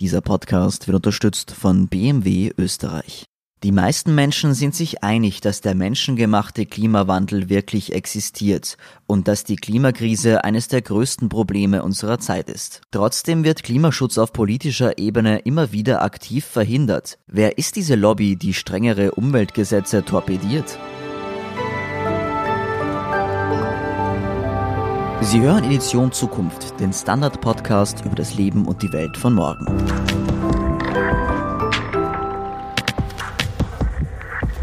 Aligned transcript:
Dieser 0.00 0.20
Podcast 0.20 0.86
wird 0.86 0.94
unterstützt 0.94 1.50
von 1.50 1.88
BMW 1.88 2.52
Österreich. 2.56 3.24
Die 3.64 3.72
meisten 3.72 4.14
Menschen 4.14 4.54
sind 4.54 4.76
sich 4.76 5.02
einig, 5.02 5.40
dass 5.40 5.60
der 5.60 5.74
menschengemachte 5.74 6.66
Klimawandel 6.66 7.48
wirklich 7.48 7.92
existiert 7.92 8.76
und 9.08 9.26
dass 9.26 9.42
die 9.42 9.56
Klimakrise 9.56 10.44
eines 10.44 10.68
der 10.68 10.82
größten 10.82 11.28
Probleme 11.28 11.82
unserer 11.82 12.20
Zeit 12.20 12.48
ist. 12.48 12.82
Trotzdem 12.92 13.42
wird 13.42 13.64
Klimaschutz 13.64 14.18
auf 14.18 14.32
politischer 14.32 14.98
Ebene 14.98 15.40
immer 15.40 15.72
wieder 15.72 16.02
aktiv 16.02 16.44
verhindert. 16.44 17.18
Wer 17.26 17.58
ist 17.58 17.74
diese 17.74 17.96
Lobby, 17.96 18.36
die 18.36 18.54
strengere 18.54 19.10
Umweltgesetze 19.10 20.04
torpediert? 20.04 20.78
Sie 25.20 25.40
hören 25.40 25.64
Edition 25.64 26.12
Zukunft, 26.12 26.78
den 26.78 26.92
Standard-Podcast 26.92 28.04
über 28.04 28.14
das 28.14 28.34
Leben 28.34 28.66
und 28.66 28.82
die 28.82 28.92
Welt 28.92 29.16
von 29.16 29.34
morgen. 29.34 29.66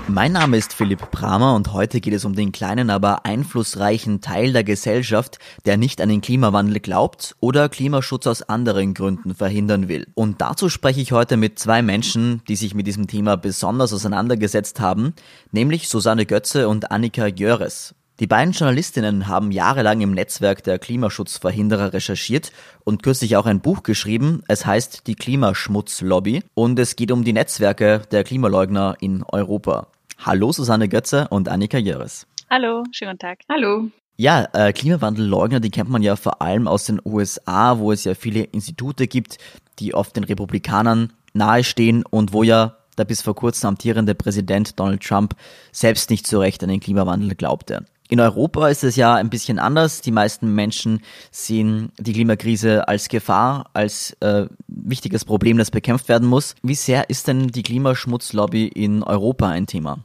Mein 0.07 0.31
Name 0.31 0.55
ist 0.55 0.73
Philipp 0.73 1.11
Bramer 1.11 1.55
und 1.55 1.73
heute 1.73 1.99
geht 1.99 2.13
es 2.13 2.23
um 2.23 2.35
den 2.35 2.53
kleinen, 2.53 2.89
aber 2.89 3.25
einflussreichen 3.25 4.21
Teil 4.21 4.53
der 4.53 4.63
Gesellschaft, 4.63 5.39
der 5.65 5.75
nicht 5.75 5.99
an 5.99 6.07
den 6.07 6.21
Klimawandel 6.21 6.79
glaubt 6.79 7.35
oder 7.41 7.67
Klimaschutz 7.67 8.25
aus 8.25 8.41
anderen 8.41 8.93
Gründen 8.93 9.35
verhindern 9.35 9.89
will. 9.89 10.07
Und 10.15 10.39
dazu 10.39 10.69
spreche 10.69 11.01
ich 11.01 11.11
heute 11.11 11.35
mit 11.35 11.59
zwei 11.59 11.81
Menschen, 11.81 12.41
die 12.47 12.55
sich 12.55 12.73
mit 12.73 12.87
diesem 12.87 13.07
Thema 13.07 13.35
besonders 13.35 13.91
auseinandergesetzt 13.91 14.79
haben, 14.79 15.13
nämlich 15.51 15.89
Susanne 15.89 16.25
Götze 16.25 16.69
und 16.69 16.91
Annika 16.91 17.27
Jöres. 17.27 17.93
Die 18.21 18.27
beiden 18.27 18.53
Journalistinnen 18.53 19.27
haben 19.27 19.51
jahrelang 19.51 19.99
im 19.99 20.11
Netzwerk 20.11 20.63
der 20.63 20.79
Klimaschutzverhinderer 20.79 21.91
recherchiert 21.91 22.53
und 22.85 23.03
kürzlich 23.03 23.35
auch 23.35 23.45
ein 23.45 23.59
Buch 23.59 23.83
geschrieben. 23.83 24.41
Es 24.47 24.65
heißt 24.65 25.05
Die 25.07 25.15
Klimaschmutzlobby 25.15 26.41
und 26.53 26.79
es 26.79 26.95
geht 26.95 27.11
um 27.11 27.25
die 27.25 27.33
Netzwerke 27.33 28.03
der 28.11 28.23
Klimaleugner 28.23 28.95
in 29.01 29.23
Europa. 29.23 29.87
Hallo 30.17 30.53
Susanne 30.53 30.87
Götze 30.87 31.27
und 31.27 31.49
Annika 31.49 31.77
Jöres. 31.77 32.25
Hallo, 32.49 32.85
schönen 32.91 33.19
Tag. 33.19 33.39
Hallo. 33.51 33.89
Ja, 34.15 34.47
äh, 34.53 34.71
Klimawandelleugner, 34.71 35.59
die 35.59 35.71
kennt 35.71 35.89
man 35.89 36.01
ja 36.01 36.15
vor 36.15 36.41
allem 36.41 36.69
aus 36.69 36.85
den 36.85 37.01
USA, 37.03 37.79
wo 37.79 37.91
es 37.91 38.05
ja 38.05 38.15
viele 38.15 38.43
Institute 38.43 39.07
gibt, 39.07 39.39
die 39.79 39.93
oft 39.93 40.15
den 40.15 40.23
Republikanern 40.23 41.11
nahestehen 41.33 42.05
und 42.05 42.31
wo 42.31 42.43
ja 42.43 42.77
der 42.97 43.03
bis 43.03 43.21
vor 43.21 43.35
kurzem 43.35 43.67
amtierende 43.71 44.15
Präsident 44.15 44.79
Donald 44.79 45.03
Trump 45.03 45.35
selbst 45.73 46.09
nicht 46.09 46.27
so 46.27 46.39
recht 46.39 46.63
an 46.63 46.69
den 46.69 46.79
Klimawandel 46.79 47.35
glaubte. 47.35 47.85
In 48.07 48.19
Europa 48.19 48.69
ist 48.69 48.83
es 48.83 48.95
ja 48.95 49.15
ein 49.15 49.29
bisschen 49.29 49.57
anders. 49.57 50.01
Die 50.01 50.11
meisten 50.11 50.53
Menschen 50.53 51.01
sehen 51.31 51.91
die 51.99 52.13
Klimakrise 52.13 52.87
als 52.87 53.09
Gefahr, 53.09 53.69
als 53.73 54.15
äh, 54.19 54.45
wichtiges 54.67 55.25
Problem, 55.25 55.57
das 55.57 55.71
bekämpft 55.71 56.07
werden 56.07 56.27
muss. 56.27 56.55
Wie 56.61 56.75
sehr 56.75 57.09
ist 57.09 57.27
denn 57.27 57.47
die 57.47 57.63
Klimaschmutzlobby 57.63 58.67
in 58.67 59.01
Europa 59.01 59.49
ein 59.49 59.65
Thema? 59.65 59.99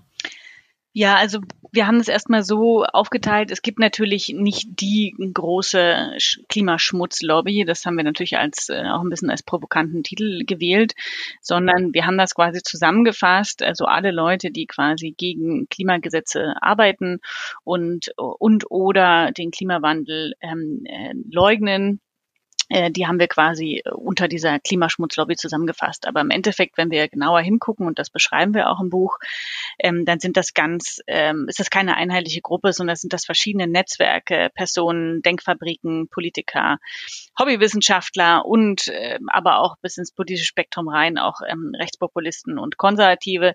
Ja, 1.00 1.16
also 1.16 1.40
wir 1.72 1.86
haben 1.86 1.96
es 1.96 2.08
erstmal 2.08 2.42
so 2.42 2.84
aufgeteilt. 2.84 3.50
Es 3.50 3.62
gibt 3.62 3.78
natürlich 3.78 4.34
nicht 4.36 4.82
die 4.82 5.14
große 5.32 6.12
Klimaschmutzlobby. 6.50 7.64
Das 7.64 7.86
haben 7.86 7.96
wir 7.96 8.04
natürlich 8.04 8.36
als 8.36 8.68
äh, 8.68 8.82
auch 8.82 9.00
ein 9.00 9.08
bisschen 9.08 9.30
als 9.30 9.42
provokanten 9.42 10.02
Titel 10.02 10.44
gewählt, 10.44 10.92
sondern 11.40 11.94
wir 11.94 12.04
haben 12.04 12.18
das 12.18 12.34
quasi 12.34 12.60
zusammengefasst. 12.62 13.62
Also 13.62 13.86
alle 13.86 14.10
Leute, 14.10 14.50
die 14.50 14.66
quasi 14.66 15.14
gegen 15.16 15.70
Klimagesetze 15.70 16.52
arbeiten 16.60 17.20
und 17.64 18.12
und 18.18 18.70
oder 18.70 19.32
den 19.32 19.52
Klimawandel 19.52 20.34
ähm, 20.42 20.82
äh, 20.84 21.14
leugnen 21.30 22.02
die 22.70 23.06
haben 23.06 23.18
wir 23.18 23.26
quasi 23.28 23.82
äh, 23.84 23.90
unter 23.90 24.28
dieser 24.28 24.60
Klimaschmutzlobby 24.60 25.36
zusammengefasst. 25.36 26.06
Aber 26.06 26.20
im 26.20 26.30
Endeffekt, 26.30 26.78
wenn 26.78 26.90
wir 26.90 27.08
genauer 27.08 27.40
hingucken, 27.40 27.86
und 27.86 27.98
das 27.98 28.10
beschreiben 28.10 28.54
wir 28.54 28.70
auch 28.70 28.80
im 28.80 28.90
Buch, 28.90 29.18
ähm, 29.78 30.04
dann 30.04 30.20
sind 30.20 30.36
das 30.36 30.54
ganz, 30.54 31.00
ähm, 31.06 31.46
ist 31.48 31.58
das 31.58 31.70
keine 31.70 31.96
einheitliche 31.96 32.40
Gruppe, 32.40 32.72
sondern 32.72 32.96
sind 32.96 33.12
das 33.12 33.24
verschiedene 33.24 33.66
Netzwerke, 33.66 34.50
Personen, 34.54 35.20
Denkfabriken, 35.22 36.08
Politiker, 36.08 36.78
Hobbywissenschaftler 37.38 38.46
und 38.46 38.88
äh, 38.88 39.18
aber 39.28 39.58
auch 39.58 39.76
bis 39.82 39.98
ins 39.98 40.12
politische 40.12 40.46
Spektrum 40.46 40.88
rein, 40.88 41.18
auch 41.18 41.40
ähm, 41.48 41.72
Rechtspopulisten 41.76 42.58
und 42.58 42.76
Konservative, 42.76 43.54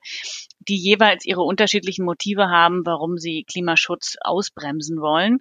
die 0.59 0.77
jeweils 0.77 1.25
ihre 1.25 1.41
unterschiedlichen 1.41 2.05
Motive 2.05 2.49
haben, 2.49 2.85
warum 2.85 3.17
sie 3.17 3.45
Klimaschutz 3.47 4.15
ausbremsen 4.21 4.99
wollen. 4.99 5.39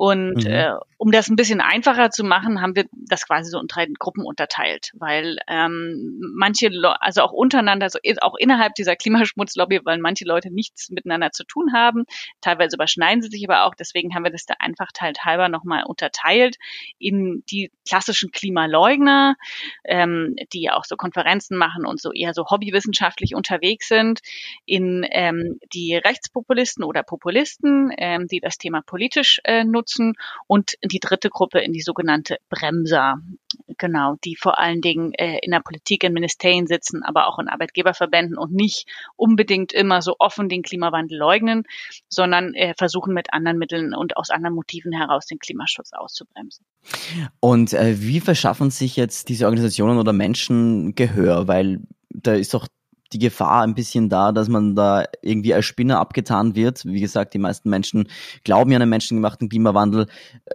Und 0.00 0.46
mhm. 0.46 0.50
äh, 0.50 0.72
um 0.96 1.10
das 1.12 1.28
ein 1.28 1.36
bisschen 1.36 1.60
einfacher 1.60 2.08
zu 2.08 2.24
machen, 2.24 2.62
haben 2.62 2.74
wir 2.74 2.86
das 2.90 3.26
quasi 3.26 3.50
so 3.50 3.60
in 3.60 3.66
drei 3.66 3.86
Gruppen 3.98 4.24
unterteilt, 4.24 4.92
weil 4.94 5.36
ähm, 5.46 6.22
manche, 6.34 6.70
also 7.00 7.20
auch 7.20 7.32
untereinander, 7.32 7.84
also 7.84 7.98
auch 8.22 8.34
innerhalb 8.38 8.74
dieser 8.76 8.96
Klimaschmutzlobby, 8.96 9.80
weil 9.84 9.98
manche 9.98 10.24
Leute 10.24 10.50
nichts 10.50 10.88
miteinander 10.88 11.32
zu 11.32 11.44
tun 11.44 11.74
haben. 11.74 12.04
Teilweise 12.40 12.76
überschneiden 12.76 13.20
sie 13.20 13.28
sich 13.28 13.46
aber 13.46 13.66
auch. 13.66 13.74
Deswegen 13.74 14.14
haben 14.14 14.24
wir 14.24 14.30
das 14.30 14.46
der 14.46 14.62
Einfachheit 14.62 15.18
halber 15.26 15.50
nochmal 15.50 15.84
unterteilt 15.84 16.56
in 16.98 17.44
die 17.50 17.70
klassischen 17.86 18.30
Klimaleugner, 18.30 19.36
ähm, 19.84 20.34
die 20.54 20.70
auch 20.70 20.86
so 20.86 20.96
Konferenzen 20.96 21.58
machen 21.58 21.84
und 21.84 22.00
so 22.00 22.10
eher 22.10 22.32
so 22.32 22.46
hobbywissenschaftlich 22.46 23.34
unterwegs 23.34 23.88
sind, 23.88 24.20
in 24.64 25.06
ähm, 25.10 25.58
die 25.74 25.94
Rechtspopulisten 25.94 26.84
oder 26.84 27.02
Populisten, 27.02 27.92
ähm, 27.98 28.28
die 28.28 28.40
das 28.40 28.56
Thema 28.56 28.80
politisch 28.80 29.40
äh, 29.44 29.62
nutzen 29.62 29.89
nutzen 29.90 30.14
und 30.46 30.74
die 30.84 31.00
dritte 31.00 31.30
Gruppe 31.30 31.60
in 31.60 31.72
die 31.72 31.80
sogenannte 31.80 32.38
Bremser, 32.48 33.16
genau, 33.78 34.16
die 34.24 34.36
vor 34.36 34.58
allen 34.58 34.80
Dingen 34.80 35.12
äh, 35.14 35.38
in 35.42 35.50
der 35.50 35.60
Politik, 35.60 36.04
in 36.04 36.12
Ministerien 36.12 36.66
sitzen, 36.66 37.02
aber 37.02 37.26
auch 37.26 37.38
in 37.38 37.48
Arbeitgeberverbänden 37.48 38.38
und 38.38 38.52
nicht 38.52 38.86
unbedingt 39.16 39.72
immer 39.72 40.02
so 40.02 40.16
offen 40.18 40.48
den 40.48 40.62
Klimawandel 40.62 41.18
leugnen, 41.18 41.64
sondern 42.08 42.54
äh, 42.54 42.74
versuchen 42.76 43.14
mit 43.14 43.32
anderen 43.32 43.58
Mitteln 43.58 43.94
und 43.94 44.16
aus 44.16 44.30
anderen 44.30 44.54
Motiven 44.54 44.92
heraus 44.92 45.26
den 45.26 45.38
Klimaschutz 45.38 45.92
auszubremsen. 45.92 46.64
Und 47.40 47.72
äh, 47.72 48.00
wie 48.00 48.20
verschaffen 48.20 48.70
sich 48.70 48.96
jetzt 48.96 49.28
diese 49.28 49.46
Organisationen 49.46 49.98
oder 49.98 50.12
Menschen 50.12 50.94
Gehör? 50.94 51.48
Weil 51.48 51.80
da 52.10 52.34
ist 52.34 52.54
doch 52.54 52.66
die 53.12 53.18
Gefahr 53.18 53.62
ein 53.62 53.74
bisschen 53.74 54.08
da, 54.08 54.32
dass 54.32 54.48
man 54.48 54.74
da 54.74 55.04
irgendwie 55.22 55.54
als 55.54 55.66
Spinner 55.66 55.98
abgetan 55.98 56.54
wird. 56.54 56.84
Wie 56.84 57.00
gesagt, 57.00 57.34
die 57.34 57.38
meisten 57.38 57.70
Menschen 57.70 58.08
glauben 58.44 58.70
ja 58.70 58.76
an 58.76 58.80
den 58.80 58.88
menschengemachten 58.88 59.48
Klimawandel. 59.48 60.06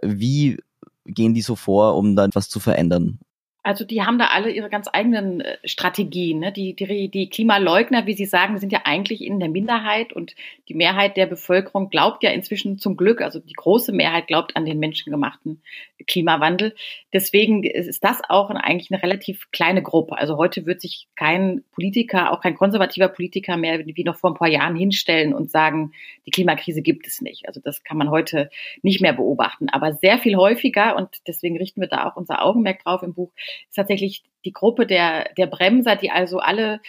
Wie 0.02 0.58
gehen 1.04 1.34
die 1.34 1.42
so 1.42 1.56
vor, 1.56 1.96
um 1.96 2.16
da 2.16 2.24
etwas 2.24 2.48
zu 2.48 2.60
verändern? 2.60 3.18
Also 3.66 3.84
die 3.84 4.02
haben 4.02 4.16
da 4.16 4.26
alle 4.26 4.52
ihre 4.52 4.70
ganz 4.70 4.88
eigenen 4.92 5.40
äh, 5.40 5.58
Strategien. 5.64 6.38
Ne? 6.38 6.52
Die, 6.52 6.76
die, 6.76 7.10
die 7.10 7.28
Klimaleugner, 7.28 8.06
wie 8.06 8.12
Sie 8.12 8.24
sagen, 8.24 8.58
sind 8.58 8.70
ja 8.70 8.82
eigentlich 8.84 9.24
in 9.24 9.40
der 9.40 9.48
Minderheit 9.48 10.12
und 10.12 10.36
die 10.68 10.74
Mehrheit 10.74 11.16
der 11.16 11.26
Bevölkerung 11.26 11.90
glaubt 11.90 12.22
ja 12.22 12.30
inzwischen 12.30 12.78
zum 12.78 12.96
Glück, 12.96 13.20
also 13.20 13.40
die 13.40 13.54
große 13.54 13.92
Mehrheit 13.92 14.28
glaubt 14.28 14.54
an 14.54 14.66
den 14.66 14.78
menschengemachten 14.78 15.62
Klimawandel. 16.06 16.76
Deswegen 17.12 17.64
ist 17.64 18.04
das 18.04 18.20
auch 18.28 18.50
eigentlich 18.50 18.92
eine 18.92 19.02
relativ 19.02 19.50
kleine 19.50 19.82
Gruppe. 19.82 20.16
Also 20.16 20.36
heute 20.36 20.64
wird 20.64 20.80
sich 20.80 21.08
kein 21.16 21.64
Politiker, 21.72 22.30
auch 22.30 22.40
kein 22.40 22.54
konservativer 22.54 23.08
Politiker 23.08 23.56
mehr 23.56 23.84
wie 23.84 24.04
noch 24.04 24.16
vor 24.16 24.30
ein 24.30 24.36
paar 24.36 24.48
Jahren 24.48 24.76
hinstellen 24.76 25.34
und 25.34 25.50
sagen, 25.50 25.90
die 26.24 26.30
Klimakrise 26.30 26.82
gibt 26.82 27.08
es 27.08 27.20
nicht. 27.20 27.48
Also 27.48 27.60
das 27.64 27.82
kann 27.82 27.96
man 27.96 28.10
heute 28.10 28.48
nicht 28.82 29.00
mehr 29.00 29.12
beobachten. 29.12 29.68
Aber 29.70 29.94
sehr 29.94 30.18
viel 30.18 30.36
häufiger, 30.36 30.94
und 30.94 31.08
deswegen 31.26 31.56
richten 31.56 31.80
wir 31.80 31.88
da 31.88 32.08
auch 32.08 32.14
unser 32.14 32.44
Augenmerk 32.44 32.84
drauf 32.84 33.02
im 33.02 33.12
Buch, 33.12 33.32
ist 33.68 33.76
tatsächlich 33.76 34.22
die 34.44 34.52
Gruppe 34.52 34.86
der, 34.86 35.32
der 35.36 35.46
Bremser, 35.46 35.96
die 35.96 36.10
also 36.10 36.38
alle 36.38 36.80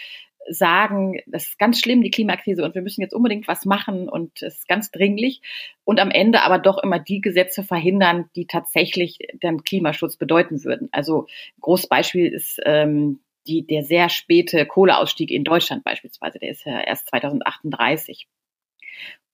sagen, 0.50 1.20
das 1.26 1.48
ist 1.48 1.58
ganz 1.58 1.80
schlimm, 1.80 2.02
die 2.02 2.10
Klimakrise, 2.10 2.64
und 2.64 2.74
wir 2.74 2.82
müssen 2.82 3.02
jetzt 3.02 3.14
unbedingt 3.14 3.48
was 3.48 3.64
machen 3.64 4.08
und 4.08 4.42
es 4.42 4.58
ist 4.58 4.68
ganz 4.68 4.90
dringlich. 4.90 5.40
Und 5.84 6.00
am 6.00 6.10
Ende 6.10 6.42
aber 6.42 6.58
doch 6.58 6.78
immer 6.82 6.98
die 6.98 7.20
Gesetze 7.20 7.62
verhindern, 7.62 8.30
die 8.36 8.46
tatsächlich 8.46 9.18
den 9.42 9.62
Klimaschutz 9.62 10.16
bedeuten 10.16 10.64
würden. 10.64 10.88
Also 10.92 11.26
ein 11.26 11.60
großes 11.60 11.88
Beispiel 11.88 12.32
ist 12.32 12.60
ähm, 12.64 13.20
die, 13.46 13.66
der 13.66 13.82
sehr 13.82 14.08
späte 14.08 14.66
Kohleausstieg 14.66 15.30
in 15.30 15.44
Deutschland 15.44 15.84
beispielsweise. 15.84 16.38
Der 16.38 16.50
ist 16.50 16.64
ja 16.64 16.80
erst 16.80 17.08
2038. 17.08 18.26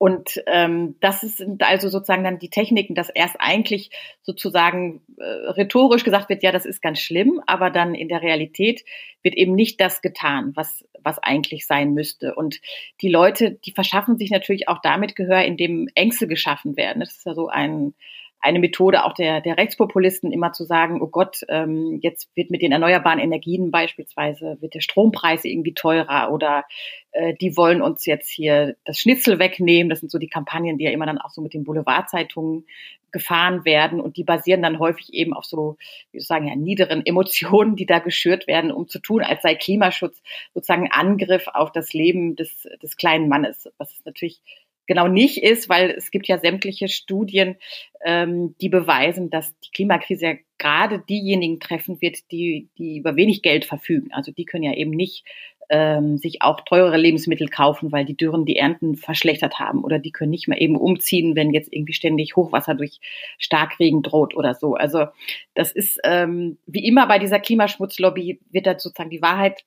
Und 0.04 0.42
ähm, 0.48 0.96
das 1.00 1.22
sind 1.22 1.62
also 1.62 1.88
sozusagen 1.88 2.24
dann 2.24 2.38
die 2.38 2.50
Techniken, 2.50 2.94
dass 2.94 3.08
erst 3.08 3.36
eigentlich 3.38 3.88
sozusagen 4.20 5.00
äh, 5.16 5.24
rhetorisch 5.24 6.04
gesagt 6.04 6.28
wird, 6.28 6.42
ja, 6.42 6.52
das 6.52 6.66
ist 6.66 6.82
ganz 6.82 7.00
schlimm, 7.00 7.40
aber 7.46 7.70
dann 7.70 7.94
in 7.94 8.08
der 8.08 8.20
Realität 8.20 8.84
wird 9.22 9.34
eben 9.34 9.54
nicht 9.54 9.80
das 9.80 10.02
getan, 10.02 10.52
was, 10.56 10.86
was 11.02 11.18
eigentlich 11.20 11.66
sein 11.66 11.94
müsste. 11.94 12.34
Und 12.34 12.60
die 13.00 13.08
Leute, 13.08 13.52
die 13.52 13.72
verschaffen 13.72 14.18
sich 14.18 14.30
natürlich 14.30 14.68
auch 14.68 14.82
damit 14.82 15.16
Gehör, 15.16 15.42
indem 15.42 15.88
Ängste 15.94 16.28
geschaffen 16.28 16.76
werden. 16.76 17.00
Das 17.00 17.12
ist 17.12 17.24
ja 17.24 17.32
so 17.32 17.48
ein, 17.48 17.94
eine 18.44 18.58
Methode 18.58 19.04
auch 19.04 19.14
der, 19.14 19.40
der 19.40 19.56
Rechtspopulisten 19.56 20.30
immer 20.30 20.52
zu 20.52 20.64
sagen, 20.64 21.00
oh 21.00 21.06
Gott, 21.06 21.40
ähm, 21.48 21.98
jetzt 22.02 22.28
wird 22.36 22.50
mit 22.50 22.60
den 22.60 22.72
erneuerbaren 22.72 23.18
Energien 23.18 23.70
beispielsweise, 23.70 24.58
wird 24.60 24.74
der 24.74 24.82
Strompreis 24.82 25.46
irgendwie 25.46 25.72
teurer 25.72 26.30
oder 26.30 26.64
äh, 27.12 27.32
die 27.40 27.56
wollen 27.56 27.80
uns 27.80 28.04
jetzt 28.04 28.28
hier 28.28 28.76
das 28.84 28.98
Schnitzel 28.98 29.38
wegnehmen. 29.38 29.88
Das 29.88 30.00
sind 30.00 30.12
so 30.12 30.18
die 30.18 30.28
Kampagnen, 30.28 30.76
die 30.76 30.84
ja 30.84 30.90
immer 30.90 31.06
dann 31.06 31.16
auch 31.16 31.30
so 31.30 31.40
mit 31.40 31.54
den 31.54 31.64
Boulevardzeitungen 31.64 32.66
gefahren 33.12 33.64
werden 33.64 33.98
und 33.98 34.18
die 34.18 34.24
basieren 34.24 34.60
dann 34.60 34.78
häufig 34.78 35.14
eben 35.14 35.32
auf 35.32 35.46
so, 35.46 35.78
wie 36.12 36.20
soll 36.20 36.26
sagen, 36.26 36.48
ja, 36.48 36.54
niederen 36.54 37.00
Emotionen, 37.06 37.76
die 37.76 37.86
da 37.86 37.98
geschürt 37.98 38.46
werden, 38.46 38.70
um 38.70 38.88
zu 38.88 38.98
tun, 38.98 39.22
als 39.22 39.40
sei 39.40 39.54
Klimaschutz 39.54 40.22
sozusagen 40.52 40.90
Angriff 40.90 41.46
auf 41.48 41.72
das 41.72 41.94
Leben 41.94 42.36
des, 42.36 42.68
des 42.82 42.98
kleinen 42.98 43.30
Mannes, 43.30 43.70
was 43.78 44.02
natürlich 44.04 44.42
genau 44.86 45.08
nicht 45.08 45.42
ist, 45.42 45.68
weil 45.68 45.90
es 45.90 46.10
gibt 46.10 46.26
ja 46.28 46.38
sämtliche 46.38 46.88
Studien, 46.88 47.56
ähm, 48.04 48.54
die 48.60 48.68
beweisen, 48.68 49.30
dass 49.30 49.58
die 49.60 49.70
Klimakrise 49.70 50.26
ja 50.26 50.34
gerade 50.58 51.00
diejenigen 51.08 51.60
treffen 51.60 52.00
wird, 52.00 52.30
die, 52.30 52.68
die 52.78 52.98
über 52.98 53.16
wenig 53.16 53.42
Geld 53.42 53.64
verfügen. 53.64 54.12
Also 54.12 54.32
die 54.32 54.44
können 54.44 54.64
ja 54.64 54.74
eben 54.74 54.90
nicht 54.90 55.24
ähm, 55.70 56.18
sich 56.18 56.42
auch 56.42 56.60
teurere 56.60 56.96
Lebensmittel 56.96 57.48
kaufen, 57.48 57.92
weil 57.92 58.04
die 58.04 58.16
Dürren 58.16 58.44
die 58.44 58.56
Ernten 58.56 58.96
verschlechtert 58.96 59.58
haben 59.58 59.82
oder 59.82 59.98
die 59.98 60.12
können 60.12 60.30
nicht 60.30 60.48
mehr 60.48 60.60
eben 60.60 60.76
umziehen, 60.76 61.36
wenn 61.36 61.52
jetzt 61.52 61.72
irgendwie 61.72 61.94
ständig 61.94 62.36
Hochwasser 62.36 62.74
durch 62.74 63.00
Starkregen 63.38 64.02
droht 64.02 64.34
oder 64.36 64.54
so. 64.54 64.74
Also 64.74 65.06
das 65.54 65.72
ist 65.72 65.98
ähm, 66.04 66.58
wie 66.66 66.86
immer 66.86 67.06
bei 67.06 67.18
dieser 67.18 67.40
Klimaschmutzlobby 67.40 68.40
wird 68.50 68.66
da 68.66 68.78
sozusagen 68.78 69.10
die 69.10 69.22
Wahrheit 69.22 69.64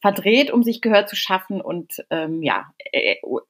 verdreht, 0.00 0.50
um 0.50 0.62
sich 0.62 0.80
Gehör 0.80 1.06
zu 1.06 1.16
schaffen 1.16 1.60
und 1.60 2.04
ähm, 2.10 2.42
ja, 2.42 2.72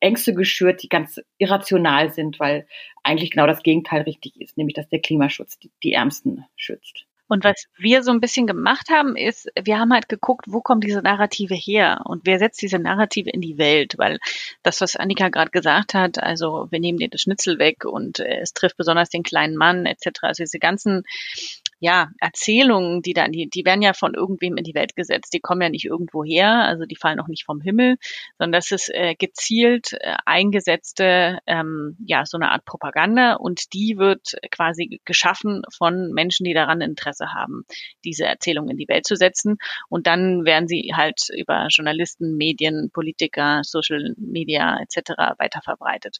Ängste 0.00 0.34
geschürt, 0.34 0.82
die 0.82 0.88
ganz 0.88 1.20
irrational 1.38 2.10
sind, 2.12 2.40
weil 2.40 2.66
eigentlich 3.02 3.30
genau 3.30 3.46
das 3.46 3.62
Gegenteil 3.62 4.02
richtig 4.02 4.40
ist, 4.40 4.56
nämlich 4.56 4.74
dass 4.74 4.88
der 4.88 5.00
Klimaschutz 5.00 5.58
die, 5.58 5.70
die 5.82 5.92
Ärmsten 5.92 6.44
schützt. 6.56 7.06
Und 7.30 7.44
was 7.44 7.66
wir 7.78 8.02
so 8.02 8.10
ein 8.10 8.20
bisschen 8.20 8.48
gemacht 8.48 8.88
haben, 8.90 9.14
ist, 9.14 9.48
wir 9.62 9.78
haben 9.78 9.92
halt 9.92 10.08
geguckt, 10.08 10.46
wo 10.48 10.60
kommen 10.60 10.80
diese 10.80 11.00
Narrative 11.00 11.54
her 11.54 12.00
und 12.04 12.22
wer 12.26 12.40
setzt 12.40 12.60
diese 12.60 12.80
Narrative 12.80 13.30
in 13.30 13.40
die 13.40 13.56
Welt, 13.56 13.94
weil 13.98 14.18
das, 14.64 14.80
was 14.80 14.96
Annika 14.96 15.28
gerade 15.28 15.52
gesagt 15.52 15.94
hat, 15.94 16.20
also 16.20 16.66
wir 16.70 16.80
nehmen 16.80 16.98
dir 16.98 17.08
das 17.08 17.20
Schnitzel 17.20 17.60
weg 17.60 17.84
und 17.84 18.18
äh, 18.18 18.40
es 18.40 18.52
trifft 18.52 18.76
besonders 18.76 19.10
den 19.10 19.22
kleinen 19.22 19.54
Mann 19.54 19.86
etc. 19.86 20.22
Also 20.22 20.42
diese 20.42 20.58
ganzen 20.58 21.04
ja, 21.80 22.10
Erzählungen, 22.20 23.00
die 23.00 23.14
dann, 23.14 23.32
die, 23.32 23.48
die 23.48 23.64
werden 23.64 23.80
ja 23.80 23.94
von 23.94 24.14
irgendwem 24.14 24.58
in 24.58 24.64
die 24.64 24.74
Welt 24.74 24.94
gesetzt. 24.94 25.32
Die 25.32 25.40
kommen 25.40 25.62
ja 25.62 25.70
nicht 25.70 25.86
irgendwo 25.86 26.22
her, 26.22 26.64
also 26.66 26.84
die 26.84 26.96
fallen 26.96 27.18
auch 27.20 27.26
nicht 27.26 27.44
vom 27.44 27.62
Himmel, 27.62 27.96
sondern 28.38 28.52
das 28.52 28.70
ist 28.70 28.90
äh, 28.92 29.14
gezielt 29.14 29.94
äh, 29.94 30.16
eingesetzte, 30.26 31.38
ähm, 31.46 31.96
ja, 32.04 32.26
so 32.26 32.36
eine 32.36 32.50
Art 32.50 32.66
Propaganda 32.66 33.34
und 33.34 33.72
die 33.72 33.96
wird 33.96 34.36
quasi 34.50 35.00
geschaffen 35.06 35.62
von 35.74 36.12
Menschen, 36.12 36.44
die 36.44 36.52
daran 36.52 36.82
Interesse 36.82 37.32
haben, 37.32 37.64
diese 38.04 38.26
Erzählung 38.26 38.68
in 38.68 38.76
die 38.76 38.88
Welt 38.88 39.06
zu 39.06 39.16
setzen. 39.16 39.56
Und 39.88 40.06
dann 40.06 40.44
werden 40.44 40.68
sie 40.68 40.92
halt 40.94 41.28
über 41.34 41.66
Journalisten, 41.70 42.36
Medien, 42.36 42.90
Politiker, 42.92 43.62
Social 43.64 44.14
Media 44.18 44.78
etc. 44.82 45.12
weiter 45.38 45.62
verbreitet. 45.62 46.18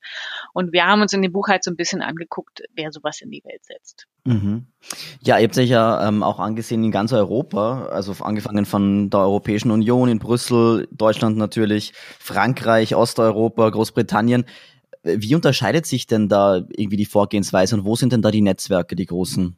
Und 0.54 0.72
wir 0.72 0.86
haben 0.86 1.02
uns 1.02 1.12
in 1.12 1.20
dem 1.20 1.32
Buch 1.32 1.48
halt 1.48 1.64
so 1.64 1.70
ein 1.70 1.76
bisschen 1.76 2.00
angeguckt, 2.00 2.62
wer 2.74 2.92
sowas 2.92 3.20
in 3.20 3.30
die 3.30 3.44
Welt 3.44 3.64
setzt. 3.64 4.06
Mhm. 4.24 4.66
Ja, 5.22 5.38
ihr 5.38 5.44
habt 5.44 5.58
euch 5.58 5.68
ja 5.68 6.08
ähm, 6.08 6.22
auch 6.22 6.38
angesehen 6.38 6.82
in 6.82 6.90
ganz 6.90 7.12
Europa, 7.12 7.88
also 7.92 8.12
angefangen 8.24 8.64
von 8.64 9.10
der 9.10 9.20
Europäischen 9.20 9.70
Union 9.70 10.08
in 10.08 10.18
Brüssel, 10.18 10.88
Deutschland 10.92 11.36
natürlich, 11.36 11.92
Frankreich, 12.18 12.94
Osteuropa, 12.94 13.68
Großbritannien. 13.68 14.46
Wie 15.02 15.34
unterscheidet 15.34 15.84
sich 15.84 16.06
denn 16.06 16.28
da 16.28 16.56
irgendwie 16.56 16.96
die 16.96 17.04
Vorgehensweise 17.04 17.76
und 17.76 17.84
wo 17.84 17.96
sind 17.96 18.14
denn 18.14 18.22
da 18.22 18.30
die 18.30 18.40
Netzwerke, 18.40 18.96
die 18.96 19.06
großen? 19.06 19.56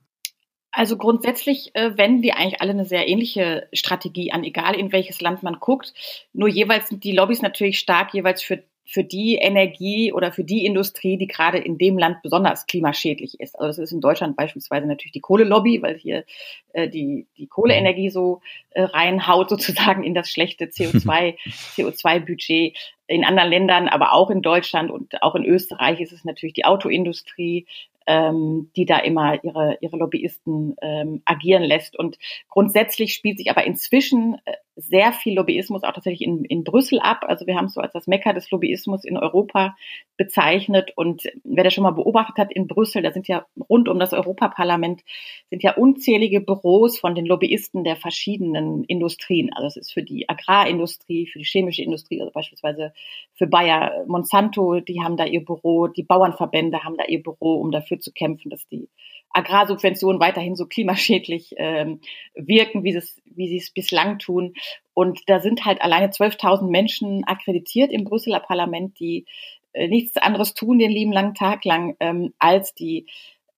Also 0.73 0.97
grundsätzlich 0.97 1.71
äh, 1.75 1.97
wenden 1.97 2.23
die 2.23 2.33
eigentlich 2.33 2.61
alle 2.61 2.71
eine 2.71 2.87
sehr 2.87 3.07
ähnliche 3.07 3.69
Strategie 3.73 4.33
an, 4.33 4.43
egal 4.43 4.75
in 4.75 4.91
welches 4.91 5.21
Land 5.21 5.43
man 5.43 5.61
guckt. 5.61 5.93
Nur 6.33 6.49
jeweils 6.49 6.89
sind 6.89 7.05
die 7.05 7.13
Lobbys 7.13 7.43
natürlich 7.43 7.79
stark 7.79 8.15
jeweils 8.15 8.43
für 8.43 8.65
für 8.85 9.05
die 9.05 9.37
Energie 9.37 10.13
oder 10.13 10.33
für 10.33 10.45
die 10.45 10.67
Industrie, 10.67 11.17
die 11.17 11.27
gerade 11.27 11.59
in 11.59 11.79
dem 11.79 11.99
Land 11.99 12.23
besonders 12.23 12.67
klimaschädlich 12.67 13.41
ist. 13.41 13.59
Also 13.59 13.69
das 13.69 13.79
ist 13.79 13.93
in 13.93 14.01
Deutschland 14.01 14.37
beispielsweise 14.37 14.87
natürlich 14.87 15.13
die 15.13 15.21
Kohlelobby, 15.21 15.83
weil 15.83 15.97
hier 15.97 16.25
äh, 16.73 16.89
die, 16.89 17.27
die 17.37 17.47
Kohleenergie 17.47 18.11
so 18.11 18.41
äh, 18.71 18.83
reinhaut 18.83 19.51
sozusagen 19.51 20.05
in 20.05 20.15
das 20.15 20.31
schlechte 20.31 20.65
CO2, 20.67 21.37
CO2-Budget. 21.77 22.77
In 23.09 23.25
anderen 23.25 23.51
Ländern, 23.51 23.89
aber 23.89 24.13
auch 24.13 24.31
in 24.31 24.41
Deutschland 24.41 24.91
und 24.91 25.23
auch 25.23 25.35
in 25.35 25.45
Österreich 25.45 26.01
ist 26.01 26.13
es 26.13 26.25
natürlich 26.25 26.55
die 26.55 26.65
Autoindustrie, 26.65 27.67
ähm, 28.07 28.71
die 28.77 28.87
da 28.87 28.99
immer 28.99 29.43
ihre, 29.43 29.79
ihre 29.81 29.97
Lobbyisten 29.97 30.77
ähm, 30.81 31.23
agieren 31.25 31.63
lässt. 31.63 31.99
Und 31.99 32.19
grundsätzlich 32.49 33.15
spielt 33.15 33.39
sich 33.39 33.51
aber 33.51 33.65
inzwischen 33.65 34.37
äh, 34.45 34.55
sehr 34.77 35.13
viel 35.13 35.37
Lobbyismus 35.37 35.83
auch 35.83 35.93
tatsächlich 35.93 36.27
in, 36.27 36.45
in 36.45 36.65
Brüssel 36.65 36.99
ab. 37.01 37.25
Also 37.27 37.47
wir 37.47 37.57
haben 37.57 37.67
es 37.67 37.75
so 37.75 37.81
als 37.81 37.93
das 37.93 38.07
Mekka 38.07 38.33
des 38.33 38.51
Lobbyismus 38.51 39.05
in 39.05 39.19
Europa 39.19 39.77
bezeichnet. 40.17 40.93
Und 40.97 41.25
wer 41.45 41.65
das 41.65 41.75
schon 41.75 41.85
mal 41.85 41.91
beobachtet 41.91 42.39
hat 42.39 42.53
in 42.53 42.67
Brüssel, 42.67 43.03
da 43.03 43.13
sind 43.13 43.29
ja 43.29 43.47
rund 43.69 43.89
um 43.89 43.99
das 43.99 44.13
Europaparlament 44.13 45.03
sind 45.51 45.63
ja 45.63 45.75
unzählige 45.75 46.41
Büros 46.41 46.99
von 46.99 47.15
den 47.15 47.27
Lobbyisten 47.27 47.85
der 47.85 47.97
verschiedenen 47.97 48.85
Industrien. 48.85 49.51
Also 49.53 49.67
es 49.67 49.77
ist 49.77 49.93
für 49.93 50.03
die 50.03 50.29
Agrarindustrie, 50.29 51.27
für 51.27 51.39
die 51.39 51.45
chemische 51.45 51.83
Industrie, 51.83 52.21
also 52.21 52.33
beispielsweise 52.33 52.95
für 53.35 53.47
Bayer 53.47 54.05
Monsanto, 54.07 54.81
die 54.81 55.03
haben 55.03 55.19
da 55.19 55.27
ihr 55.27 55.45
Büro, 55.45 55.89
die 55.89 56.03
Bauernverbände 56.03 56.85
haben 56.85 56.97
da 56.97 57.05
ihr 57.05 57.23
Büro, 57.23 57.57
um 57.61 57.71
dafür 57.71 57.92
zu 57.99 58.13
kämpfen, 58.13 58.51
dass 58.51 58.67
die 58.69 58.89
Agrarsubventionen 59.31 60.21
weiterhin 60.21 60.57
so 60.57 60.67
klimaschädlich 60.67 61.55
ähm, 61.57 62.01
wirken, 62.35 62.85
wie, 62.85 62.95
es, 62.95 63.21
wie 63.25 63.49
sie 63.49 63.59
es 63.59 63.71
bislang 63.71 64.19
tun. 64.19 64.55
Und 64.95 65.21
da 65.27 65.41
sind 65.41 65.65
halt 65.65 65.81
alleine 65.81 66.09
12.000 66.09 66.69
Menschen 66.69 67.25
akkreditiert 67.25 67.93
im 67.93 68.05
Brüsseler 68.05 68.41
Parlament, 68.41 68.99
die 69.01 69.27
äh, 69.73 69.89
nichts 69.89 70.17
anderes 70.17 70.55
tun 70.55 70.79
den 70.79 70.91
lieben 70.91 71.13
langen 71.13 71.35
Tag 71.35 71.65
lang, 71.65 71.97
ähm, 72.01 72.35
als 72.39 72.75
die 72.75 73.07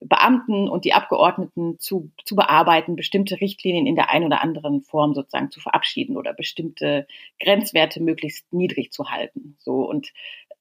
Beamten 0.00 0.69
und 0.69 0.84
die 0.84 0.92
Abgeordneten 0.92 1.78
zu, 1.78 2.10
zu 2.25 2.36
bearbeiten, 2.36 2.94
bestimmte 2.94 3.40
Richtlinien 3.40 3.86
in 3.86 3.94
der 3.94 4.10
einen 4.10 4.26
oder 4.26 4.42
anderen 4.42 4.82
Form 4.82 5.14
sozusagen 5.14 5.50
zu 5.50 5.60
verabschieden 5.60 6.16
oder 6.16 6.34
bestimmte 6.34 7.06
Grenzwerte 7.40 8.02
möglichst 8.02 8.52
niedrig 8.52 8.92
zu 8.92 9.10
halten. 9.10 9.56
So 9.58 9.88
und 9.88 10.12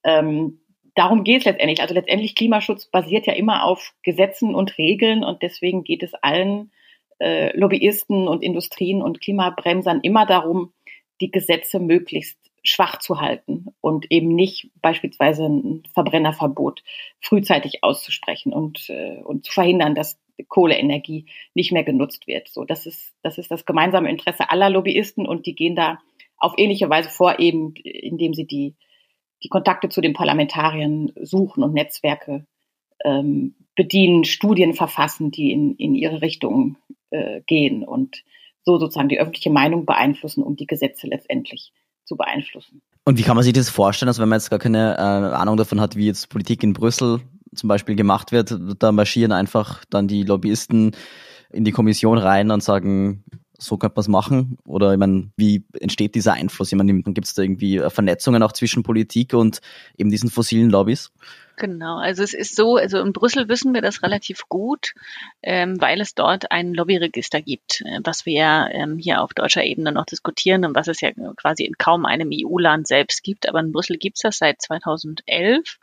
ähm, 0.04 0.60
darum 0.95 1.24
geht 1.24 1.40
es 1.40 1.45
letztendlich. 1.45 1.81
Also 1.81 1.94
letztendlich 1.94 2.36
Klimaschutz 2.36 2.88
basiert 2.88 3.25
ja 3.25 3.34
immer 3.34 3.66
auf 3.66 3.94
Gesetzen 4.04 4.56
und 4.56 4.78
Regeln 4.78 5.24
und 5.24 5.42
deswegen 5.42 5.84
geht 5.84 6.04
es 6.04 6.13
allen 6.16 6.72
äh, 7.19 7.56
Lobbyisten 7.57 8.28
und 8.28 8.44
Industrien 8.44 9.01
und 9.01 9.22
Klimabremsern 9.22 10.01
immer 10.01 10.25
darum, 10.25 10.74
die 11.22 11.31
Gesetze 11.31 11.80
möglichst 11.80 12.38
schwach 12.63 13.00
zu 13.00 13.19
halten 13.19 13.68
und 13.81 14.10
eben 14.10 14.36
nicht 14.36 14.72
beispielsweise 14.81 15.45
ein 15.45 15.84
Verbrennerverbot 15.94 16.81
frühzeitig 17.19 17.84
auszusprechen 17.84 18.54
und, 18.54 18.89
äh, 18.89 19.22
und 19.24 19.46
zu 19.46 19.51
verhindern, 19.51 19.96
dass 19.96 20.18
Kohleenergie 20.48 21.25
nicht 21.54 21.72
mehr 21.72 21.84
genutzt 21.84 22.25
wird. 22.25 22.48
So, 22.48 22.63
das 22.63 22.86
ist, 22.86 23.13
das 23.22 23.38
ist 23.38 23.51
das 23.51 23.66
gemeinsame 23.66 24.10
Interesse 24.10 24.50
aller 24.50 24.69
Lobbyisten 24.69 25.28
und 25.28 25.46
die 25.46 25.56
gehen 25.56 25.75
da 25.75 26.00
auf 26.38 26.54
ähnliche 26.57 26.89
Weise 26.89 27.10
vor, 27.10 27.39
eben 27.39 27.74
indem 27.75 28.34
sie 28.34 28.46
die 28.48 28.75
die 29.44 29.50
Kontakte 29.50 29.90
zu 29.90 30.02
den 30.02 30.14
Parlamentariern 30.14 31.12
suchen 31.22 31.64
und 31.64 31.74
Netzwerke 31.74 32.46
ähm, 33.04 33.56
bedienen, 33.76 34.24
Studien 34.24 34.74
verfassen, 34.74 35.32
die 35.32 35.52
in, 35.52 35.76
in 35.76 35.96
ihre 35.96 36.22
Richtung 36.22 36.78
äh, 37.10 37.42
gehen 37.46 37.84
und 37.84 38.24
so 38.64 38.78
sozusagen 38.80 39.10
die 39.10 39.20
öffentliche 39.20 39.50
Meinung 39.50 39.86
beeinflussen, 39.86 40.44
um 40.44 40.56
die 40.56 40.68
Gesetze 40.68 41.08
letztendlich 41.08 41.74
zu 42.06 42.16
beeinflussen. 42.16 42.82
Und 43.06 43.18
wie 43.18 43.24
kann 43.24 43.36
man 43.36 43.44
sich 43.44 43.54
das 43.54 43.70
vorstellen, 43.70 44.08
also 44.08 44.22
wenn 44.22 44.30
man 44.30 44.40
jetzt 44.40 44.50
gar 44.50 44.60
keine 44.60 44.96
äh, 44.96 45.36
Ahnung 45.36 45.58
davon 45.58 45.82
hat, 45.82 45.96
wie 45.96 46.06
jetzt 46.06 46.30
Politik 46.30 46.64
in 46.64 46.74
Brüssel 46.74 47.20
zum 47.54 47.68
Beispiel 47.68 47.96
gemacht 47.96 48.32
wird, 48.32 48.58
da 48.80 48.92
marschieren 48.92 49.32
einfach 49.32 49.84
dann 49.90 50.08
die 50.08 50.24
Lobbyisten 50.24 50.96
in 51.52 51.66
die 51.66 51.72
Kommission 51.72 52.18
rein 52.18 52.50
und 52.50 52.64
sagen, 52.64 53.24
so 53.63 53.77
könnte 53.77 53.96
man 53.96 54.01
es 54.01 54.08
machen? 54.08 54.58
Oder 54.65 54.91
ich 54.93 55.00
meine, 55.00 55.32
wie 55.38 55.65
entsteht 55.79 56.15
dieser 56.15 56.34
Einfluss? 56.34 56.72
Ich 56.72 56.77
meine, 56.77 57.01
gibt 57.01 57.25
es 57.25 57.34
da 57.34 57.41
irgendwie 57.41 57.79
Vernetzungen 57.89 58.43
auch 58.43 58.51
zwischen 58.51 58.84
Politik 58.84 59.34
und 59.34 59.62
eben 59.98 60.10
diesen 60.10 60.29
fossilen 60.29 60.70
Lobbys? 60.70 61.12
Genau, 61.55 61.98
also 61.98 62.24
es 62.24 62.34
ist 62.34 62.55
so, 62.55 62.77
also 62.77 63.00
in 63.00 63.13
Brüssel 63.13 63.48
wissen 63.48 63.74
wir 63.75 63.82
das 63.82 64.01
relativ 64.01 64.50
gut, 64.50 64.96
ähm, 65.43 65.79
weil 65.79 66.01
es 66.01 66.15
dort 66.15 66.51
ein 66.51 66.74
Lobbyregister 66.74 67.41
gibt, 67.41 67.82
äh, 67.82 68.00
was 68.03 68.25
wir 68.25 68.34
ja 68.34 68.67
ähm, 68.72 68.98
hier 68.98 69.22
auf 69.22 69.34
deutscher 69.36 69.63
Ebene 69.63 69.91
noch 69.91 70.05
diskutieren 70.05 70.65
und 70.65 70.75
was 70.75 70.88
es 70.88 71.00
ja 71.01 71.12
quasi 71.38 71.65
in 71.65 71.77
kaum 71.77 72.05
einem 72.05 72.32
EU-Land 72.34 72.88
selbst 72.88 73.24
gibt. 73.24 73.48
Aber 73.48 73.60
in 73.60 73.72
Brüssel 73.72 73.98
gibt 73.98 74.17
es 74.17 74.24
das 74.24 74.39
seit 74.39 74.62
2011. 74.63 75.77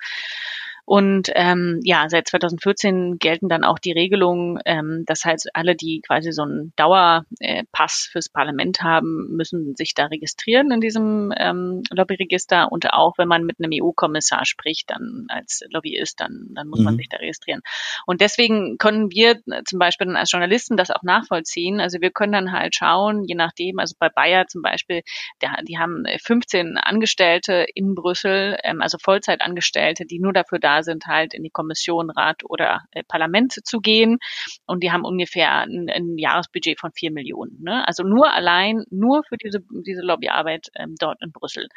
Und 0.90 1.30
ähm, 1.36 1.78
ja, 1.84 2.08
seit 2.08 2.26
2014 2.26 3.20
gelten 3.20 3.48
dann 3.48 3.62
auch 3.62 3.78
die 3.78 3.92
Regelungen, 3.92 4.58
ähm, 4.66 5.04
das 5.06 5.24
heißt, 5.24 5.50
alle, 5.54 5.76
die 5.76 6.02
quasi 6.04 6.32
so 6.32 6.42
einen 6.42 6.72
Dauerpass 6.74 8.08
fürs 8.10 8.28
Parlament 8.28 8.82
haben, 8.82 9.28
müssen 9.36 9.76
sich 9.76 9.94
da 9.94 10.06
registrieren 10.06 10.72
in 10.72 10.80
diesem 10.80 11.32
ähm, 11.38 11.84
Lobbyregister. 11.92 12.72
Und 12.72 12.92
auch 12.92 13.18
wenn 13.18 13.28
man 13.28 13.44
mit 13.44 13.60
einem 13.60 13.70
EU-Kommissar 13.72 14.44
spricht, 14.44 14.90
dann 14.90 15.26
als 15.28 15.62
Lobbyist, 15.70 16.18
dann, 16.18 16.48
dann 16.56 16.66
muss 16.66 16.80
mhm. 16.80 16.86
man 16.86 16.96
sich 16.96 17.08
da 17.08 17.18
registrieren. 17.18 17.60
Und 18.04 18.20
deswegen 18.20 18.76
können 18.76 19.12
wir 19.12 19.38
zum 19.66 19.78
Beispiel 19.78 20.08
dann 20.08 20.16
als 20.16 20.32
Journalisten 20.32 20.76
das 20.76 20.90
auch 20.90 21.04
nachvollziehen. 21.04 21.78
Also 21.78 22.00
wir 22.00 22.10
können 22.10 22.32
dann 22.32 22.50
halt 22.50 22.74
schauen, 22.74 23.22
je 23.28 23.36
nachdem, 23.36 23.78
also 23.78 23.94
bei 23.96 24.08
Bayer 24.08 24.48
zum 24.48 24.62
Beispiel, 24.62 25.02
der, 25.40 25.52
die 25.68 25.78
haben 25.78 26.02
15 26.20 26.78
Angestellte 26.78 27.64
in 27.76 27.94
Brüssel, 27.94 28.58
ähm, 28.64 28.82
also 28.82 28.98
Vollzeitangestellte, 29.00 30.04
die 30.04 30.18
nur 30.18 30.32
dafür 30.32 30.58
da 30.58 30.79
sind, 30.82 31.06
halt 31.06 31.34
in 31.34 31.42
die 31.42 31.50
Kommission, 31.50 32.10
Rat 32.10 32.42
oder 32.44 32.82
äh, 32.92 33.02
Parlament 33.06 33.52
zu 33.64 33.80
gehen. 33.80 34.18
Und 34.66 34.82
die 34.82 34.92
haben 34.92 35.04
ungefähr 35.04 35.60
ein, 35.60 35.88
ein 35.90 36.18
Jahresbudget 36.18 36.80
von 36.80 36.92
vier 36.92 37.10
Millionen. 37.10 37.62
Ne? 37.62 37.86
Also 37.86 38.02
nur 38.02 38.32
allein, 38.32 38.84
nur 38.90 39.22
für 39.24 39.36
diese, 39.36 39.60
diese 39.70 40.02
Lobbyarbeit 40.02 40.68
ähm, 40.74 40.94
dort 40.98 41.22
in 41.22 41.32
Brüssel. 41.32 41.68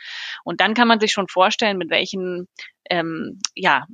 Und 0.44 0.62
dann 0.62 0.74
kann 0.74 0.88
man 0.88 1.00
sich 1.00 1.12
schon 1.12 1.28
vorstellen, 1.28 1.78
mit 1.78 1.90
welchen 1.90 2.48
ähm, 2.90 3.40
ja, 3.56 3.86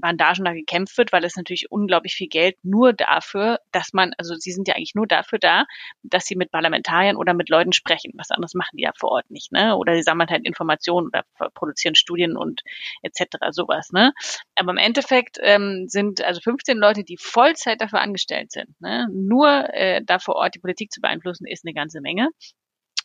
Bandagen 0.00 0.44
da 0.44 0.52
gekämpft 0.52 0.96
wird, 0.98 1.12
weil 1.12 1.24
es 1.24 1.36
natürlich 1.36 1.70
unglaublich 1.70 2.14
viel 2.14 2.28
Geld 2.28 2.56
nur 2.62 2.92
dafür, 2.92 3.58
dass 3.72 3.92
man, 3.92 4.12
also 4.18 4.34
sie 4.34 4.52
sind 4.52 4.68
ja 4.68 4.74
eigentlich 4.74 4.94
nur 4.94 5.06
dafür 5.06 5.38
da, 5.38 5.64
dass 6.02 6.26
sie 6.26 6.36
mit 6.36 6.50
Parlamentariern 6.50 7.16
oder 7.16 7.34
mit 7.34 7.48
Leuten 7.48 7.72
sprechen. 7.72 8.12
Was 8.16 8.30
anderes 8.30 8.54
machen 8.54 8.76
die 8.76 8.82
ja 8.82 8.92
vor 8.96 9.10
Ort 9.10 9.30
nicht, 9.30 9.52
ne? 9.52 9.76
Oder 9.76 9.94
sie 9.94 10.02
sammeln 10.02 10.30
halt 10.30 10.46
Informationen 10.46 11.08
oder 11.08 11.24
produzieren 11.54 11.94
Studien 11.94 12.36
und 12.36 12.62
etc. 13.02 13.36
sowas, 13.50 13.90
ne? 13.92 14.12
Aber 14.54 14.72
im 14.72 14.78
Endeffekt 14.78 15.38
ähm, 15.40 15.86
sind 15.88 16.22
also 16.22 16.40
15 16.40 16.76
Leute, 16.78 17.04
die 17.04 17.16
Vollzeit 17.18 17.80
dafür 17.80 18.00
angestellt 18.00 18.52
sind, 18.52 18.80
ne? 18.80 19.08
Nur 19.12 19.72
äh, 19.74 20.02
da 20.04 20.18
vor 20.18 20.36
Ort 20.36 20.54
die 20.54 20.60
Politik 20.60 20.92
zu 20.92 21.00
beeinflussen, 21.00 21.46
ist 21.46 21.64
eine 21.64 21.74
ganze 21.74 22.00
Menge. 22.00 22.30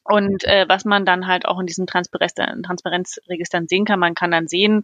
Und 0.03 0.43
äh, 0.45 0.65
was 0.67 0.85
man 0.85 1.05
dann 1.05 1.27
halt 1.27 1.45
auch 1.45 1.59
in 1.59 1.67
diesen 1.67 1.87
Transparenzregistern 1.87 3.67
sehen 3.67 3.85
kann, 3.85 3.99
man 3.99 4.15
kann 4.15 4.31
dann 4.31 4.47
sehen, 4.47 4.83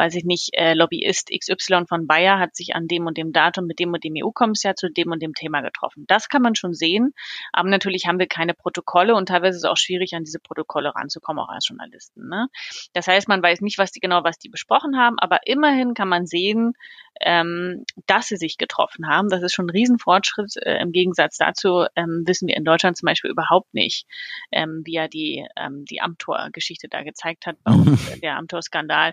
weiß 0.00 0.14
ich 0.14 0.24
nicht, 0.24 0.54
äh, 0.54 0.72
Lobbyist 0.72 1.28
XY 1.30 1.84
von 1.86 2.06
Bayer 2.06 2.38
hat 2.38 2.56
sich 2.56 2.74
an 2.74 2.88
dem 2.88 3.06
und 3.06 3.18
dem 3.18 3.32
Datum 3.32 3.66
mit 3.66 3.78
dem 3.78 3.92
und 3.92 4.02
dem 4.02 4.14
EU-Kommissar 4.16 4.74
zu 4.74 4.88
dem 4.88 5.10
und 5.10 5.20
dem 5.20 5.34
Thema 5.34 5.60
getroffen. 5.60 6.06
Das 6.08 6.30
kann 6.30 6.40
man 6.40 6.54
schon 6.54 6.72
sehen, 6.72 7.12
aber 7.52 7.68
natürlich 7.68 8.06
haben 8.06 8.18
wir 8.18 8.26
keine 8.26 8.54
Protokolle 8.54 9.14
und 9.14 9.26
teilweise 9.26 9.58
ist 9.58 9.64
es 9.64 9.70
auch 9.70 9.76
schwierig, 9.76 10.14
an 10.14 10.24
diese 10.24 10.38
Protokolle 10.38 10.94
ranzukommen, 10.94 11.44
auch 11.44 11.50
als 11.50 11.68
Journalisten. 11.68 12.28
Ne? 12.30 12.48
Das 12.94 13.08
heißt, 13.08 13.28
man 13.28 13.42
weiß 13.42 13.60
nicht, 13.60 13.76
was 13.76 13.92
die 13.92 14.00
genau, 14.00 14.24
was 14.24 14.38
die 14.38 14.48
besprochen 14.48 14.96
haben, 14.96 15.18
aber 15.18 15.40
immerhin 15.46 15.92
kann 15.92 16.08
man 16.08 16.26
sehen, 16.26 16.72
ähm, 17.20 17.84
dass 18.06 18.28
sie 18.28 18.36
sich 18.36 18.56
getroffen 18.56 19.06
haben. 19.06 19.28
Das 19.28 19.42
ist 19.42 19.52
schon 19.52 19.66
ein 19.66 19.70
Riesenfortschritt. 19.70 20.56
Äh, 20.64 20.80
Im 20.80 20.92
Gegensatz 20.92 21.36
dazu 21.36 21.84
ähm, 21.94 22.22
wissen 22.26 22.48
wir 22.48 22.56
in 22.56 22.64
Deutschland 22.64 22.96
zum 22.96 23.06
Beispiel 23.06 23.30
überhaupt 23.30 23.74
nicht, 23.74 24.06
ähm, 24.50 24.80
wie 24.84 24.94
er 24.94 25.08
die, 25.08 25.46
ähm, 25.56 25.84
die 25.84 26.00
Amtor-Geschichte 26.00 26.88
da 26.88 27.02
gezeigt 27.02 27.44
hat, 27.46 27.56
bei 27.64 27.72
uns, 27.72 28.20
der 28.20 28.36
Amtor-Skandal. 28.36 29.12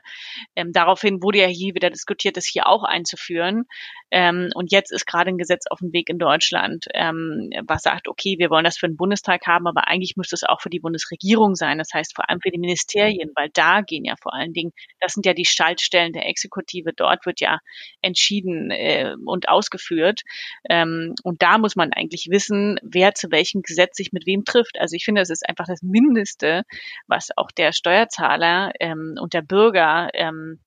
Ähm, 0.56 0.72
daraufhin 0.78 1.24
wurde 1.24 1.40
ja 1.40 1.48
hier 1.48 1.74
wieder 1.74 1.90
diskutiert, 1.90 2.38
das 2.38 2.46
hier 2.46 2.68
auch 2.68 2.84
einzuführen. 2.84 3.66
Ähm, 4.12 4.50
und 4.54 4.72
jetzt 4.72 4.92
ist 4.92 5.08
gerade 5.08 5.30
ein 5.32 5.38
Gesetz 5.38 5.66
auf 5.68 5.80
dem 5.80 5.92
Weg 5.92 6.10
in 6.10 6.20
Deutschland, 6.20 6.86
ähm, 6.94 7.50
was 7.66 7.82
sagt, 7.82 8.08
okay, 8.08 8.36
wir 8.38 8.50
wollen 8.50 8.64
das 8.64 8.78
für 8.78 8.88
den 8.88 8.96
Bundestag 8.96 9.48
haben, 9.48 9.68
aber 9.68 9.88
eigentlich 9.88 10.16
müsste 10.16 10.36
es 10.36 10.44
auch 10.44 10.62
für 10.62 10.70
die 10.70 10.80
Bundesregierung 10.80 11.56
sein. 11.56 11.80
Das 11.80 11.90
heißt 11.94 12.16
vor 12.16 12.30
allem 12.30 12.40
für 12.40 12.52
die 12.52 12.60
Ministerien, 12.60 13.32
weil 13.36 13.50
da 13.54 13.82
gehen 13.82 14.06
ja 14.06 14.14
vor 14.22 14.34
allen 14.34 14.54
Dingen, 14.54 14.72
das 15.02 15.14
sind 15.14 15.26
ja 15.26 15.34
die 15.34 15.46
Schaltstellen 15.46 16.14
der 16.14 16.28
Exekutive. 16.28 16.94
Dort 16.96 17.26
wird 17.26 17.42
ja 17.42 17.60
entschieden 18.02 18.70
äh, 18.70 19.16
und 19.26 19.50
ausgeführt. 19.50 20.22
Ähm, 20.70 21.16
und 21.24 21.42
da 21.42 21.58
muss 21.58 21.76
man 21.76 21.92
eigentlich 21.92 22.28
wissen, 22.30 22.80
wer 22.84 23.16
zu 23.16 23.32
welchem 23.32 23.64
Gesetz 23.64 23.98
sich 23.98 24.12
mit 24.14 24.28
wem 24.28 24.46
trifft. 24.46 24.80
Also 24.80 24.96
ich 24.96 25.06
finde, 25.06 25.22
das 25.22 25.32
ist 25.32 25.48
einfach 25.50 25.66
das 25.66 25.82
Mindeste, 25.82 26.64
was 27.08 27.30
auch 27.36 27.52
der 27.52 27.74
Steuerzahler 27.74 28.72
ähm, 28.80 29.16
und 29.20 29.34
der 29.34 29.42
Bürger 29.42 30.10
ähm, 30.14 30.60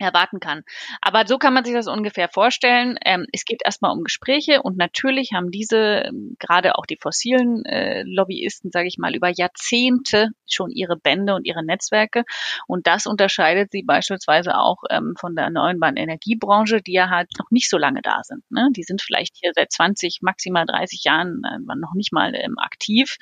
erwarten 0.00 0.40
kann. 0.40 0.62
Aber 1.00 1.26
so 1.26 1.38
kann 1.38 1.54
man 1.54 1.64
sich 1.64 1.74
das 1.74 1.86
ungefähr 1.86 2.28
vorstellen. 2.28 2.98
Ähm, 3.04 3.26
es 3.32 3.44
geht 3.44 3.62
erstmal 3.64 3.92
um 3.92 4.04
Gespräche 4.04 4.62
und 4.62 4.76
natürlich 4.76 5.32
haben 5.34 5.50
diese, 5.50 6.04
ähm, 6.06 6.36
gerade 6.38 6.76
auch 6.76 6.86
die 6.86 6.98
fossilen 7.00 7.64
äh, 7.64 8.02
Lobbyisten, 8.04 8.70
sage 8.70 8.88
ich 8.88 8.98
mal, 8.98 9.14
über 9.14 9.28
Jahrzehnte 9.28 10.28
schon 10.48 10.70
ihre 10.70 10.96
Bände 10.96 11.34
und 11.34 11.46
ihre 11.46 11.64
Netzwerke. 11.64 12.24
Und 12.66 12.86
das 12.86 13.06
unterscheidet 13.06 13.70
sie 13.72 13.82
beispielsweise 13.82 14.56
auch 14.56 14.82
ähm, 14.90 15.14
von 15.18 15.34
der 15.36 15.44
erneuerbaren 15.44 15.96
Energiebranche, 15.96 16.80
die 16.80 16.92
ja 16.92 17.10
halt 17.10 17.28
noch 17.38 17.50
nicht 17.50 17.68
so 17.68 17.78
lange 17.78 18.02
da 18.02 18.20
sind. 18.22 18.42
Ne? 18.50 18.68
Die 18.76 18.82
sind 18.82 19.02
vielleicht 19.02 19.36
hier 19.36 19.52
seit 19.54 19.72
20, 19.72 20.18
maximal 20.22 20.66
30 20.66 21.04
Jahren 21.04 21.42
äh, 21.44 21.58
noch 21.76 21.94
nicht 21.94 22.12
mal 22.12 22.34
ähm, 22.34 22.58
aktiv. 22.58 23.16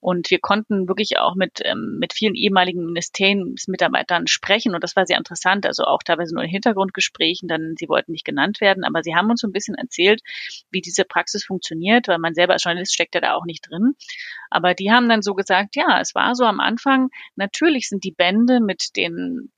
Und 0.00 0.30
wir 0.30 0.38
konnten 0.38 0.88
wirklich 0.88 1.18
auch 1.18 1.34
mit, 1.34 1.60
ähm, 1.64 1.96
mit 1.98 2.12
vielen 2.12 2.34
ehemaligen 2.34 2.84
Ministeriumsmitarbeitern 2.84 4.26
sprechen 4.26 4.74
und 4.74 4.84
das 4.84 4.94
war 4.94 5.06
sehr 5.06 5.18
interessant. 5.18 5.66
Also 5.66 5.84
auch 5.86 6.02
teilweise 6.02 6.34
nur 6.34 6.44
in 6.44 6.50
Hintergrundgesprächen, 6.50 7.48
dann 7.48 7.74
sie 7.78 7.88
wollten 7.88 8.12
nicht 8.12 8.24
genannt 8.24 8.60
werden, 8.60 8.84
aber 8.84 9.02
sie 9.02 9.14
haben 9.14 9.30
uns 9.30 9.40
so 9.40 9.48
ein 9.48 9.52
bisschen 9.52 9.74
erzählt, 9.74 10.22
wie 10.70 10.80
diese 10.80 11.04
Praxis 11.04 11.44
funktioniert, 11.44 12.08
weil 12.08 12.18
man 12.18 12.34
selber 12.34 12.54
als 12.54 12.64
Journalist 12.64 12.94
steckt 12.94 13.14
ja 13.14 13.20
da 13.20 13.34
auch 13.34 13.44
nicht 13.44 13.68
drin. 13.70 13.94
Aber 14.50 14.74
die 14.74 14.90
haben 14.90 15.08
dann 15.08 15.22
so 15.22 15.34
gesagt, 15.34 15.76
ja, 15.76 16.00
es 16.00 16.14
war 16.14 16.34
so 16.34 16.44
am 16.44 16.60
Anfang, 16.60 17.10
natürlich 17.36 17.88
sind 17.88 18.04
die 18.04 18.12
Bände 18.12 18.60
mit 18.60 18.96
den 18.96 19.50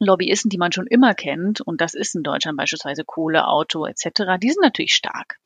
Lobbyisten, 0.00 0.50
die 0.50 0.58
man 0.58 0.72
schon 0.72 0.86
immer 0.86 1.14
kennt, 1.14 1.60
und 1.60 1.80
das 1.80 1.94
ist 1.94 2.14
in 2.14 2.22
Deutschland 2.22 2.56
beispielsweise 2.56 3.04
Kohle, 3.04 3.46
Auto 3.46 3.86
etc., 3.86 4.38
die 4.42 4.50
sind 4.50 4.62
natürlich 4.62 4.92
stark, 4.92 5.38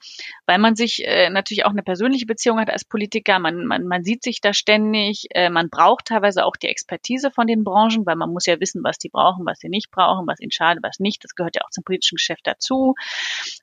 weil 0.46 0.58
man 0.58 0.74
sich 0.74 1.06
äh, 1.06 1.30
natürlich 1.30 1.64
auch 1.64 1.70
eine 1.70 1.82
persönliche 1.82 2.26
Beziehung 2.26 2.58
hat 2.58 2.70
als 2.70 2.84
Politiker, 2.84 3.38
man, 3.38 3.66
man, 3.66 3.86
man 3.86 4.04
sieht 4.04 4.22
sich 4.22 4.40
da 4.40 4.52
ständig, 4.52 5.26
äh, 5.30 5.50
man 5.50 5.68
braucht 5.68 6.06
teilweise 6.06 6.44
auch 6.44 6.56
die 6.56 6.68
Expertise 6.68 7.30
von 7.30 7.46
den 7.46 7.62
Branchen, 7.62 8.06
weil 8.06 8.16
man 8.16 8.30
muss 8.30 8.46
ja 8.46 8.58
wissen, 8.60 8.82
was 8.82 8.98
die 8.98 9.10
brauchen, 9.10 9.44
was 9.44 9.58
sie 9.58 9.68
nicht 9.68 9.90
brauchen, 9.90 10.26
was 10.26 10.40
ihnen 10.40 10.52
schadet, 10.52 10.82
was 10.82 10.98
nicht, 10.98 11.24
das 11.24 11.34
gehört 11.34 11.56
ja 11.56 11.62
auch 11.64 11.70
zum 11.70 11.84
politischen 11.84 12.16
Geschäft 12.16 12.46
dazu. 12.46 12.94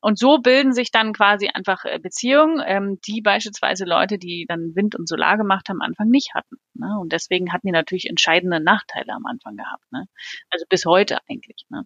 Und 0.02 0.20
so 0.20 0.38
bilden 0.40 0.74
sich 0.74 0.92
dann 0.92 1.14
quasi 1.14 1.50
einfach 1.54 1.86
äh, 1.86 2.00
Beziehungen, 2.00 2.62
ähm, 2.66 3.00
die 3.08 3.22
beispielsweise 3.22 3.86
Leute, 3.86 4.18
die 4.18 4.46
dann 4.48 4.76
Wind 4.76 4.96
und 4.96 5.08
Solar 5.08 5.38
gemacht 5.38 5.70
haben, 5.70 5.82
am 5.82 5.90
Anfang 5.90 6.10
nicht 6.10 6.34
hatten. 6.34 6.58
Ne? 6.74 6.98
Und 7.00 7.12
deswegen 7.12 7.52
hatten 7.52 7.68
die 7.68 7.72
natürlich 7.72 8.10
entscheidende 8.10 8.60
Nachteile 8.60 9.14
am 9.14 9.26
Anfang 9.26 9.56
gehabt. 9.56 9.84
Ne? 9.92 10.06
Also 10.50 10.66
bis 10.70 10.85
heute 10.86 11.20
eigentlich. 11.30 11.66
Ne? 11.70 11.86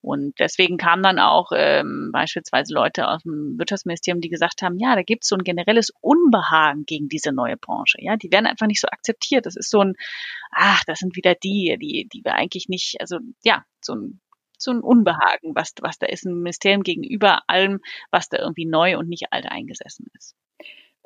Und 0.00 0.38
deswegen 0.38 0.76
kamen 0.76 1.02
dann 1.02 1.18
auch 1.18 1.50
ähm, 1.54 2.10
beispielsweise 2.12 2.74
Leute 2.74 3.08
aus 3.08 3.22
dem 3.22 3.58
Wirtschaftsministerium, 3.58 4.20
die 4.20 4.28
gesagt 4.28 4.62
haben, 4.62 4.78
ja, 4.78 4.94
da 4.94 5.02
gibt 5.02 5.24
es 5.24 5.28
so 5.28 5.36
ein 5.36 5.44
generelles 5.44 5.92
Unbehagen 6.00 6.84
gegen 6.84 7.08
diese 7.08 7.32
neue 7.32 7.56
Branche. 7.56 7.98
Ja, 8.00 8.16
die 8.16 8.30
werden 8.30 8.46
einfach 8.46 8.66
nicht 8.66 8.80
so 8.80 8.88
akzeptiert. 8.88 9.46
Das 9.46 9.56
ist 9.56 9.70
so 9.70 9.80
ein, 9.80 9.94
ach, 10.50 10.82
das 10.86 10.98
sind 10.98 11.16
wieder 11.16 11.34
die, 11.34 11.76
die, 11.80 12.08
die 12.12 12.24
wir 12.24 12.34
eigentlich 12.34 12.68
nicht, 12.68 13.00
also 13.00 13.18
ja, 13.42 13.64
so 13.80 13.94
ein 13.94 14.20
so 14.58 14.70
ein 14.70 14.80
Unbehagen, 14.80 15.54
was, 15.54 15.74
was 15.82 15.98
da 15.98 16.06
ist, 16.06 16.24
ein 16.24 16.34
Ministerium 16.34 16.82
gegenüber 16.82 17.42
allem, 17.46 17.80
was 18.10 18.30
da 18.30 18.38
irgendwie 18.38 18.64
neu 18.64 18.96
und 18.96 19.08
nicht 19.08 19.32
alt 19.32 19.46
eingesessen 19.46 20.06
ist. 20.14 20.34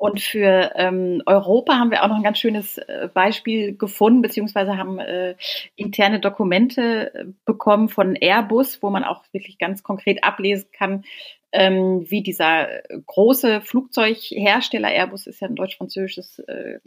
Und 0.01 0.19
für 0.19 0.71
ähm, 0.77 1.21
Europa 1.27 1.77
haben 1.77 1.91
wir 1.91 2.01
auch 2.01 2.07
noch 2.07 2.15
ein 2.15 2.23
ganz 2.23 2.39
schönes 2.39 2.79
äh, 2.79 3.07
Beispiel 3.13 3.77
gefunden, 3.77 4.23
beziehungsweise 4.23 4.75
haben 4.75 4.97
äh, 4.97 5.35
interne 5.75 6.19
Dokumente 6.19 7.13
äh, 7.13 7.25
bekommen 7.45 7.87
von 7.87 8.15
Airbus, 8.15 8.81
wo 8.81 8.89
man 8.89 9.03
auch 9.03 9.23
wirklich 9.31 9.59
ganz 9.59 9.83
konkret 9.83 10.23
ablesen 10.23 10.69
kann, 10.71 11.03
ähm, 11.51 12.03
wie 12.09 12.23
dieser 12.23 12.67
große 13.05 13.61
Flugzeughersteller, 13.61 14.89
Airbus 14.89 15.27
ist 15.27 15.39
ja 15.39 15.47
ein 15.47 15.55
deutsch-französisches 15.55 16.39
äh, 16.39 16.79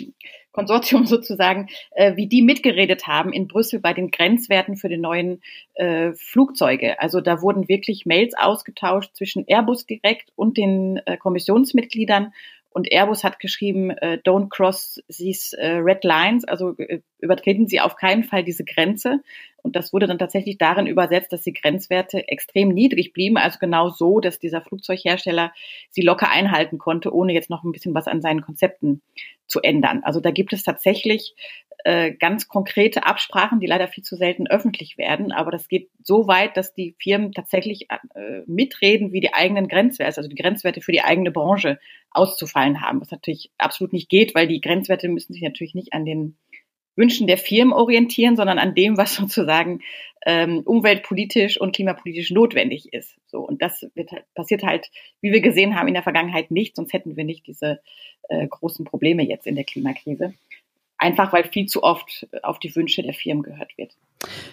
Konsortium 0.50 1.06
sozusagen, 1.06 1.68
äh, 1.92 2.16
wie 2.16 2.26
die 2.26 2.42
mitgeredet 2.42 3.06
haben 3.06 3.32
in 3.32 3.46
Brüssel 3.46 3.78
bei 3.78 3.92
den 3.92 4.10
Grenzwerten 4.10 4.76
für 4.76 4.88
die 4.88 4.98
neuen 4.98 5.40
äh, 5.74 6.14
Flugzeuge. 6.14 6.98
Also 6.98 7.20
da 7.20 7.42
wurden 7.42 7.68
wirklich 7.68 8.06
Mails 8.06 8.34
ausgetauscht 8.36 9.14
zwischen 9.14 9.44
Airbus 9.46 9.86
direkt 9.86 10.32
und 10.34 10.56
den 10.56 10.96
äh, 11.06 11.16
Kommissionsmitgliedern 11.16 12.32
und 12.74 12.90
Airbus 12.90 13.22
hat 13.22 13.38
geschrieben, 13.38 13.90
äh, 13.90 14.18
don't 14.24 14.48
cross 14.48 15.00
these 15.08 15.56
äh, 15.56 15.76
red 15.76 16.02
lines, 16.02 16.44
also 16.44 16.76
äh, 16.76 17.02
übertreten 17.20 17.68
Sie 17.68 17.80
auf 17.80 17.94
keinen 17.94 18.24
Fall 18.24 18.42
diese 18.42 18.64
Grenze. 18.64 19.20
Und 19.62 19.76
das 19.76 19.92
wurde 19.92 20.08
dann 20.08 20.18
tatsächlich 20.18 20.58
darin 20.58 20.88
übersetzt, 20.88 21.32
dass 21.32 21.42
die 21.42 21.54
Grenzwerte 21.54 22.26
extrem 22.26 22.70
niedrig 22.70 23.12
blieben, 23.12 23.38
also 23.38 23.58
genau 23.60 23.90
so, 23.90 24.18
dass 24.18 24.40
dieser 24.40 24.60
Flugzeughersteller 24.60 25.52
sie 25.88 26.02
locker 26.02 26.28
einhalten 26.28 26.78
konnte, 26.78 27.14
ohne 27.14 27.32
jetzt 27.32 27.48
noch 27.48 27.62
ein 27.62 27.70
bisschen 27.70 27.94
was 27.94 28.08
an 28.08 28.20
seinen 28.20 28.42
Konzepten 28.42 29.02
zu 29.46 29.60
ändern. 29.62 30.02
Also 30.02 30.18
da 30.18 30.32
gibt 30.32 30.52
es 30.52 30.64
tatsächlich 30.64 31.36
äh, 31.86 32.12
ganz 32.12 32.48
konkrete 32.48 33.04
Absprachen, 33.04 33.60
die 33.60 33.66
leider 33.66 33.88
viel 33.88 34.02
zu 34.02 34.16
selten 34.16 34.46
öffentlich 34.46 34.96
werden. 34.96 35.32
Aber 35.32 35.50
das 35.50 35.68
geht 35.68 35.90
so 36.02 36.26
weit, 36.26 36.56
dass 36.56 36.72
die 36.72 36.96
Firmen 36.98 37.32
tatsächlich 37.32 37.88
äh, 37.90 38.40
mitreden, 38.46 39.12
wie 39.12 39.20
die 39.20 39.34
eigenen 39.34 39.68
Grenzwerte, 39.68 40.16
also 40.16 40.30
die 40.30 40.34
Grenzwerte 40.34 40.80
für 40.80 40.92
die 40.92 41.02
eigene 41.02 41.30
Branche 41.30 41.78
auszufallen 42.10 42.80
haben. 42.80 43.02
Was 43.02 43.10
natürlich 43.10 43.50
absolut 43.58 43.92
nicht 43.92 44.08
geht, 44.08 44.34
weil 44.34 44.48
die 44.48 44.62
Grenzwerte 44.62 45.08
müssen 45.08 45.34
sich 45.34 45.42
natürlich 45.42 45.74
nicht 45.74 45.92
an 45.92 46.06
den 46.06 46.38
Wünschen 46.96 47.26
der 47.26 47.36
Firmen 47.36 47.74
orientieren, 47.74 48.36
sondern 48.36 48.58
an 48.58 48.74
dem, 48.74 48.96
was 48.96 49.14
sozusagen 49.16 49.80
ähm, 50.24 50.62
umweltpolitisch 50.64 51.60
und 51.60 51.74
klimapolitisch 51.76 52.30
notwendig 52.30 52.94
ist. 52.94 53.14
So 53.26 53.40
und 53.40 53.60
das 53.60 53.86
wird 53.94 54.10
halt, 54.10 54.24
passiert 54.34 54.62
halt, 54.62 54.90
wie 55.20 55.32
wir 55.32 55.42
gesehen 55.42 55.76
haben 55.76 55.88
in 55.88 55.94
der 55.94 56.02
Vergangenheit 56.02 56.50
nicht, 56.50 56.76
sonst 56.76 56.94
hätten 56.94 57.14
wir 57.14 57.24
nicht 57.24 57.46
diese 57.46 57.80
äh, 58.30 58.46
großen 58.46 58.86
Probleme 58.86 59.22
jetzt 59.22 59.46
in 59.46 59.54
der 59.54 59.64
Klimakrise. 59.64 60.32
Einfach 60.98 61.32
weil 61.32 61.44
viel 61.44 61.66
zu 61.66 61.82
oft 61.82 62.26
auf 62.42 62.58
die 62.58 62.74
Wünsche 62.74 63.02
der 63.02 63.14
Firmen 63.14 63.42
gehört 63.42 63.76
wird. 63.76 63.96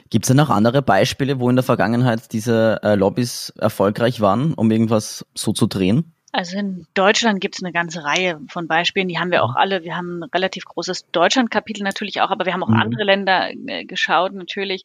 Gibt 0.09 0.25
es 0.25 0.27
denn 0.27 0.37
noch 0.37 0.49
andere 0.49 0.81
Beispiele, 0.81 1.39
wo 1.39 1.49
in 1.49 1.55
der 1.55 1.63
Vergangenheit 1.63 2.33
diese 2.33 2.79
äh, 2.83 2.95
Lobbys 2.95 3.53
erfolgreich 3.57 4.19
waren, 4.19 4.53
um 4.53 4.69
irgendwas 4.69 5.25
so 5.33 5.53
zu 5.53 5.67
drehen? 5.67 6.13
Also 6.33 6.57
in 6.57 6.87
Deutschland 6.93 7.41
gibt 7.41 7.55
es 7.55 7.63
eine 7.63 7.73
ganze 7.73 8.05
Reihe 8.05 8.39
von 8.47 8.67
Beispielen, 8.67 9.09
die 9.09 9.19
haben 9.19 9.31
wir 9.31 9.43
auch 9.43 9.55
alle. 9.55 9.83
Wir 9.83 9.97
haben 9.97 10.23
ein 10.23 10.29
relativ 10.33 10.63
großes 10.63 11.11
Deutschland-Kapitel 11.11 11.83
natürlich 11.83 12.21
auch, 12.21 12.31
aber 12.31 12.45
wir 12.45 12.53
haben 12.53 12.63
auch 12.63 12.69
mhm. 12.69 12.79
andere 12.79 13.03
Länder 13.03 13.51
äh, 13.67 13.83
geschaut 13.83 14.33
natürlich. 14.33 14.83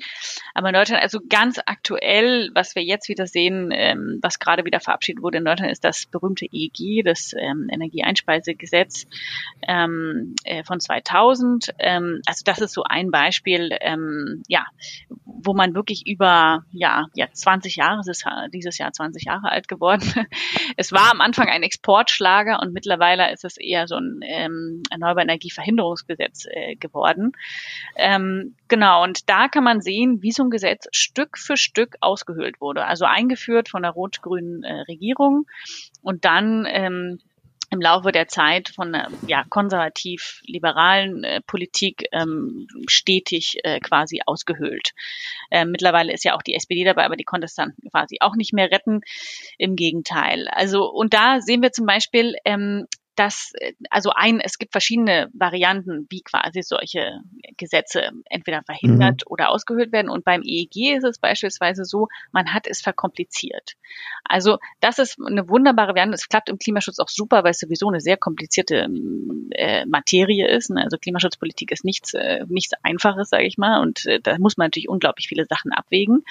Aber 0.55 0.69
in 0.69 0.75
Deutschland, 0.75 1.03
also 1.03 1.21
ganz 1.29 1.61
aktuell, 1.65 2.51
was 2.55 2.75
wir 2.75 2.83
jetzt 2.83 3.09
wieder 3.09 3.29
sehen, 3.29 3.71
ähm, 3.73 4.19
was 4.23 4.41
gerade 4.41 4.65
wieder 4.65 4.81
verabschiedet 4.81 5.23
wurde 5.23 5.39
in 5.39 5.45
Deutschland, 5.45 5.71
ist 5.71 5.85
das 5.85 6.07
berühmte 6.07 6.47
EEG, 6.51 7.05
das 7.05 7.33
ähm, 7.39 7.69
Energieeinspeisegesetz 7.73 9.07
ähm, 9.69 10.35
äh, 10.43 10.65
von 10.65 10.81
2000. 10.81 11.75
Ähm, 11.79 12.23
also 12.27 12.43
das 12.45 12.61
ist 12.61 12.73
so 12.73 12.83
ein 12.83 13.13
Beispiel, 13.13 13.71
ähm, 13.83 14.43
ja, 14.49 14.67
wo 15.25 15.55
man 15.55 15.77
wirklich 15.77 16.09
über 16.09 16.65
ja, 16.73 17.07
ja 17.15 17.27
20 17.33 17.77
Jahre, 17.77 18.01
es 18.01 18.09
ist 18.09 18.25
dieses 18.53 18.79
Jahr 18.79 18.93
20 18.93 19.25
Jahre 19.25 19.49
alt 19.49 19.69
geworden. 19.69 20.03
es 20.77 20.91
war 20.91 21.13
am 21.13 21.21
Anfang 21.21 21.36
Anfang 21.37 21.53
ein 21.53 21.63
Exportschlager 21.63 22.61
und 22.63 22.73
mittlerweile 22.73 23.31
ist 23.31 23.45
es 23.45 23.59
eher 23.59 23.87
so 23.87 23.97
ein 23.97 24.21
ähm, 24.23 24.83
erneuerbare 24.91 25.25
Energieverhinderungsgesetz 25.25 26.47
äh, 26.49 26.77
geworden. 26.77 27.33
Ähm, 27.95 28.57
genau, 28.69 29.05
und 29.05 29.29
da 29.29 29.49
kann 29.49 29.63
man 29.63 29.83
sehen, 29.83 30.23
wie 30.23 30.33
so 30.33 30.45
ein 30.45 30.51
Gesetz 30.51 30.87
Stück 30.93 31.37
für 31.37 31.59
Stück 31.59 31.97
ausgehöhlt 32.01 32.61
wurde. 32.61 32.87
Also 32.87 33.05
eingeführt 33.05 33.69
von 33.69 33.83
der 33.83 33.91
rot-grünen 33.91 34.63
äh, 34.63 34.81
Regierung 34.89 35.47
und 36.01 36.25
dann 36.25 36.67
ähm, 36.71 37.19
im 37.71 37.81
Laufe 37.81 38.13
der 38.13 38.29
Zeit 38.29 38.69
von 38.69 38.95
einer 38.95 39.11
ja, 39.27 39.45
konservativ-liberalen 39.49 41.25
äh, 41.25 41.41
Politik 41.47 42.07
ähm, 42.13 42.67
stetig 42.87 43.59
äh, 43.65 43.81
quasi 43.81 44.21
ausgehöhlt. 44.25 44.93
Äh, 45.51 45.65
mittlerweile 45.65 46.13
ist 46.13 46.25
ja 46.25 46.35
auch 46.35 46.43
die 46.43 46.55
SPD 46.55 46.85
dabei, 46.85 47.05
aber 47.05 47.17
die 47.17 47.25
konnte 47.25 47.47
es 47.47 47.55
dann 47.55 47.75
quasi 47.91 48.19
auch 48.21 48.37
nicht 48.37 48.53
mehr 48.53 48.71
retten. 48.71 49.01
Im 49.59 49.77
Gegenteil. 49.77 50.49
Also 50.49 50.91
und 50.91 51.15
da 51.15 51.41
sehen 51.41 51.63
wir 51.63 51.73
zum 51.73 51.87
Beispiel, 51.87 52.35
ähm, 52.45 52.87
dass, 53.17 53.53
äh, 53.55 53.73
also 53.91 54.11
ein, 54.15 54.41
es 54.41 54.59
gibt 54.59 54.73
verschiedene 54.73 55.29
Varianten, 55.33 56.07
wie 56.11 56.23
quasi 56.23 56.63
solche 56.63 57.21
Gesetze 57.57 58.11
entweder 58.27 58.63
verhindert 58.63 59.23
mhm. 59.25 59.33
oder 59.33 59.51
ausgehöhlt 59.51 59.93
werden. 59.93 60.11
Und 60.11 60.25
beim 60.25 60.43
EEG 60.43 60.97
ist 60.97 61.05
es 61.05 61.19
beispielsweise 61.19 61.85
so, 61.85 62.09
man 62.33 62.53
hat 62.53 62.67
es 62.67 62.81
verkompliziert. 62.81 63.75
Also 64.25 64.59
das 64.81 64.99
ist 64.99 65.19
eine 65.25 65.49
wunderbare 65.49 65.89
Variante. 65.89 66.15
Es 66.15 66.29
klappt 66.29 66.49
im 66.49 66.59
Klimaschutz 66.59 66.99
auch 66.99 67.09
super, 67.09 67.45
weil 67.45 67.53
es 67.53 67.59
sowieso 67.59 67.89
eine 67.89 68.01
sehr 68.01 68.17
komplizierte 68.17 68.89
äh, 69.51 69.87
Materie 69.87 70.49
ist. 70.49 70.71
Ne? 70.71 70.83
Also 70.83 70.99
Klimaschutzpolitik 70.99 71.73
ist 71.73 71.85
nichts, 71.85 72.15
äh, 72.15 72.45
nichts 72.49 72.73
Einfaches, 72.83 73.31
sage 73.31 73.47
ich 73.47 73.59
mal. 73.59 73.81
Und 73.81 74.07
äh, 74.07 74.21
da 74.21 74.39
muss 74.39 74.57
man 74.57 74.67
natürlich 74.67 74.89
unglaublich 74.89 75.29
viele 75.29 75.47
Sachen 75.47 75.73
abwägen. 75.73 76.25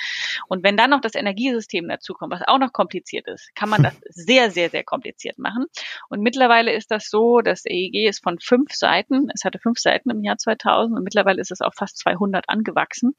Und 0.47 0.63
wenn 0.63 0.77
dann 0.77 0.91
noch 0.91 1.01
das 1.01 1.15
Energiesystem 1.15 1.87
dazukommt, 1.87 2.31
was 2.31 2.41
auch 2.47 2.59
noch 2.59 2.73
kompliziert 2.73 3.27
ist, 3.27 3.53
kann 3.55 3.69
man 3.69 3.83
das 3.83 3.95
sehr, 4.09 4.51
sehr, 4.51 4.69
sehr 4.69 4.83
kompliziert 4.83 5.39
machen. 5.39 5.65
Und 6.09 6.21
mittlerweile 6.21 6.74
ist 6.75 6.91
das 6.91 7.09
so, 7.09 7.41
das 7.41 7.65
EEG 7.65 8.07
ist 8.07 8.23
von 8.23 8.39
fünf 8.39 8.73
Seiten, 8.73 9.29
es 9.33 9.43
hatte 9.43 9.59
fünf 9.59 9.79
Seiten 9.79 10.09
im 10.09 10.23
Jahr 10.23 10.37
2000 10.37 10.97
und 10.97 11.03
mittlerweile 11.03 11.41
ist 11.41 11.51
es 11.51 11.61
auf 11.61 11.73
fast 11.75 11.97
200 11.97 12.49
angewachsen. 12.49 13.15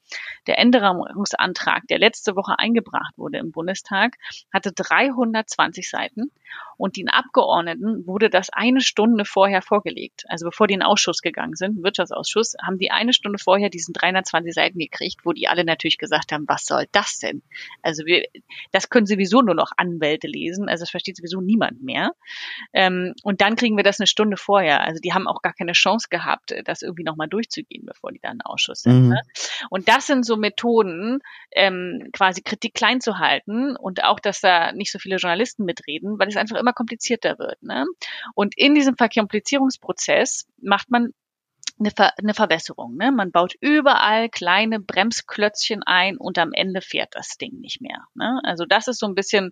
Der 0.47 0.57
Änderungsantrag, 0.59 1.87
der 1.87 1.99
letzte 1.99 2.35
Woche 2.35 2.57
eingebracht 2.59 3.17
wurde 3.17 3.39
im 3.39 3.51
Bundestag, 3.51 4.15
hatte 4.53 4.71
320 4.71 5.89
Seiten 5.89 6.31
und 6.77 6.95
den 6.95 7.09
Abgeordneten 7.09 8.05
wurde 8.05 8.29
das 8.29 8.49
eine 8.49 8.81
Stunde 8.81 9.25
vorher 9.25 9.61
vorgelegt. 9.61 10.25
Also 10.27 10.45
bevor 10.45 10.67
die 10.67 10.75
in 10.75 10.81
den 10.81 10.85
Ausschuss 10.85 11.21
gegangen 11.21 11.55
sind, 11.55 11.83
Wirtschaftsausschuss, 11.83 12.55
haben 12.63 12.77
die 12.77 12.91
eine 12.91 13.13
Stunde 13.13 13.39
vorher 13.39 13.69
diesen 13.69 13.93
320 13.93 14.53
Seiten 14.53 14.79
gekriegt, 14.79 15.21
wo 15.23 15.33
die 15.33 15.47
alle 15.47 15.65
natürlich 15.65 15.97
gesagt 15.97 16.31
haben, 16.31 16.45
was 16.47 16.65
soll 16.65 16.85
das 16.91 17.19
denn? 17.19 17.41
Also 17.81 18.05
wir, 18.05 18.25
das 18.71 18.89
können 18.89 19.07
sowieso 19.07 19.41
nur 19.41 19.55
noch 19.55 19.71
Anwälte 19.77 20.27
lesen, 20.27 20.69
also 20.69 20.83
das 20.83 20.91
versteht 20.91 21.17
sowieso 21.17 21.41
niemand 21.41 21.81
mehr. 21.81 22.11
Ähm, 22.73 23.13
und 23.23 23.41
dann 23.41 23.46
kriegen 23.55 23.77
wir 23.77 23.83
das 23.83 23.99
eine 23.99 24.07
Stunde 24.07 24.37
vorher. 24.37 24.81
Also 24.81 24.99
die 24.99 25.13
haben 25.13 25.27
auch 25.27 25.41
gar 25.41 25.53
keine 25.53 25.73
Chance 25.73 26.07
gehabt, 26.09 26.53
das 26.65 26.81
irgendwie 26.81 27.03
nochmal 27.03 27.27
durchzugehen, 27.27 27.85
bevor 27.85 28.11
die 28.11 28.19
da 28.19 28.31
in 28.31 28.41
Ausschuss 28.41 28.81
sind. 28.81 29.03
Mhm. 29.03 29.09
Ne? 29.09 29.21
Und 29.69 29.87
das 29.87 30.07
sind 30.07 30.25
so 30.25 30.37
Methoden, 30.37 31.19
ähm, 31.51 32.09
quasi 32.13 32.41
Kritik 32.41 32.73
klein 32.73 33.01
zu 33.01 33.19
halten 33.19 33.75
und 33.75 34.03
auch, 34.03 34.19
dass 34.19 34.41
da 34.41 34.71
nicht 34.71 34.91
so 34.91 34.99
viele 34.99 35.17
Journalisten 35.17 35.65
mitreden, 35.65 36.19
weil 36.19 36.27
es 36.27 36.37
einfach 36.37 36.57
immer 36.57 36.73
komplizierter 36.73 37.39
wird. 37.39 37.61
Ne? 37.63 37.85
Und 38.33 38.57
in 38.57 38.75
diesem 38.75 38.97
Verkomplizierungsprozess 38.97 40.47
macht 40.61 40.89
man 40.89 41.13
eine, 41.79 41.91
Ver 41.91 42.13
eine 42.17 42.33
Verbesserung. 42.33 42.95
Ne? 42.95 43.11
Man 43.11 43.31
baut 43.31 43.53
überall 43.59 44.29
kleine 44.29 44.79
Bremsklötzchen 44.79 45.83
ein 45.83 46.17
und 46.17 46.37
am 46.37 46.53
Ende 46.53 46.81
fährt 46.81 47.09
das 47.13 47.37
Ding 47.37 47.59
nicht 47.59 47.81
mehr. 47.81 48.05
Ne? 48.15 48.39
Also 48.43 48.65
das 48.65 48.87
ist 48.87 48.99
so 48.99 49.05
ein 49.05 49.15
bisschen 49.15 49.51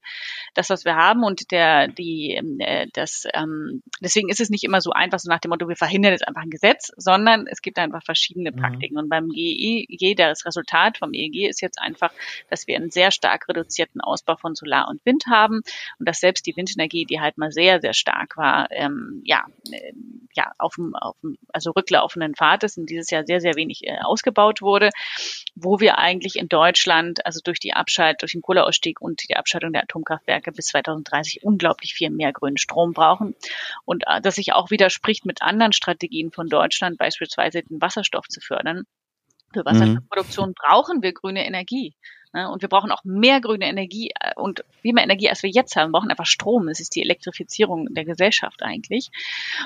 das, 0.53 0.69
was 0.69 0.85
wir 0.85 0.95
haben 0.95 1.23
und 1.23 1.51
der 1.51 1.87
die 1.87 2.31
ähm, 2.31 2.59
äh, 2.59 2.87
das 2.93 3.25
ähm, 3.33 3.83
deswegen 4.01 4.29
ist 4.29 4.39
es 4.39 4.49
nicht 4.49 4.63
immer 4.63 4.81
so 4.81 4.91
einfach 4.91 5.19
so 5.19 5.29
nach 5.29 5.39
dem 5.39 5.49
Motto 5.49 5.67
wir 5.67 5.75
verhindern 5.75 6.13
jetzt 6.13 6.27
einfach 6.27 6.41
ein 6.41 6.49
Gesetz, 6.49 6.91
sondern 6.97 7.47
es 7.47 7.61
gibt 7.61 7.77
einfach 7.77 8.03
verschiedene 8.03 8.51
mhm. 8.51 8.57
Praktiken 8.57 8.95
mhm. 8.95 9.01
und 9.01 9.09
beim 9.09 9.29
GEG 9.29 10.15
das 10.17 10.45
Resultat 10.45 10.97
vom 10.97 11.13
EEG 11.13 11.47
ist 11.49 11.61
jetzt 11.61 11.79
einfach, 11.79 12.11
dass 12.49 12.67
wir 12.67 12.75
einen 12.75 12.91
sehr 12.91 13.11
stark 13.11 13.47
reduzierten 13.47 14.01
Ausbau 14.01 14.35
von 14.35 14.55
Solar 14.55 14.87
und 14.89 15.05
Wind 15.05 15.25
haben 15.29 15.61
und 15.99 16.07
dass 16.07 16.19
selbst 16.19 16.45
die 16.47 16.55
Windenergie, 16.55 17.05
die 17.05 17.21
halt 17.21 17.37
mal 17.37 17.51
sehr 17.51 17.81
sehr 17.81 17.93
stark 17.93 18.37
war, 18.37 18.67
ähm, 18.71 19.21
ja 19.25 19.45
äh, 19.71 19.93
ja 20.35 20.51
auf 20.57 20.75
dem 20.75 20.95
auf 20.95 21.19
dem 21.21 21.37
also 21.53 21.71
Rücklauf 21.71 22.14
laufenden 22.15 22.35
Pfades 22.35 22.77
und 22.77 22.89
dieses 22.89 23.09
Jahr 23.09 23.23
sehr, 23.25 23.41
sehr 23.41 23.55
wenig 23.55 23.83
äh, 23.83 23.97
ausgebaut 24.03 24.61
wurde, 24.61 24.89
wo 25.55 25.79
wir 25.79 25.97
eigentlich 25.97 26.35
in 26.37 26.47
Deutschland, 26.47 27.25
also 27.25 27.39
durch 27.43 27.59
die 27.59 27.73
Abschalt, 27.73 28.21
durch 28.21 28.33
den 28.33 28.41
Kohleausstieg 28.41 29.01
und 29.01 29.27
die 29.29 29.35
Abschaltung 29.35 29.73
der 29.73 29.83
Atomkraftwerke 29.83 30.51
bis 30.51 30.67
2030 30.67 31.43
unglaublich 31.43 31.93
viel 31.93 32.09
mehr 32.09 32.31
grünen 32.33 32.57
Strom 32.57 32.93
brauchen. 32.93 33.35
Und 33.85 34.03
äh, 34.07 34.21
das 34.21 34.35
sich 34.35 34.53
auch 34.53 34.71
widerspricht 34.71 35.25
mit 35.25 35.41
anderen 35.41 35.73
Strategien 35.73 36.31
von 36.31 36.47
Deutschland, 36.47 36.97
beispielsweise 36.97 37.61
den 37.63 37.81
Wasserstoff 37.81 38.27
zu 38.27 38.41
fördern. 38.41 38.83
Für 39.53 39.61
mhm. 39.61 39.65
Wasserstoffproduktion 39.65 40.49
mhm. 40.49 40.53
brauchen 40.53 41.01
wir 41.01 41.13
grüne 41.13 41.45
Energie. 41.45 41.93
Ne? 42.35 42.51
Und 42.51 42.61
wir 42.61 42.69
brauchen 42.69 42.91
auch 42.91 43.03
mehr 43.05 43.39
grüne 43.39 43.65
Energie 43.65 44.11
äh, 44.19 44.31
und 44.35 44.65
viel 44.81 44.93
mehr 44.93 45.05
Energie, 45.05 45.29
als 45.29 45.41
wir 45.41 45.49
jetzt 45.49 45.77
haben. 45.77 45.89
Wir 45.89 45.99
brauchen 45.99 46.11
einfach 46.11 46.25
Strom. 46.25 46.67
Es 46.67 46.81
ist 46.81 46.93
die 46.93 47.01
Elektrifizierung 47.01 47.87
der 47.93 48.03
Gesellschaft 48.03 48.61
eigentlich. 48.61 49.09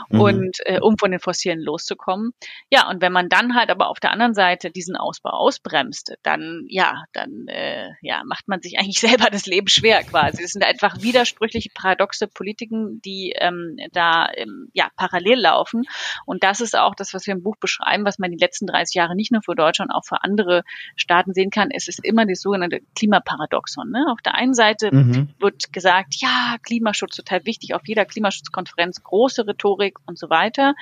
Mhm. 0.09 0.21
Und 0.21 0.57
äh, 0.65 0.79
um 0.79 0.97
von 0.99 1.09
den 1.09 1.19
Fossilen 1.19 1.59
loszukommen. 1.59 2.31
Ja, 2.69 2.87
und 2.87 3.01
wenn 3.01 3.11
man 3.11 3.27
dann 3.27 3.55
halt 3.55 3.71
aber 3.71 3.89
auf 3.89 3.99
der 3.99 4.11
anderen 4.11 4.35
Seite 4.35 4.69
diesen 4.69 4.95
Ausbau 4.95 5.31
ausbremst, 5.31 6.13
dann 6.21 6.65
ja, 6.69 7.05
dann 7.11 7.47
äh, 7.47 7.89
ja, 8.01 8.21
macht 8.23 8.47
man 8.47 8.61
sich 8.61 8.77
eigentlich 8.77 8.99
selber 8.99 9.31
das 9.31 9.47
Leben 9.47 9.67
schwer 9.67 10.03
quasi. 10.03 10.43
Das 10.43 10.51
sind 10.51 10.63
einfach 10.63 11.01
widersprüchliche, 11.01 11.69
paradoxe 11.73 12.27
Politiken, 12.27 13.01
die 13.03 13.33
ähm, 13.35 13.77
da 13.93 14.29
ähm, 14.35 14.69
ja 14.73 14.91
parallel 14.95 15.39
laufen. 15.39 15.85
Und 16.27 16.43
das 16.43 16.61
ist 16.61 16.77
auch 16.77 16.93
das, 16.93 17.15
was 17.15 17.25
wir 17.25 17.33
im 17.33 17.41
Buch 17.41 17.57
beschreiben, 17.59 18.05
was 18.05 18.19
man 18.19 18.29
die 18.29 18.37
letzten 18.37 18.67
30 18.67 18.93
Jahre 18.93 19.15
nicht 19.15 19.31
nur 19.31 19.41
für 19.41 19.55
Deutschland, 19.55 19.89
auch 19.91 20.05
für 20.05 20.23
andere 20.23 20.63
Staaten 20.95 21.33
sehen 21.33 21.49
kann. 21.49 21.71
Es 21.71 21.87
ist 21.87 22.05
immer 22.05 22.27
die 22.27 22.35
sogenannte 22.35 22.58
sogenannte 22.59 22.85
Klimaparadoxon. 22.95 23.89
Ne? 23.89 24.05
Auf 24.09 24.21
der 24.21 24.35
einen 24.35 24.53
Seite 24.53 24.93
mhm. 24.93 25.29
wird 25.39 25.71
gesagt, 25.71 26.15
ja, 26.17 26.57
Klimaschutz 26.63 27.15
total 27.15 27.45
wichtig, 27.45 27.73
auf 27.73 27.81
jeder 27.85 28.05
Klimaschutzkonferenz 28.05 29.03
große 29.03 29.47
Rhetorik 29.47 29.97
und 30.05 30.17
so 30.17 30.29
weiter. 30.29 30.75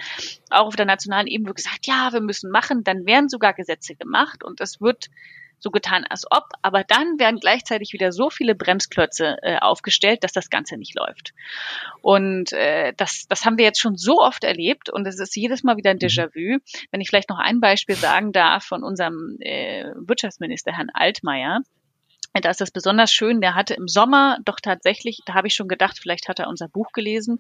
Auch 0.50 0.68
auf 0.68 0.76
der 0.76 0.86
nationalen 0.86 1.28
Ebene 1.28 1.48
wird 1.48 1.58
gesagt, 1.58 1.86
ja, 1.86 2.10
wir 2.12 2.22
müssen 2.22 2.52
machen, 2.52 2.84
dann 2.84 3.06
werden 3.06 3.30
sogar 3.30 3.54
Gesetze 3.54 3.96
gemacht 3.96 4.44
und 4.44 4.62
es 4.62 4.82
wird 4.82 5.10
so 5.60 5.72
getan, 5.72 6.06
als 6.10 6.26
ob, 6.30 6.44
aber 6.62 6.84
dann 6.84 7.20
werden 7.20 7.40
gleichzeitig 7.40 7.94
wieder 7.94 8.12
so 8.12 8.30
viele 8.30 8.56
Bremsklötze 8.56 9.38
äh, 9.42 9.58
aufgestellt, 9.58 10.24
dass 10.24 10.32
das 10.32 10.50
Ganze 10.50 10.78
nicht 10.78 10.96
läuft. 10.96 11.34
Und 12.02 12.54
äh, 12.54 12.94
das, 12.96 13.26
das 13.28 13.46
haben 13.46 13.58
wir 13.58 13.66
jetzt 13.66 13.80
schon 13.80 13.96
so 13.96 14.20
oft 14.20 14.44
erlebt 14.44 14.90
und 14.90 15.08
es 15.08 15.20
ist 15.20 15.36
jedes 15.36 15.64
Mal 15.64 15.78
wieder 15.78 15.92
ein 15.92 15.98
mhm. 15.98 16.06
Déjà-vu. 16.06 16.60
Wenn 16.92 17.02
ich 17.02 17.10
vielleicht 17.10 17.30
noch 17.30 17.40
ein 17.40 17.60
Beispiel 17.60 17.96
sagen 17.96 18.32
darf 18.32 18.64
von 18.64 18.84
unserem 18.84 19.38
äh, 19.40 19.86
Wirtschaftsminister 19.96 20.76
Herrn 20.76 20.92
Altmaier, 20.94 21.62
da 22.34 22.50
ist 22.50 22.62
das 22.62 22.72
besonders 22.72 23.12
schön. 23.12 23.42
Der 23.42 23.56
hatte 23.56 23.74
im 23.74 23.88
Sommer 23.88 24.38
doch 24.46 24.60
tatsächlich, 24.62 25.22
da 25.26 25.34
habe 25.34 25.48
ich 25.48 25.56
schon 25.56 25.68
gedacht, 25.68 25.98
vielleicht 26.00 26.28
hat 26.28 26.40
er 26.40 26.48
unser 26.48 26.68
Buch 26.68 26.92
gelesen, 26.92 27.40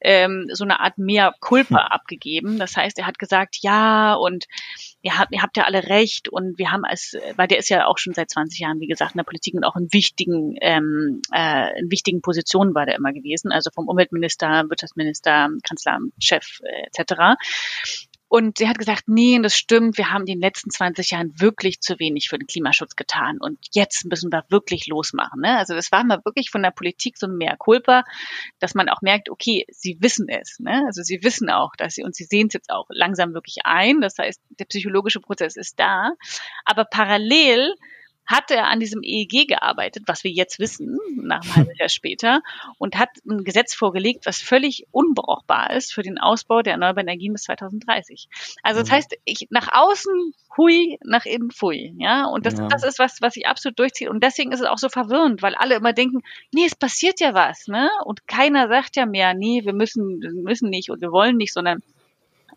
ähm, 0.00 0.48
so 0.52 0.64
eine 0.64 0.80
Art 0.80 0.98
mehr 0.98 1.34
Culpa 1.40 1.84
hm. 1.84 1.92
abgegeben. 1.92 2.58
Das 2.58 2.76
heißt, 2.76 2.98
er 2.98 3.06
hat 3.06 3.18
gesagt, 3.18 3.58
ja, 3.60 4.14
und 4.14 4.46
ihr 5.02 5.18
habt, 5.18 5.32
ihr 5.32 5.42
habt 5.42 5.56
ja 5.56 5.64
alle 5.64 5.88
recht 5.88 6.28
und 6.28 6.58
wir 6.58 6.70
haben 6.70 6.84
als, 6.84 7.16
weil 7.36 7.48
der 7.48 7.58
ist 7.58 7.68
ja 7.68 7.86
auch 7.86 7.98
schon 7.98 8.14
seit 8.14 8.30
20 8.30 8.60
Jahren, 8.60 8.80
wie 8.80 8.86
gesagt, 8.86 9.14
in 9.14 9.18
der 9.18 9.24
Politik 9.24 9.54
und 9.54 9.64
auch 9.64 9.76
in 9.76 9.92
wichtigen, 9.92 10.56
ähm, 10.60 11.20
äh, 11.34 11.78
in 11.78 11.90
wichtigen 11.90 12.22
Positionen 12.22 12.74
war 12.74 12.86
der 12.86 12.96
immer 12.96 13.12
gewesen, 13.12 13.52
also 13.52 13.70
vom 13.74 13.88
Umweltminister, 13.88 14.64
Wirtschaftsminister, 14.68 15.48
Kanzlerchef 15.62 16.60
äh, 16.62 16.86
etc. 16.86 17.36
Und 18.32 18.58
sie 18.58 18.68
hat 18.68 18.78
gesagt, 18.78 19.08
nee, 19.08 19.36
das 19.42 19.56
stimmt, 19.56 19.98
wir 19.98 20.12
haben 20.12 20.20
in 20.20 20.26
den 20.26 20.40
letzten 20.40 20.70
20 20.70 21.10
Jahren 21.10 21.32
wirklich 21.40 21.80
zu 21.80 21.98
wenig 21.98 22.28
für 22.28 22.38
den 22.38 22.46
Klimaschutz 22.46 22.94
getan 22.94 23.38
und 23.40 23.58
jetzt 23.72 24.04
müssen 24.04 24.30
wir 24.30 24.44
wirklich 24.50 24.86
losmachen. 24.86 25.40
Ne? 25.40 25.58
Also 25.58 25.74
das 25.74 25.90
war 25.90 26.04
mal 26.04 26.24
wirklich 26.24 26.48
von 26.48 26.62
der 26.62 26.70
Politik 26.70 27.18
so 27.18 27.26
ein 27.26 27.36
mehr 27.36 27.56
Culpa, 27.56 28.04
dass 28.60 28.76
man 28.76 28.88
auch 28.88 29.02
merkt, 29.02 29.30
okay, 29.30 29.66
sie 29.68 29.96
wissen 30.00 30.28
es. 30.28 30.60
Ne? 30.60 30.84
Also 30.86 31.02
sie 31.02 31.24
wissen 31.24 31.50
auch, 31.50 31.74
dass 31.76 31.96
sie, 31.96 32.04
und 32.04 32.14
sie 32.14 32.22
sehen 32.22 32.46
es 32.46 32.54
jetzt 32.54 32.70
auch 32.70 32.86
langsam 32.90 33.34
wirklich 33.34 33.56
ein. 33.64 34.00
Das 34.00 34.16
heißt, 34.16 34.40
der 34.60 34.66
psychologische 34.66 35.18
Prozess 35.18 35.56
ist 35.56 35.80
da. 35.80 36.12
Aber 36.64 36.84
parallel 36.84 37.74
hat 38.26 38.50
er 38.50 38.68
an 38.68 38.78
diesem 38.80 39.02
EEG 39.02 39.48
gearbeitet, 39.48 40.04
was 40.06 40.22
wir 40.24 40.30
jetzt 40.30 40.58
wissen, 40.58 40.98
nach 41.16 41.42
einem 41.42 41.56
halben 41.56 41.74
Jahr 41.78 41.88
später, 41.88 42.42
und 42.78 42.96
hat 42.96 43.10
ein 43.28 43.44
Gesetz 43.44 43.74
vorgelegt, 43.74 44.26
was 44.26 44.40
völlig 44.40 44.86
unbrauchbar 44.92 45.70
ist 45.70 45.92
für 45.92 46.02
den 46.02 46.18
Ausbau 46.18 46.62
der 46.62 46.74
erneuerbaren 46.74 47.08
Energien 47.08 47.32
bis 47.32 47.42
2030. 47.42 48.28
Also 48.62 48.80
das 48.80 48.88
mhm. 48.88 48.94
heißt, 48.94 49.16
ich 49.24 49.48
nach 49.50 49.68
außen 49.72 50.34
hui, 50.56 50.98
nach 51.04 51.26
innen 51.26 51.50
fui, 51.50 51.94
ja. 51.98 52.26
Und 52.26 52.46
das, 52.46 52.58
ja. 52.58 52.68
das 52.68 52.84
ist 52.84 52.98
was, 52.98 53.20
was 53.20 53.34
sich 53.34 53.46
absolut 53.46 53.78
durchzieht. 53.78 54.08
Und 54.08 54.22
deswegen 54.22 54.52
ist 54.52 54.60
es 54.60 54.66
auch 54.66 54.78
so 54.78 54.88
verwirrend, 54.88 55.42
weil 55.42 55.54
alle 55.54 55.74
immer 55.74 55.92
denken, 55.92 56.22
nee, 56.52 56.64
es 56.66 56.74
passiert 56.74 57.20
ja 57.20 57.34
was, 57.34 57.66
ne? 57.66 57.90
Und 58.04 58.26
keiner 58.26 58.68
sagt 58.68 58.96
ja 58.96 59.06
mehr, 59.06 59.34
nee, 59.34 59.64
wir 59.64 59.72
müssen, 59.72 60.20
wir 60.20 60.42
müssen 60.42 60.70
nicht 60.70 60.90
und 60.90 61.00
wir 61.00 61.12
wollen 61.12 61.36
nicht, 61.36 61.52
sondern 61.52 61.82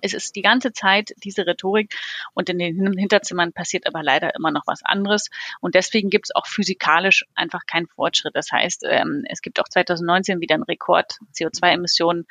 es 0.04 0.14
ist 0.14 0.36
die 0.36 0.42
ganze 0.42 0.74
Zeit 0.74 1.14
diese 1.24 1.48
Rhetorik 1.48 1.96
und 2.34 2.50
in 2.50 2.60
den 2.60 2.98
Hinterzimmern 2.98 3.54
passiert 3.54 3.88
aber 3.88 4.04
leider 4.04 4.36
immer 4.36 4.52
noch 4.52 4.64
was 4.68 4.84
anderes. 4.84 5.30
Und 5.62 5.76
deswegen 5.76 6.10
gibt 6.10 6.28
es 6.28 6.36
auch 6.36 6.46
physikalisch 6.46 7.26
einfach 7.36 7.66
keinen 7.66 7.88
Fortschritt. 7.88 8.36
Das 8.36 8.52
heißt, 8.52 8.84
ähm, 8.86 9.24
es 9.30 9.42
gibt 9.42 9.60
auch 9.62 9.70
2019 9.70 10.42
wieder 10.42 10.56
einen 10.56 10.64
Rekord 10.64 11.20
CO2-Emissionen. 11.34 12.28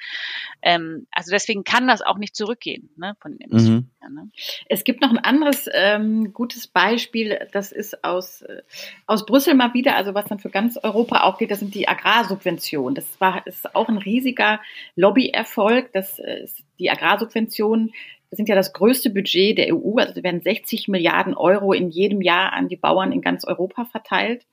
Ähm, 0.60 1.06
also 1.10 1.30
deswegen 1.30 1.64
kann 1.64 1.88
das 1.88 2.02
auch 2.02 2.18
nicht 2.18 2.36
zurückgehen 2.36 2.90
ne, 2.96 3.16
von 3.20 3.32
den 3.32 3.50
Emissionen. 3.50 3.76
Mhm. 3.76 3.90
Ja, 4.02 4.08
ne? 4.08 4.30
Es 4.68 4.84
gibt 4.84 5.00
noch 5.00 5.10
ein 5.10 5.18
anderes 5.18 5.68
ähm, 5.72 6.32
gutes 6.32 6.66
Beispiel, 6.66 7.38
das 7.52 7.72
ist 7.72 8.04
aus, 8.04 8.42
äh, 8.42 8.62
aus 9.06 9.26
Brüssel 9.26 9.54
mal 9.54 9.74
wieder, 9.74 9.96
also 9.96 10.14
was 10.14 10.24
dann 10.26 10.38
für 10.38 10.50
ganz 10.50 10.76
Europa 10.82 11.22
auch 11.22 11.38
geht, 11.38 11.50
das 11.50 11.60
sind 11.60 11.74
die 11.74 11.88
Agrarsubventionen. 11.88 12.94
Das 12.94 13.20
war 13.20 13.46
ist 13.46 13.74
auch 13.74 13.88
ein 13.88 13.98
riesiger 13.98 14.60
Lobbyerfolg. 14.96 15.92
Das 15.92 16.18
äh, 16.18 16.46
die 16.78 16.90
Agrarsubventionen 16.90 17.92
sind 18.32 18.48
ja 18.48 18.54
das 18.54 18.72
größte 18.72 19.10
Budget 19.10 19.58
der 19.58 19.74
EU. 19.74 19.96
Also 19.98 20.22
werden 20.22 20.40
60 20.40 20.88
Milliarden 20.88 21.34
Euro 21.34 21.72
in 21.72 21.90
jedem 21.90 22.22
Jahr 22.22 22.52
an 22.52 22.68
die 22.68 22.76
Bauern 22.76 23.12
in 23.12 23.20
ganz 23.20 23.44
Europa 23.44 23.84
verteilt. 23.84 24.44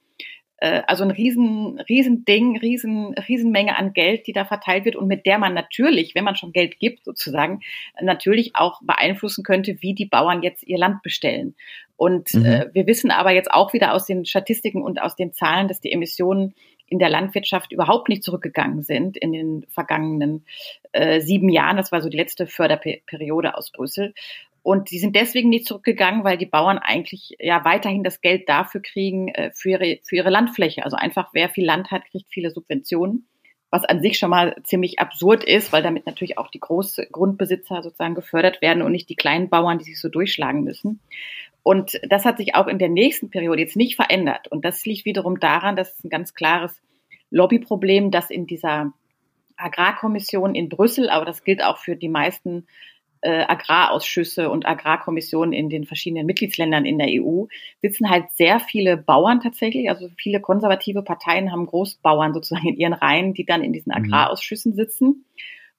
Äh, 0.62 0.82
also 0.88 1.04
ein 1.04 1.12
riesen, 1.12 1.80
riesen 1.90 2.26
Ding, 2.26 2.58
riesen, 2.58 3.14
Riesenmenge 3.14 3.78
an 3.78 3.94
Geld, 3.94 4.28
die 4.28 4.34
da 4.34 4.46
verteilt 4.46 4.86
wird 4.86 4.96
und 4.96 5.08
mit 5.08 5.26
der 5.26 5.38
man 5.38 5.54
natürlich, 5.54 6.16
wenn 6.16 6.24
man 6.24 6.36
schon 6.36 6.52
Geld 6.52 6.80
gibt 6.80 7.06
sozusagen, 7.06 7.62
natürlich 8.02 8.56
auch 8.56 8.82
beeinflussen 8.82 9.44
könnte, 9.44 9.82
wie 9.82 9.94
die 9.94 10.06
Bauern 10.06 10.44
jetzt 10.44 10.64
ihr 10.64 10.78
Land 10.78 11.02
bestellen. 11.02 11.56
Und 11.96 12.34
mhm. 12.34 12.46
äh, 12.46 12.66
wir 12.74 12.88
wissen 12.88 13.12
aber 13.12 13.32
jetzt 13.32 13.52
auch 13.52 13.74
wieder 13.74 13.94
aus 13.94 14.06
den 14.06 14.26
Statistiken 14.26 14.82
und 14.82 15.02
aus 15.02 15.16
den 15.16 15.34
Zahlen, 15.34 15.68
dass 15.68 15.82
die 15.82 15.92
Emissionen 15.92 16.54
in 16.88 17.00
der 17.00 17.10
Landwirtschaft 17.10 17.72
überhaupt 17.72 18.10
nicht 18.10 18.24
zurückgegangen 18.24 18.82
sind 18.82 19.16
in 19.16 19.32
den 19.32 19.66
vergangenen 19.70 20.46
äh, 20.92 21.22
sieben 21.22 21.50
Jahren. 21.50 21.78
Das 21.78 21.92
war 21.92 22.02
so 22.02 22.10
die 22.10 22.18
letzte 22.18 22.48
Förderperiode 22.48 23.56
aus 23.56 23.72
Brüssel. 23.72 24.14
Und 24.62 24.92
die 24.92 25.00
sind 25.00 25.16
deswegen 25.16 25.50
nicht 25.50 25.66
zurückgegangen, 25.66 26.24
weil 26.24 26.38
die 26.38 26.46
Bauern 26.46 26.78
eigentlich 26.78 27.36
ja 27.40 27.64
weiterhin 27.66 28.04
das 28.04 28.22
Geld 28.22 28.50
dafür 28.50 28.82
kriegen, 28.82 29.30
äh, 29.30 29.52
für, 29.54 29.72
ihre, 29.72 30.00
für 30.04 30.18
ihre 30.18 30.30
Landfläche. 30.30 30.84
Also 30.84 30.98
einfach, 30.98 31.30
wer 31.34 31.50
viel 31.50 31.66
Land 31.66 31.92
hat, 31.92 32.06
kriegt 32.06 32.30
viele 32.30 32.52
Subventionen. 32.52 33.28
Was 33.72 33.86
an 33.86 34.02
sich 34.02 34.18
schon 34.18 34.32
mal 34.32 34.56
ziemlich 34.64 34.98
absurd 34.98 35.44
ist, 35.44 35.72
weil 35.72 35.84
damit 35.84 36.08
natürlich 36.08 36.40
auch 36.40 36.50
die 36.50 36.60
Großgrundbesitzer 36.60 37.84
sozusagen 37.84 38.16
gefördert 38.16 38.62
werden 38.64 38.82
und 38.82 38.92
nicht 38.92 39.10
die 39.10 39.16
kleinen 39.16 39.50
Bauern, 39.50 39.78
die 39.78 39.86
sich 39.86 40.02
so 40.02 40.10
durchschlagen 40.10 40.64
müssen. 40.64 41.02
Und 41.62 42.00
das 42.10 42.26
hat 42.26 42.38
sich 42.38 42.56
auch 42.56 42.68
in 42.68 42.80
der 42.80 42.90
nächsten 42.90 43.30
Periode 43.30 43.62
jetzt 43.62 43.76
nicht 43.76 43.96
verändert. 43.96 44.48
Und 44.48 44.66
das 44.66 44.86
liegt 44.86 45.06
wiederum 45.06 45.40
daran, 45.40 45.76
dass 45.76 45.94
es 45.94 46.04
ein 46.04 46.10
ganz 46.10 46.34
klares 46.34 46.82
Lobbyproblem, 47.30 48.10
das 48.10 48.32
in 48.32 48.48
dieser 48.48 48.92
Agrarkommission 49.56 50.56
in 50.56 50.70
Brüssel, 50.70 51.10
aber 51.10 51.26
das 51.26 51.44
gilt 51.44 51.64
auch 51.64 51.78
für 51.78 51.96
die 51.96 52.10
meisten 52.10 52.66
äh, 53.22 53.44
Agrarausschüsse 53.44 54.50
und 54.50 54.66
Agrarkommissionen 54.66 55.54
in 55.54 55.70
den 55.70 55.86
verschiedenen 55.86 56.26
Mitgliedsländern 56.26 56.86
in 56.86 56.98
der 56.98 57.08
EU, 57.10 57.46
sitzen 57.82 58.10
halt 58.10 58.32
sehr 58.32 58.60
viele 58.60 58.98
Bauern 58.98 59.42
tatsächlich. 59.42 59.90
Also 59.90 60.10
viele 60.18 60.40
konservative 60.40 61.04
Parteien 61.04 61.52
haben 61.52 61.66
Großbauern 61.66 62.34
sozusagen 62.34 62.68
in 62.68 62.78
ihren 62.78 62.94
Reihen, 62.94 63.34
die 63.34 63.46
dann 63.46 63.64
in 63.64 63.74
diesen 63.74 63.92
mhm. 63.92 64.04
Agrarausschüssen 64.04 64.74
sitzen. 64.74 65.26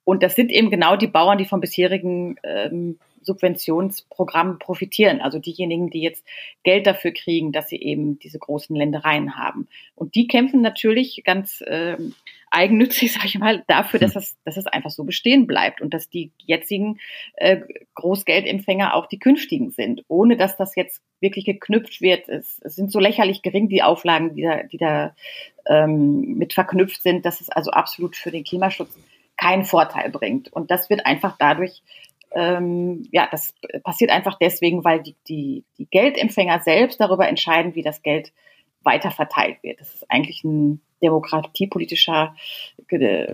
Und 0.05 0.23
das 0.23 0.35
sind 0.35 0.51
eben 0.51 0.71
genau 0.71 0.97
die 0.97 1.07
Bauern, 1.07 1.39
die 1.39 1.45
vom 1.45 1.61
bisherigen 1.61 2.37
ähm, 2.43 2.99
Subventionsprogramm 3.23 4.59
profitieren. 4.59 5.21
Also 5.21 5.39
diejenigen, 5.39 5.91
die 5.91 6.01
jetzt 6.01 6.25
Geld 6.63 6.87
dafür 6.87 7.13
kriegen, 7.13 7.53
dass 7.53 7.69
sie 7.69 7.81
eben 7.81 8.19
diese 8.19 8.39
großen 8.39 8.75
Ländereien 8.75 9.37
haben. 9.37 9.69
Und 9.95 10.15
die 10.15 10.27
kämpfen 10.27 10.63
natürlich 10.63 11.23
ganz 11.25 11.63
ähm, 11.67 12.15
eigennützig, 12.51 13.13
sage 13.15 13.27
ich 13.27 13.39
mal, 13.39 13.65
dafür, 13.67 14.01
dass 14.01 14.17
es, 14.17 14.37
dass 14.45 14.57
es 14.57 14.67
einfach 14.67 14.91
so 14.91 15.05
bestehen 15.05 15.47
bleibt 15.47 15.81
und 15.81 15.95
dass 15.95 16.09
die 16.09 16.33
jetzigen 16.39 16.99
äh, 17.35 17.61
Großgeldempfänger 17.95 18.95
auch 18.95 19.07
die 19.07 19.19
künftigen 19.19 19.71
sind, 19.71 20.05
ohne 20.09 20.37
dass 20.37 20.57
das 20.57 20.75
jetzt 20.77 21.03
wirklich 21.21 21.45
geknüpft 21.45 22.01
wird. 22.01 22.29
Es, 22.29 22.61
es 22.63 22.77
sind 22.77 22.91
so 22.91 22.99
lächerlich 22.99 23.43
gering 23.43 23.69
die 23.69 23.83
Auflagen, 23.83 24.35
die 24.35 24.43
da, 24.43 24.63
die 24.63 24.79
da 24.79 25.15
ähm, 25.67 26.37
mit 26.37 26.53
verknüpft 26.53 27.03
sind, 27.03 27.25
dass 27.25 27.41
es 27.41 27.49
also 27.51 27.71
absolut 27.71 28.17
für 28.17 28.31
den 28.31 28.45
Klimaschutz 28.45 28.97
keinen 29.37 29.65
Vorteil 29.65 30.11
bringt. 30.11 30.53
Und 30.53 30.71
das 30.71 30.91
wird 30.91 31.07
einfach 31.07 31.37
dadurch 31.39 31.83
ähm, 32.33 33.09
ja, 33.11 33.29
das 33.31 33.55
passiert 33.83 34.11
einfach 34.11 34.39
deswegen, 34.39 34.85
weil 34.85 35.03
die, 35.03 35.17
die, 35.29 35.65
die 35.79 35.87
Geldempfänger 35.87 36.61
selbst 36.61 37.01
darüber 37.01 37.29
entscheiden, 37.29 37.75
wie 37.75 37.83
das 37.83 38.03
Geld 38.03 38.33
weiter 38.83 39.11
verteilt 39.11 39.63
wird. 39.63 39.81
Das 39.81 39.95
ist 39.95 40.11
eigentlich 40.11 40.45
ein 40.45 40.81
demokratiepolitischer, 41.03 42.35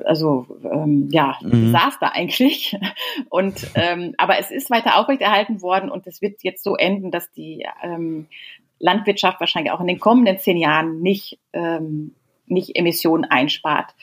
also 0.04 0.46
ähm, 0.64 1.08
ja, 1.10 1.38
mhm. 1.42 1.50
Desaster 1.50 2.12
eigentlich. 2.12 2.76
Und 3.30 3.70
ähm, 3.74 4.14
aber 4.18 4.38
es 4.38 4.50
ist 4.50 4.70
weiter 4.70 4.98
aufrechterhalten 4.98 5.62
worden 5.62 5.90
und 5.90 6.06
es 6.06 6.20
wird 6.20 6.42
jetzt 6.42 6.62
so 6.62 6.76
enden, 6.76 7.10
dass 7.10 7.30
die 7.32 7.66
ähm, 7.82 8.26
Landwirtschaft 8.78 9.40
wahrscheinlich 9.40 9.72
auch 9.72 9.80
in 9.80 9.86
den 9.86 9.98
kommenden 9.98 10.38
zehn 10.38 10.58
Jahren 10.58 11.00
nicht 11.00 11.38
ähm, 11.52 12.14
nicht 12.46 12.76
Emissionen 12.76 13.24
einspart 13.24 13.94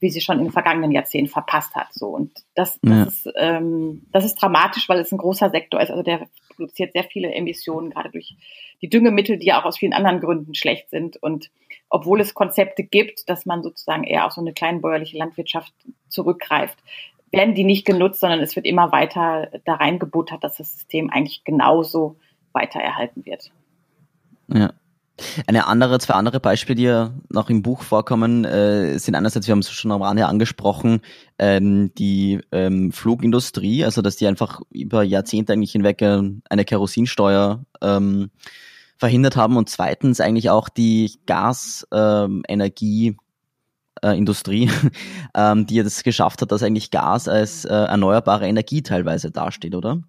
wie 0.00 0.10
sie 0.10 0.20
schon 0.20 0.38
in 0.38 0.46
den 0.46 0.52
vergangenen 0.52 0.92
Jahrzehnten 0.92 1.30
verpasst 1.30 1.74
hat. 1.74 1.92
So 1.92 2.08
und 2.08 2.32
das, 2.54 2.78
das, 2.82 2.90
ja. 2.90 3.04
ist, 3.04 3.28
ähm, 3.36 4.02
das 4.12 4.24
ist 4.24 4.36
dramatisch, 4.36 4.88
weil 4.88 4.98
es 4.98 5.12
ein 5.12 5.18
großer 5.18 5.50
Sektor 5.50 5.80
ist. 5.80 5.90
Also 5.90 6.02
der 6.02 6.26
produziert 6.54 6.92
sehr 6.92 7.04
viele 7.04 7.32
Emissionen, 7.32 7.90
gerade 7.90 8.10
durch 8.10 8.34
die 8.82 8.88
Düngemittel, 8.88 9.38
die 9.38 9.46
ja 9.46 9.60
auch 9.60 9.64
aus 9.64 9.78
vielen 9.78 9.92
anderen 9.92 10.20
Gründen 10.20 10.54
schlecht 10.54 10.90
sind. 10.90 11.16
Und 11.22 11.50
obwohl 11.88 12.20
es 12.20 12.34
Konzepte 12.34 12.82
gibt, 12.82 13.28
dass 13.28 13.46
man 13.46 13.62
sozusagen 13.62 14.04
eher 14.04 14.26
auf 14.26 14.32
so 14.32 14.40
eine 14.40 14.52
kleinbäuerliche 14.52 15.18
Landwirtschaft 15.18 15.72
zurückgreift, 16.08 16.78
werden 17.32 17.54
die 17.54 17.64
nicht 17.64 17.84
genutzt, 17.84 18.20
sondern 18.20 18.40
es 18.40 18.56
wird 18.56 18.66
immer 18.66 18.92
weiter 18.92 19.50
da 19.64 19.74
reingebuttert, 19.74 20.42
dass 20.42 20.56
das 20.56 20.72
System 20.72 21.10
eigentlich 21.10 21.44
genauso 21.44 22.16
weiter 22.52 22.80
erhalten 22.80 23.24
wird. 23.24 23.50
Ja. 24.52 24.72
Eine 25.46 25.66
andere, 25.66 25.98
zwei 25.98 26.12
andere 26.12 26.40
Beispiele, 26.40 26.76
die 26.76 26.82
ja 26.82 27.14
noch 27.30 27.48
im 27.48 27.62
Buch 27.62 27.82
vorkommen, 27.82 28.44
äh, 28.44 28.98
sind 28.98 29.14
einerseits, 29.14 29.46
wir 29.46 29.52
haben 29.52 29.60
es 29.60 29.70
schon 29.70 29.90
am 29.90 30.02
Rande 30.02 30.26
angesprochen, 30.26 31.00
ähm, 31.38 31.90
die 31.94 32.40
ähm, 32.52 32.92
Flugindustrie, 32.92 33.82
also 33.82 34.02
dass 34.02 34.16
die 34.16 34.26
einfach 34.26 34.60
über 34.70 35.02
Jahrzehnte 35.02 35.54
eigentlich 35.54 35.72
hinweg 35.72 36.02
äh, 36.02 36.20
eine 36.50 36.64
Kerosinsteuer 36.66 37.64
ähm, 37.80 38.30
verhindert 38.98 39.36
haben 39.36 39.56
und 39.56 39.68
zweitens 39.68 40.20
eigentlich 40.20 40.50
auch 40.50 40.68
die 40.68 41.18
Gasenergie 41.26 43.16
äh, 44.02 44.16
Industrie, 44.16 44.70
ähm, 45.34 45.66
die 45.66 45.78
es 45.78 46.02
geschafft 46.02 46.42
hat, 46.42 46.52
dass 46.52 46.62
eigentlich 46.62 46.90
Gas 46.90 47.28
als 47.28 47.64
äh, 47.64 47.72
erneuerbare 47.72 48.46
Energie 48.46 48.82
teilweise 48.82 49.30
dasteht, 49.30 49.74
oder? 49.74 50.02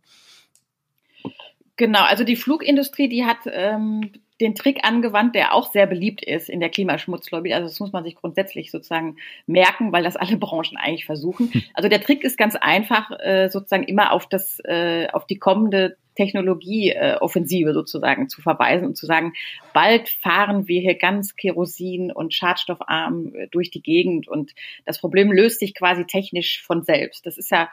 Genau, 1.76 2.02
also 2.02 2.24
die 2.24 2.36
Flugindustrie, 2.36 3.08
die 3.08 3.26
hat 3.26 3.38
ähm, 3.46 4.12
den 4.40 4.56
Trick 4.56 4.84
angewandt, 4.84 5.36
der 5.36 5.54
auch 5.54 5.72
sehr 5.72 5.88
beliebt 5.88 6.24
ist 6.24 6.50
in 6.50 6.60
der 6.60 6.70
Klimaschmutzlobby. 6.70 7.54
Also 7.54 7.68
das 7.68 7.80
muss 7.80 7.92
man 7.92 8.04
sich 8.04 8.16
grundsätzlich 8.16 8.72
sozusagen 8.72 9.18
merken, 9.46 9.92
weil 9.92 10.04
das 10.04 10.16
alle 10.16 10.38
Branchen 10.38 10.78
eigentlich 10.78 11.06
versuchen. 11.06 11.52
Hm. 11.52 11.64
Also 11.74 11.90
der 11.90 12.02
Trick 12.02 12.24
ist 12.24 12.38
ganz 12.38 12.56
einfach, 12.56 13.12
äh, 13.20 13.50
sozusagen 13.50 13.84
immer 13.84 14.12
auf 14.12 14.28
das, 14.28 14.60
äh, 14.66 15.08
auf 15.12 15.26
die 15.26 15.40
kommende 15.40 15.98
Technologieoffensive 16.18 17.74
sozusagen 17.74 18.28
zu 18.28 18.42
verweisen 18.42 18.88
und 18.88 18.98
zu 18.98 19.06
sagen, 19.06 19.34
bald 19.74 20.10
fahren 20.10 20.68
wir 20.68 20.82
hier 20.82 20.96
ganz 20.96 21.36
kerosin- 21.36 22.12
und 22.12 22.34
schadstoffarm 22.34 23.34
äh, 23.36 23.48
durch 23.50 23.70
die 23.70 23.84
Gegend 23.84 24.28
und 24.28 24.54
das 24.86 25.00
Problem 25.00 25.32
löst 25.32 25.60
sich 25.60 25.76
quasi 25.76 26.06
technisch 26.06 26.64
von 26.64 26.84
selbst. 26.84 27.26
Das 27.26 27.38
ist 27.38 27.52
ja, 27.52 27.70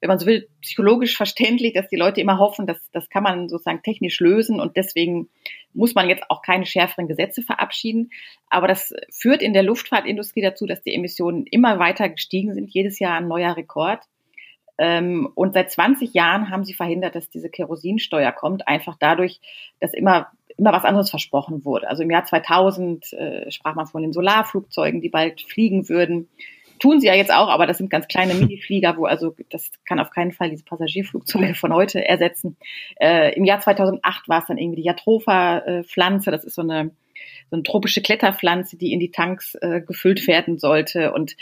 wenn 0.00 0.08
man 0.08 0.18
so 0.18 0.26
will, 0.26 0.48
psychologisch 0.62 1.16
verständlich, 1.16 1.74
dass 1.74 1.88
die 1.88 1.96
Leute 1.96 2.20
immer 2.20 2.38
hoffen, 2.38 2.66
dass 2.66 2.78
das 2.92 3.10
kann 3.10 3.24
man 3.24 3.48
sozusagen 3.48 3.82
technisch 3.82 4.20
lösen 4.20 4.60
und 4.60 4.76
deswegen 4.76 5.28
muss 5.74 5.94
man 5.94 6.08
jetzt 6.08 6.24
auch 6.28 6.42
keine 6.42 6.66
schärferen 6.66 7.08
Gesetze 7.08 7.42
verabschieden. 7.42 8.10
Aber 8.48 8.68
das 8.68 8.94
führt 9.10 9.42
in 9.42 9.52
der 9.52 9.62
Luftfahrtindustrie 9.62 10.42
dazu, 10.42 10.66
dass 10.66 10.82
die 10.82 10.94
Emissionen 10.94 11.46
immer 11.46 11.78
weiter 11.78 12.08
gestiegen 12.08 12.54
sind, 12.54 12.70
jedes 12.72 12.98
Jahr 12.98 13.16
ein 13.16 13.28
neuer 13.28 13.56
Rekord 13.56 14.00
Ähm, 14.80 15.28
und 15.34 15.54
seit 15.54 15.72
20 15.72 16.14
Jahren 16.14 16.50
haben 16.50 16.64
sie 16.64 16.74
verhindert, 16.74 17.16
dass 17.16 17.28
diese 17.28 17.50
Kerosinsteuer 17.50 18.30
kommt, 18.30 18.68
einfach 18.68 18.96
dadurch, 18.98 19.40
dass 19.80 19.92
immer 19.92 20.28
immer 20.58 20.72
was 20.72 20.84
anderes 20.84 21.08
versprochen 21.08 21.64
wurde. 21.64 21.88
Also 21.88 22.02
im 22.02 22.10
Jahr 22.10 22.24
2000 22.24 23.12
äh, 23.12 23.50
sprach 23.50 23.76
man 23.76 23.86
von 23.86 24.02
den 24.02 24.12
Solarflugzeugen, 24.12 25.00
die 25.00 25.08
bald 25.08 25.40
fliegen 25.42 25.88
würden. 25.88 26.28
Tun 26.78 27.00
sie 27.00 27.06
ja 27.06 27.14
jetzt 27.14 27.32
auch, 27.32 27.48
aber 27.48 27.66
das 27.66 27.78
sind 27.78 27.90
ganz 27.90 28.08
kleine 28.08 28.34
Miniflieger, 28.34 28.96
wo 28.96 29.06
also 29.06 29.34
das 29.50 29.70
kann 29.84 30.00
auf 30.00 30.10
keinen 30.10 30.32
Fall 30.32 30.50
diese 30.50 30.64
Passagierflugzeuge 30.64 31.54
von 31.54 31.72
heute 31.74 32.06
ersetzen. 32.06 32.56
Äh, 33.00 33.34
Im 33.34 33.44
Jahr 33.44 33.60
2008 33.60 34.28
war 34.28 34.40
es 34.40 34.46
dann 34.46 34.58
irgendwie 34.58 34.82
die 34.82 34.86
Jatropha-Pflanze. 34.86 36.30
Das 36.30 36.44
ist 36.44 36.54
so 36.54 36.62
eine 36.62 36.90
so 37.50 37.56
eine 37.56 37.62
tropische 37.62 38.02
Kletterpflanze, 38.02 38.76
die 38.76 38.92
in 38.92 39.00
die 39.00 39.10
Tanks 39.10 39.54
äh, 39.56 39.80
gefüllt 39.80 40.26
werden 40.28 40.58
sollte. 40.58 41.12
Und 41.12 41.36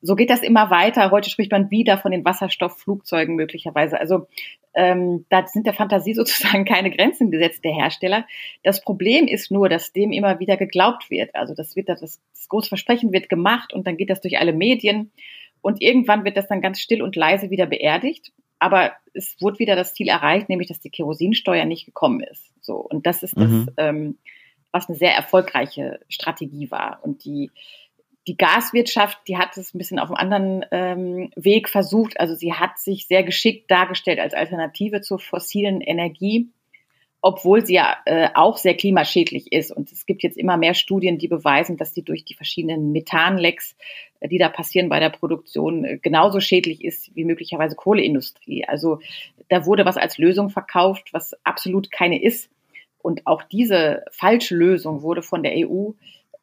so 0.00 0.16
geht 0.16 0.30
das 0.30 0.42
immer 0.42 0.70
weiter. 0.70 1.10
Heute 1.10 1.30
spricht 1.30 1.52
man 1.52 1.70
wieder 1.70 1.98
von 1.98 2.10
den 2.10 2.24
Wasserstoffflugzeugen 2.24 3.36
möglicherweise. 3.36 3.98
Also 3.98 4.26
ähm, 4.74 5.26
da 5.28 5.46
sind 5.46 5.66
der 5.66 5.74
Fantasie 5.74 6.14
sozusagen 6.14 6.64
keine 6.64 6.90
Grenzen 6.90 7.30
gesetzt 7.30 7.64
der 7.64 7.74
Hersteller. 7.74 8.26
Das 8.62 8.82
Problem 8.82 9.26
ist 9.26 9.50
nur, 9.50 9.68
dass 9.68 9.92
dem 9.92 10.12
immer 10.12 10.38
wieder 10.40 10.56
geglaubt 10.56 11.10
wird. 11.10 11.34
Also 11.34 11.54
das 11.54 11.76
wird 11.76 11.88
das, 11.88 12.00
das 12.00 12.48
große 12.48 12.68
Versprechen 12.68 13.12
wird 13.12 13.28
gemacht 13.28 13.72
und 13.72 13.86
dann 13.86 13.96
geht 13.96 14.10
das 14.10 14.20
durch 14.20 14.38
alle 14.38 14.52
Medien 14.52 15.12
und 15.60 15.80
irgendwann 15.80 16.24
wird 16.24 16.36
das 16.36 16.48
dann 16.48 16.60
ganz 16.60 16.80
still 16.80 17.02
und 17.02 17.16
leise 17.16 17.50
wieder 17.50 17.66
beerdigt. 17.66 18.32
Aber 18.58 18.92
es 19.12 19.36
wurde 19.40 19.58
wieder 19.58 19.74
das 19.74 19.94
Ziel 19.94 20.08
erreicht, 20.08 20.48
nämlich 20.48 20.68
dass 20.68 20.80
die 20.80 20.90
Kerosinsteuer 20.90 21.64
nicht 21.64 21.84
gekommen 21.84 22.20
ist. 22.20 22.52
So 22.60 22.76
und 22.76 23.06
das 23.06 23.22
ist 23.22 23.36
mhm. 23.36 23.66
das, 23.66 23.74
ähm, 23.88 24.18
was 24.70 24.88
eine 24.88 24.96
sehr 24.96 25.14
erfolgreiche 25.14 26.00
Strategie 26.08 26.70
war 26.70 27.00
und 27.02 27.24
die 27.24 27.50
die 28.26 28.36
Gaswirtschaft, 28.36 29.18
die 29.26 29.36
hat 29.36 29.56
es 29.56 29.74
ein 29.74 29.78
bisschen 29.78 29.98
auf 29.98 30.08
einem 30.08 30.16
anderen 30.16 30.64
ähm, 30.70 31.30
Weg 31.34 31.68
versucht. 31.68 32.20
Also 32.20 32.34
sie 32.34 32.52
hat 32.52 32.78
sich 32.78 33.06
sehr 33.06 33.24
geschickt 33.24 33.70
dargestellt 33.70 34.20
als 34.20 34.34
Alternative 34.34 35.00
zur 35.00 35.18
fossilen 35.18 35.80
Energie, 35.80 36.48
obwohl 37.20 37.66
sie 37.66 37.74
ja 37.74 37.96
äh, 38.04 38.28
auch 38.34 38.58
sehr 38.58 38.76
klimaschädlich 38.76 39.52
ist. 39.52 39.72
Und 39.72 39.90
es 39.90 40.06
gibt 40.06 40.22
jetzt 40.22 40.38
immer 40.38 40.56
mehr 40.56 40.74
Studien, 40.74 41.18
die 41.18 41.28
beweisen, 41.28 41.76
dass 41.76 41.94
sie 41.94 42.02
durch 42.02 42.24
die 42.24 42.34
verschiedenen 42.34 42.92
Methanlecks, 42.92 43.76
äh, 44.20 44.28
die 44.28 44.38
da 44.38 44.48
passieren 44.48 44.88
bei 44.88 45.00
der 45.00 45.10
Produktion, 45.10 45.84
äh, 45.84 45.98
genauso 45.98 46.38
schädlich 46.38 46.84
ist 46.84 47.14
wie 47.16 47.24
möglicherweise 47.24 47.74
Kohleindustrie. 47.74 48.64
Also 48.66 49.00
da 49.48 49.66
wurde 49.66 49.84
was 49.84 49.96
als 49.96 50.18
Lösung 50.18 50.48
verkauft, 50.48 51.08
was 51.12 51.34
absolut 51.42 51.90
keine 51.90 52.22
ist. 52.22 52.50
Und 52.98 53.26
auch 53.26 53.42
diese 53.42 54.04
falsche 54.12 54.54
Lösung 54.54 55.02
wurde 55.02 55.22
von 55.22 55.42
der 55.42 55.54
EU 55.56 55.90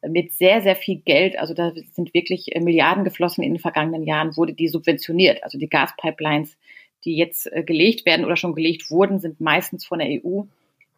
mit 0.08 0.32
sehr, 0.32 0.62
sehr 0.62 0.76
viel 0.76 1.00
Geld, 1.00 1.38
also 1.38 1.54
da 1.54 1.72
sind 1.92 2.14
wirklich 2.14 2.54
äh, 2.54 2.60
Milliarden 2.60 3.04
geflossen 3.04 3.44
in 3.44 3.54
den 3.54 3.60
vergangenen 3.60 4.02
Jahren, 4.02 4.36
wurde 4.36 4.54
die 4.54 4.68
subventioniert. 4.68 5.44
Also 5.44 5.58
die 5.58 5.68
Gaspipelines, 5.68 6.56
die 7.04 7.16
jetzt 7.16 7.52
äh, 7.52 7.62
gelegt 7.62 8.06
werden 8.06 8.24
oder 8.24 8.36
schon 8.36 8.54
gelegt 8.54 8.90
wurden, 8.90 9.20
sind 9.20 9.40
meistens 9.40 9.84
von 9.84 9.98
der 9.98 10.08
EU 10.08 10.42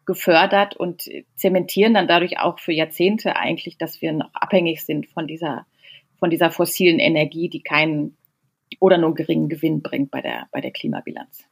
gefördert 0.05 0.75
und 0.75 1.09
zementieren 1.35 1.93
dann 1.93 2.07
dadurch 2.07 2.39
auch 2.39 2.59
für 2.59 2.73
Jahrzehnte 2.73 3.35
eigentlich, 3.35 3.77
dass 3.77 4.01
wir 4.01 4.11
noch 4.11 4.33
abhängig 4.33 4.83
sind 4.83 5.07
von 5.07 5.27
dieser, 5.27 5.65
von 6.19 6.29
dieser 6.29 6.51
fossilen 6.51 6.99
Energie, 6.99 7.47
die 7.49 7.61
keinen 7.61 8.17
oder 8.79 8.97
nur 8.97 9.15
geringen 9.15 9.49
Gewinn 9.49 9.81
bringt 9.81 10.11
bei 10.11 10.21
der, 10.21 10.47
bei 10.51 10.59
der 10.59 10.71
Klimabilanz. 10.71 11.45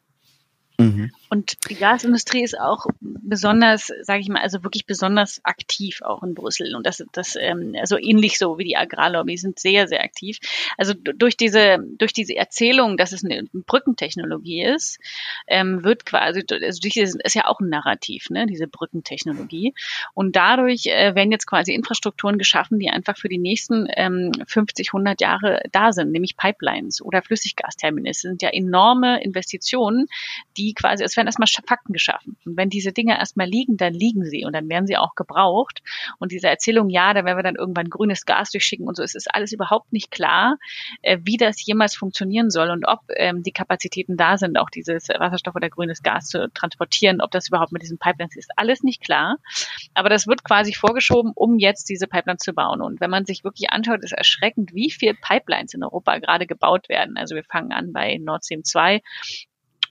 Mhm. 0.77 1.11
Und 1.31 1.69
die 1.69 1.75
Gasindustrie 1.75 2.43
ist 2.43 2.59
auch 2.59 2.85
besonders, 2.99 3.91
sage 4.01 4.19
ich 4.19 4.29
mal, 4.29 4.41
also 4.41 4.63
wirklich 4.63 4.85
besonders 4.85 5.39
aktiv 5.43 6.01
auch 6.01 6.23
in 6.23 6.33
Brüssel. 6.33 6.75
Und 6.75 6.85
das, 6.85 7.03
das 7.13 7.37
ähm, 7.39 7.75
also 7.79 7.97
ähnlich 7.97 8.37
so 8.37 8.57
wie 8.57 8.65
die 8.65 8.75
Agrarlobby 8.77 9.37
sind 9.37 9.59
sehr, 9.59 9.87
sehr 9.87 10.03
aktiv. 10.03 10.39
Also 10.77 10.93
durch 10.93 11.37
diese, 11.37 11.77
durch 11.97 12.13
diese 12.13 12.35
Erzählung, 12.35 12.97
dass 12.97 13.11
es 13.11 13.23
eine 13.23 13.45
Brückentechnologie 13.53 14.63
ist, 14.63 14.99
ähm, 15.47 15.83
wird 15.83 16.05
quasi, 16.05 16.43
also 16.49 16.79
durch 16.81 16.93
diese, 16.93 17.17
ist 17.23 17.35
ja 17.35 17.47
auch 17.47 17.59
ein 17.59 17.69
Narrativ, 17.69 18.29
ne, 18.29 18.45
diese 18.45 18.67
Brückentechnologie. 18.67 19.73
Und 20.13 20.35
dadurch 20.35 20.87
äh, 20.87 21.15
werden 21.15 21.31
jetzt 21.31 21.47
quasi 21.47 21.73
Infrastrukturen 21.73 22.37
geschaffen, 22.37 22.79
die 22.79 22.89
einfach 22.89 23.17
für 23.17 23.29
die 23.29 23.37
nächsten 23.37 23.87
ähm, 23.95 24.31
50, 24.47 24.89
100 24.89 25.21
Jahre 25.21 25.61
da 25.71 25.93
sind, 25.93 26.11
nämlich 26.11 26.37
Pipelines 26.37 27.01
oder 27.01 27.21
Flüssiggasterminals. 27.21 28.17
Das 28.17 28.29
sind 28.29 28.41
ja 28.41 28.49
enorme 28.49 29.23
Investitionen, 29.23 30.07
die 30.57 30.61
die 30.61 30.73
quasi, 30.73 31.03
es 31.03 31.15
werden 31.21 31.27
erstmal 31.27 31.47
Fakten 31.67 31.93
geschaffen. 31.93 32.37
Und 32.45 32.57
wenn 32.57 32.69
diese 32.69 32.91
Dinge 32.91 33.17
erstmal 33.17 33.47
liegen, 33.47 33.77
dann 33.77 33.93
liegen 33.93 34.25
sie 34.25 34.45
und 34.45 34.53
dann 34.53 34.67
werden 34.69 34.87
sie 34.87 34.97
auch 34.97 35.15
gebraucht. 35.15 35.81
Und 36.19 36.31
diese 36.31 36.47
Erzählung, 36.47 36.89
ja, 36.89 37.13
da 37.13 37.23
werden 37.23 37.37
wir 37.37 37.43
dann 37.43 37.55
irgendwann 37.55 37.89
grünes 37.89 38.25
Gas 38.25 38.51
durchschicken 38.51 38.87
und 38.87 38.95
so, 38.95 39.03
es 39.03 39.15
ist 39.15 39.33
alles 39.33 39.51
überhaupt 39.51 39.93
nicht 39.93 40.11
klar, 40.11 40.57
äh, 41.01 41.19
wie 41.23 41.37
das 41.37 41.63
jemals 41.65 41.95
funktionieren 41.95 42.49
soll 42.49 42.69
und 42.69 42.85
ob 42.87 42.99
ähm, 43.15 43.43
die 43.43 43.51
Kapazitäten 43.51 44.17
da 44.17 44.37
sind, 44.37 44.57
auch 44.57 44.69
dieses 44.69 45.09
Wasserstoff 45.09 45.55
oder 45.55 45.69
grünes 45.69 46.01
Gas 46.01 46.27
zu 46.27 46.51
transportieren, 46.53 47.21
ob 47.21 47.31
das 47.31 47.47
überhaupt 47.47 47.71
mit 47.71 47.83
diesen 47.83 47.97
Pipelines 47.97 48.35
ist, 48.35 48.51
alles 48.55 48.83
nicht 48.83 49.01
klar. 49.01 49.37
Aber 49.93 50.09
das 50.09 50.27
wird 50.27 50.43
quasi 50.43 50.73
vorgeschoben, 50.73 51.31
um 51.35 51.59
jetzt 51.59 51.89
diese 51.89 52.07
Pipelines 52.07 52.41
zu 52.41 52.53
bauen. 52.53 52.81
Und 52.81 53.01
wenn 53.01 53.09
man 53.09 53.25
sich 53.25 53.43
wirklich 53.43 53.69
anschaut, 53.69 54.03
ist 54.03 54.13
erschreckend, 54.13 54.73
wie 54.73 54.89
viel 54.89 55.13
Pipelines 55.13 55.73
in 55.73 55.83
Europa 55.83 56.17
gerade 56.17 56.47
gebaut 56.47 56.89
werden. 56.89 57.17
Also 57.17 57.35
wir 57.35 57.43
fangen 57.43 57.71
an 57.71 57.93
bei 57.93 58.17
Nord 58.17 58.45
Stream 58.45 58.63
2 58.63 59.01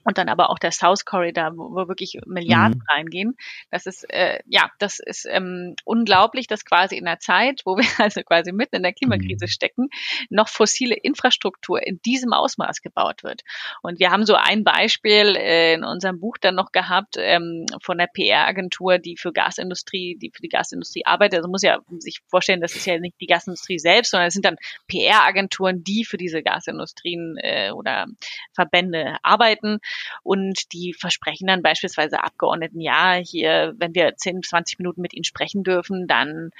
und 0.03 0.17
dann 0.17 0.29
aber 0.29 0.49
auch 0.49 0.59
der 0.59 0.71
South 0.71 1.05
Corridor, 1.05 1.51
wo, 1.55 1.71
wo 1.71 1.87
wirklich 1.87 2.19
Milliarden 2.25 2.79
mhm. 2.79 2.85
reingehen. 2.89 3.37
Das 3.69 3.85
ist 3.85 4.03
äh, 4.09 4.39
ja, 4.47 4.69
das 4.79 4.99
ist 4.99 5.27
ähm, 5.29 5.75
unglaublich, 5.85 6.47
dass 6.47 6.65
quasi 6.65 6.97
in 6.97 7.05
der 7.05 7.19
Zeit, 7.19 7.61
wo 7.65 7.77
wir 7.77 7.85
also 7.99 8.21
quasi 8.21 8.51
mitten 8.51 8.77
in 8.77 8.83
der 8.83 8.93
Klimakrise 8.93 9.45
mhm. 9.45 9.49
stecken, 9.49 9.89
noch 10.29 10.49
fossile 10.49 10.95
Infrastruktur 10.95 11.85
in 11.85 12.01
diesem 12.01 12.33
Ausmaß 12.33 12.81
gebaut 12.81 13.23
wird. 13.23 13.41
Und 13.81 13.99
wir 13.99 14.11
haben 14.11 14.25
so 14.25 14.35
ein 14.35 14.63
Beispiel 14.63 15.35
äh, 15.35 15.73
in 15.73 15.83
unserem 15.83 16.19
Buch 16.19 16.37
dann 16.39 16.55
noch 16.55 16.71
gehabt 16.71 17.15
ähm, 17.17 17.65
von 17.81 17.97
der 17.97 18.07
PR-Agentur, 18.07 18.97
die 18.97 19.17
für 19.17 19.31
Gasindustrie, 19.31 20.17
die 20.19 20.31
für 20.33 20.41
die 20.41 20.49
Gasindustrie 20.49 21.05
arbeitet. 21.05 21.39
Also 21.39 21.49
muss 21.49 21.63
ja 21.63 21.79
sich 21.99 22.21
vorstellen, 22.27 22.61
das 22.61 22.75
ist 22.75 22.85
ja 22.85 22.97
nicht 22.99 23.15
die 23.21 23.27
Gasindustrie 23.27 23.79
selbst, 23.79 24.11
sondern 24.11 24.27
es 24.27 24.33
sind 24.33 24.45
dann 24.45 24.57
PR-Agenturen, 24.87 25.83
die 25.83 26.05
für 26.05 26.17
diese 26.17 26.41
Gasindustrien 26.41 27.37
äh, 27.37 27.71
oder 27.71 28.07
Verbände 28.53 29.17
arbeiten 29.23 29.79
und 30.23 30.73
die 30.73 30.93
versprechen 30.93 31.47
dann 31.47 31.61
beispielsweise 31.61 32.23
Abgeordneten, 32.23 32.79
ja, 32.79 33.13
hier, 33.13 33.73
wenn 33.77 33.93
wir 33.95 34.15
10, 34.15 34.43
20 34.43 34.79
Minuten 34.79 35.01
mit 35.01 35.13
ihnen 35.13 35.23
sprechen 35.23 35.63
dürfen, 35.63 36.07
dann 36.07 36.51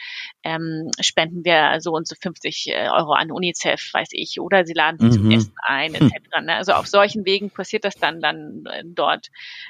ähm, 0.44 0.90
spenden 1.00 1.46
wir 1.46 1.80
so 1.80 1.92
und 1.92 2.08
so 2.08 2.16
50 2.20 2.68
äh, 2.68 2.90
Euro 2.90 3.14
an 3.14 3.32
UNICEF, 3.32 3.94
weiß 3.94 4.10
ich, 4.12 4.40
oder 4.40 4.66
sie 4.66 4.74
laden 4.74 5.00
sie 5.00 5.18
mhm. 5.18 5.24
zum 5.24 5.32
Essen 5.32 5.56
ein, 5.62 5.96
etc. 5.96 6.42
Ne? 6.44 6.56
Also 6.56 6.74
auf 6.74 6.88
solchen 6.88 7.26
Wegen 7.26 7.50
passiert 7.50 7.86
das 7.86 7.96
dann 7.96 8.22
dann 8.22 8.64
äh, 8.66 8.84
dort 8.86 9.30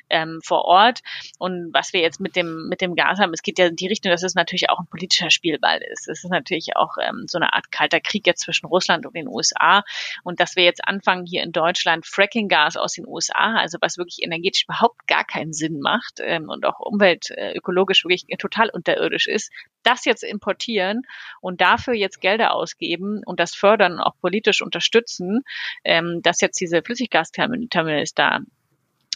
ähm, 0.09 0.39
vor 0.43 0.65
Ort. 0.65 1.01
Und 1.37 1.73
was 1.73 1.93
wir 1.93 2.01
jetzt 2.01 2.19
mit 2.19 2.35
dem 2.35 2.67
mit 2.69 2.81
dem 2.81 2.95
Gas 2.95 3.19
haben, 3.19 3.33
es 3.33 3.41
geht 3.41 3.59
ja 3.59 3.67
in 3.67 3.75
die 3.75 3.87
Richtung, 3.87 4.11
dass 4.11 4.23
es 4.23 4.35
natürlich 4.35 4.69
auch 4.69 4.79
ein 4.79 4.87
politischer 4.87 5.29
Spielball 5.29 5.79
ist. 5.91 6.07
Es 6.07 6.23
ist 6.23 6.29
natürlich 6.29 6.75
auch 6.75 6.97
ähm, 7.01 7.25
so 7.27 7.37
eine 7.37 7.53
Art 7.53 7.71
kalter 7.71 7.99
Krieg 7.99 8.27
jetzt 8.27 8.41
zwischen 8.41 8.65
Russland 8.65 9.05
und 9.05 9.15
den 9.15 9.27
USA 9.27 9.83
und 10.23 10.39
dass 10.39 10.55
wir 10.55 10.63
jetzt 10.63 10.87
anfangen 10.87 11.25
hier 11.25 11.43
in 11.43 11.51
Deutschland 11.51 12.05
Fracking-Gas 12.05 12.77
aus 12.77 12.93
den 12.93 13.07
USA 13.07 13.50
also 13.57 13.77
was 13.81 13.97
wirklich 13.97 14.19
energetisch 14.21 14.63
überhaupt 14.63 15.07
gar 15.07 15.23
keinen 15.23 15.53
Sinn 15.53 15.79
macht 15.79 16.19
ähm, 16.19 16.49
und 16.49 16.65
auch 16.65 16.79
umweltökologisch 16.79 18.03
wirklich 18.03 18.25
total 18.37 18.69
unterirdisch 18.69 19.27
ist, 19.27 19.51
das 19.83 20.05
jetzt 20.05 20.23
importieren 20.23 21.03
und 21.41 21.61
dafür 21.61 21.93
jetzt 21.93 22.21
Gelder 22.21 22.53
ausgeben 22.53 23.21
und 23.25 23.39
das 23.39 23.55
fördern 23.55 23.99
auch 23.99 24.15
politisch 24.21 24.61
unterstützen, 24.61 25.41
ähm, 25.83 26.21
dass 26.21 26.41
jetzt 26.41 26.59
diese 26.59 26.81
Flüssiggasterminals 26.83 28.13
da 28.13 28.39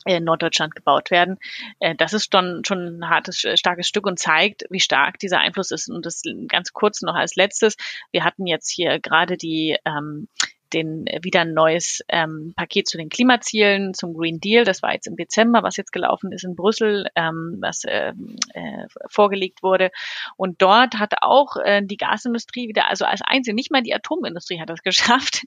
in 0.05 0.23
Norddeutschland 0.23 0.75
gebaut 0.75 1.11
werden. 1.11 1.37
Äh, 1.79 1.95
das 1.95 2.13
ist 2.13 2.31
schon, 2.31 2.63
schon 2.65 2.99
ein 2.99 3.09
hartes, 3.09 3.43
starkes 3.55 3.87
Stück 3.87 4.05
und 4.05 4.19
zeigt, 4.19 4.65
wie 4.69 4.79
stark 4.79 5.19
dieser 5.19 5.39
Einfluss 5.39 5.71
ist. 5.71 5.89
Und 5.89 6.05
das 6.05 6.21
ganz 6.47 6.73
kurz 6.73 7.01
noch 7.01 7.15
als 7.15 7.35
letztes. 7.35 7.75
Wir 8.11 8.23
hatten 8.23 8.45
jetzt 8.45 8.69
hier 8.69 8.99
gerade 8.99 9.35
die 9.35 9.77
ähm, 9.85 10.27
den 10.75 11.07
äh, 11.07 11.19
wieder 11.23 11.41
ein 11.41 11.53
neues 11.53 12.01
ähm, 12.09 12.53
Paket 12.55 12.87
zu 12.87 12.97
den 12.97 13.09
Klimazielen, 13.09 13.93
zum 13.93 14.13
Green 14.13 14.39
Deal. 14.39 14.65
Das 14.65 14.83
war 14.83 14.93
jetzt 14.93 15.07
im 15.07 15.15
Dezember, 15.15 15.63
was 15.63 15.77
jetzt 15.77 15.91
gelaufen 15.91 16.31
ist 16.31 16.43
in 16.43 16.55
Brüssel, 16.55 17.07
ähm, 17.15 17.57
was 17.61 17.83
ähm, 17.87 18.35
äh, 18.53 18.85
vorgelegt 19.09 19.63
wurde. 19.63 19.91
Und 20.37 20.61
dort 20.61 20.99
hat 20.99 21.13
auch 21.21 21.55
äh, 21.57 21.81
die 21.83 21.97
Gasindustrie 21.97 22.67
wieder, 22.67 22.89
also 22.89 23.05
als 23.05 23.21
einzige, 23.25 23.55
nicht 23.55 23.71
mal 23.71 23.81
die 23.81 23.95
Atomindustrie 23.95 24.59
hat 24.59 24.69
das 24.69 24.83
geschafft, 24.83 25.43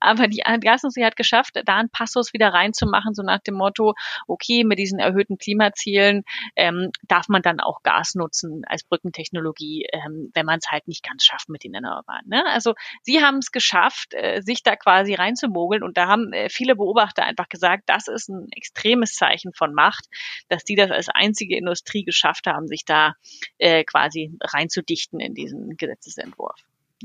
aber 0.00 0.28
die, 0.28 0.42
die 0.46 0.66
Gasindustrie 0.66 1.04
hat 1.04 1.16
geschafft, 1.16 1.60
da 1.64 1.76
einen 1.76 1.90
Passus 1.90 2.32
wieder 2.32 2.48
reinzumachen, 2.48 3.14
so 3.14 3.22
nach 3.22 3.40
dem 3.40 3.54
Motto, 3.54 3.94
okay, 4.26 4.64
mit 4.64 4.78
diesen 4.78 4.98
erhöhten 4.98 5.38
Klimazielen 5.38 6.22
ähm, 6.56 6.90
darf 7.08 7.28
man 7.28 7.42
dann 7.42 7.60
auch 7.60 7.82
Gas 7.82 8.14
nutzen 8.14 8.62
als 8.66 8.84
Brückentechnologie, 8.84 9.86
ähm, 9.92 10.30
wenn 10.34 10.46
man 10.46 10.58
es 10.58 10.70
halt 10.70 10.86
nicht 10.86 11.04
ganz 11.04 11.24
schafft 11.24 11.48
mit 11.48 11.64
den 11.64 11.74
Erneuerbaren. 11.74 12.26
Ne? 12.26 12.44
Also 12.46 12.74
sie 13.02 13.20
haben 13.22 13.38
es 13.38 13.50
geschafft, 13.50 14.14
äh, 14.14 14.40
sich 14.42 14.62
da 14.68 14.76
quasi 14.76 15.14
reinzumogeln. 15.14 15.82
Und 15.82 15.96
da 15.96 16.06
haben 16.06 16.32
äh, 16.32 16.48
viele 16.48 16.76
Beobachter 16.76 17.24
einfach 17.24 17.48
gesagt, 17.48 17.84
das 17.86 18.08
ist 18.08 18.28
ein 18.28 18.46
extremes 18.52 19.14
Zeichen 19.14 19.52
von 19.54 19.74
Macht, 19.74 20.06
dass 20.48 20.64
die 20.64 20.76
das 20.76 20.90
als 20.90 21.08
einzige 21.08 21.56
Industrie 21.56 22.04
geschafft 22.04 22.46
haben, 22.46 22.68
sich 22.68 22.84
da 22.84 23.14
äh, 23.58 23.84
quasi 23.84 24.32
reinzudichten 24.40 25.20
in 25.20 25.34
diesen 25.34 25.76
Gesetzesentwurf. 25.76 26.60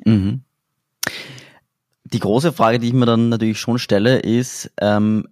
Mhm. 0.06 0.44
Die 2.06 2.20
große 2.20 2.54
Frage, 2.54 2.80
die 2.80 2.88
ich 2.88 2.94
mir 2.94 3.06
dann 3.06 3.30
natürlich 3.30 3.60
schon 3.60 3.80
stelle, 3.80 4.20
ist, 4.20 4.72
ähm, 4.80 5.28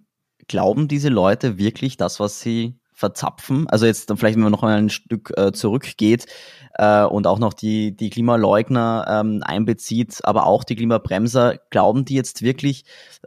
glauben 0.48 0.88
diese 0.88 1.08
Leute 1.08 1.58
wirklich 1.58 1.96
das, 1.96 2.18
was 2.18 2.40
sie 2.40 2.74
verzapfen? 2.92 3.68
Also 3.68 3.86
jetzt 3.86 4.10
dann 4.10 4.16
vielleicht, 4.16 4.36
wenn 4.36 4.42
man 4.42 4.52
noch 4.52 4.62
mal 4.62 4.78
ein 4.78 4.90
Stück 4.90 5.32
äh, 5.36 5.52
zurückgeht 5.52 6.26
äh, 6.74 7.04
und 7.04 7.26
auch 7.26 7.38
noch 7.38 7.52
die, 7.52 7.96
die 7.96 8.10
Klimaleugner 8.10 9.06
ähm, 9.08 9.42
einbezieht, 9.42 10.20
aber 10.24 10.46
auch 10.46 10.64
die 10.64 10.76
Klimabremser, 10.76 11.58
glauben 11.70 12.04
die 12.04 12.14
jetzt 12.14 12.42
wirklich, 12.42 12.84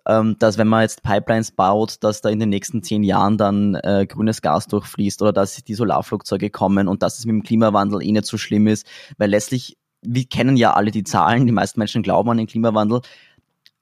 ähm, 0.07 0.37
dass 0.39 0.57
wenn 0.57 0.67
man 0.67 0.83
jetzt 0.83 1.03
Pipelines 1.03 1.51
baut, 1.51 1.97
dass 2.03 2.21
da 2.21 2.29
in 2.29 2.39
den 2.39 2.49
nächsten 2.49 2.83
zehn 2.83 3.03
Jahren 3.03 3.37
dann 3.37 3.75
äh, 3.75 4.05
grünes 4.07 4.41
Gas 4.41 4.67
durchfließt 4.67 5.21
oder 5.21 5.33
dass 5.33 5.55
die 5.63 5.73
Solarflugzeuge 5.73 6.49
kommen 6.49 6.87
und 6.87 7.03
dass 7.03 7.19
es 7.19 7.25
mit 7.25 7.33
dem 7.33 7.43
Klimawandel 7.43 8.01
eh 8.01 8.11
nicht 8.11 8.25
so 8.25 8.37
schlimm 8.37 8.67
ist? 8.67 8.85
Weil 9.17 9.29
letztlich, 9.29 9.77
wir 10.01 10.25
kennen 10.25 10.57
ja 10.57 10.73
alle 10.73 10.91
die 10.91 11.03
Zahlen, 11.03 11.45
die 11.45 11.51
meisten 11.51 11.79
Menschen 11.79 12.03
glauben 12.03 12.29
an 12.29 12.37
den 12.37 12.47
Klimawandel. 12.47 13.01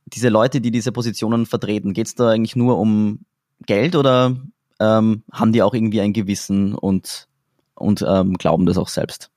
Diese 0.06 0.30
Leute, 0.30 0.62
die 0.62 0.72
diese 0.72 0.92
Positionen 0.92 1.46
vertreten, 1.46 1.94
geht 1.94 2.08
es 2.08 2.16
da 2.16 2.30
eigentlich 2.30 2.56
nur 2.56 2.78
um 2.78 3.20
Geld 3.66 3.96
oder 3.96 4.36
ähm, 4.80 5.24
haben 5.32 5.54
die 5.54 5.62
auch 5.62 5.74
irgendwie 5.74 6.02
ein 6.02 6.14
Gewissen 6.14 6.76
und, 6.76 7.28
und 7.76 8.04
ähm, 8.08 8.34
glauben 8.38 8.66
das 8.66 8.78
auch 8.78 8.88
selbst? 8.88 9.30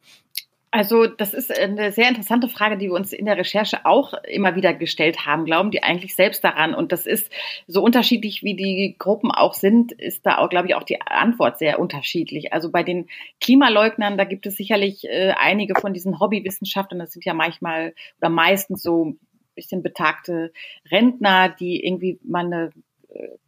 Also 0.77 1.07
das 1.07 1.33
ist 1.33 1.57
eine 1.59 1.91
sehr 1.91 2.09
interessante 2.09 2.49
Frage, 2.49 2.77
die 2.77 2.89
wir 2.89 2.93
uns 2.93 3.15
in 3.15 3.25
der 3.25 3.39
Recherche 3.39 3.87
auch 3.87 4.13
immer 4.29 4.57
wieder 4.57 4.75
gestellt 4.75 5.25
haben. 5.25 5.47
Glauben 5.47 5.71
die 5.71 5.83
eigentlich 5.83 6.15
selbst 6.15 6.45
daran? 6.45 6.75
Und 6.75 6.93
das 6.93 7.07
ist 7.07 7.33
so 7.67 7.83
unterschiedlich, 7.83 8.43
wie 8.43 8.57
die 8.57 8.95
Gruppen 8.99 9.31
auch 9.31 9.55
sind, 9.55 9.93
ist 9.93 10.27
da 10.27 10.37
auch, 10.37 10.51
glaube 10.51 10.69
ich, 10.69 10.75
auch 10.75 10.83
die 10.83 11.01
Antwort 11.01 11.59
sehr 11.59 11.79
unterschiedlich. 11.79 12.53
Also 12.53 12.71
bei 12.71 12.83
den 12.83 13.09
Klimaleugnern, 13.41 14.19
da 14.19 14.25
gibt 14.25 14.45
es 14.45 14.57
sicherlich 14.57 15.05
äh, 15.05 15.33
einige 15.39 15.81
von 15.81 15.95
diesen 15.95 16.21
Hobbywissenschaftlern, 16.21 16.99
das 16.99 17.13
sind 17.13 17.25
ja 17.25 17.33
manchmal 17.33 17.95
oder 18.21 18.29
meistens 18.29 18.83
so 18.83 19.17
bisschen 19.57 19.83
betagte 19.83 20.53
Rentner, 20.91 21.49
die 21.49 21.85
irgendwie 21.85 22.21
mal 22.23 22.45
eine 22.45 22.71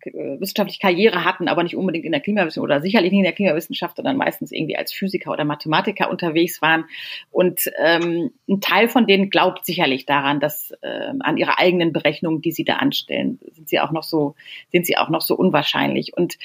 wissenschaftliche 0.04 0.81
Karriere 0.81 1.24
hatten, 1.24 1.48
aber 1.48 1.62
nicht 1.62 1.76
unbedingt 1.76 2.04
in 2.04 2.12
der 2.12 2.20
Klimawissenschaft 2.20 2.64
oder 2.64 2.81
sicherlich 2.81 3.11
nicht 3.11 3.20
in 3.20 3.24
der 3.24 3.33
Klimawissenschaft, 3.33 3.96
sondern 3.96 4.16
meistens 4.16 4.52
irgendwie 4.52 4.76
als 4.76 4.92
Physiker 4.92 5.33
oder 5.33 5.44
Mathematiker 5.44 6.11
unterwegs 6.11 6.62
waren. 6.62 6.85
Und 7.31 7.70
ähm, 7.78 8.31
ein 8.48 8.61
Teil 8.61 8.88
von 8.88 9.07
denen 9.07 9.31
glaubt 9.31 9.66
sicherlich 9.66 10.07
daran, 10.07 10.40
dass 10.40 10.72
äh, 10.83 11.12
an 11.20 11.37
ihre 11.37 11.59
eigenen 11.59 11.92
Berechnungen, 11.92 12.40
die 12.40 12.52
sie 12.52 12.64
da 12.64 12.76
anstellen, 12.76 13.38
sind 13.52 13.68
sie 13.68 13.81
auch 13.81 13.92
noch 13.92 14.04
so, 14.04 14.35
sind 14.70 14.87
sie 14.87 14.96
auch 14.96 15.09
noch 15.09 15.22
so 15.22 15.35
unwahrscheinlich. 15.35 16.16
Und 16.16 16.38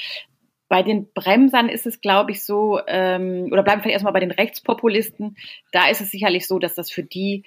bei 0.73 0.81
den 0.81 1.11
Bremsern 1.13 1.69
ist 1.69 1.85
es, 1.85 2.01
glaube 2.01 2.31
ich, 2.31 2.43
so, 2.43 2.79
ähm, 2.87 3.49
oder 3.51 3.61
bleiben 3.61 3.79
wir 3.79 3.83
vielleicht 3.83 3.93
erstmal 3.93 4.13
bei 4.13 4.19
den 4.19 4.31
Rechtspopulisten, 4.31 5.37
da 5.71 5.87
ist 5.87 6.01
es 6.01 6.09
sicherlich 6.09 6.47
so, 6.47 6.57
dass 6.57 6.73
das 6.73 6.89
für 6.89 7.03
die 7.03 7.43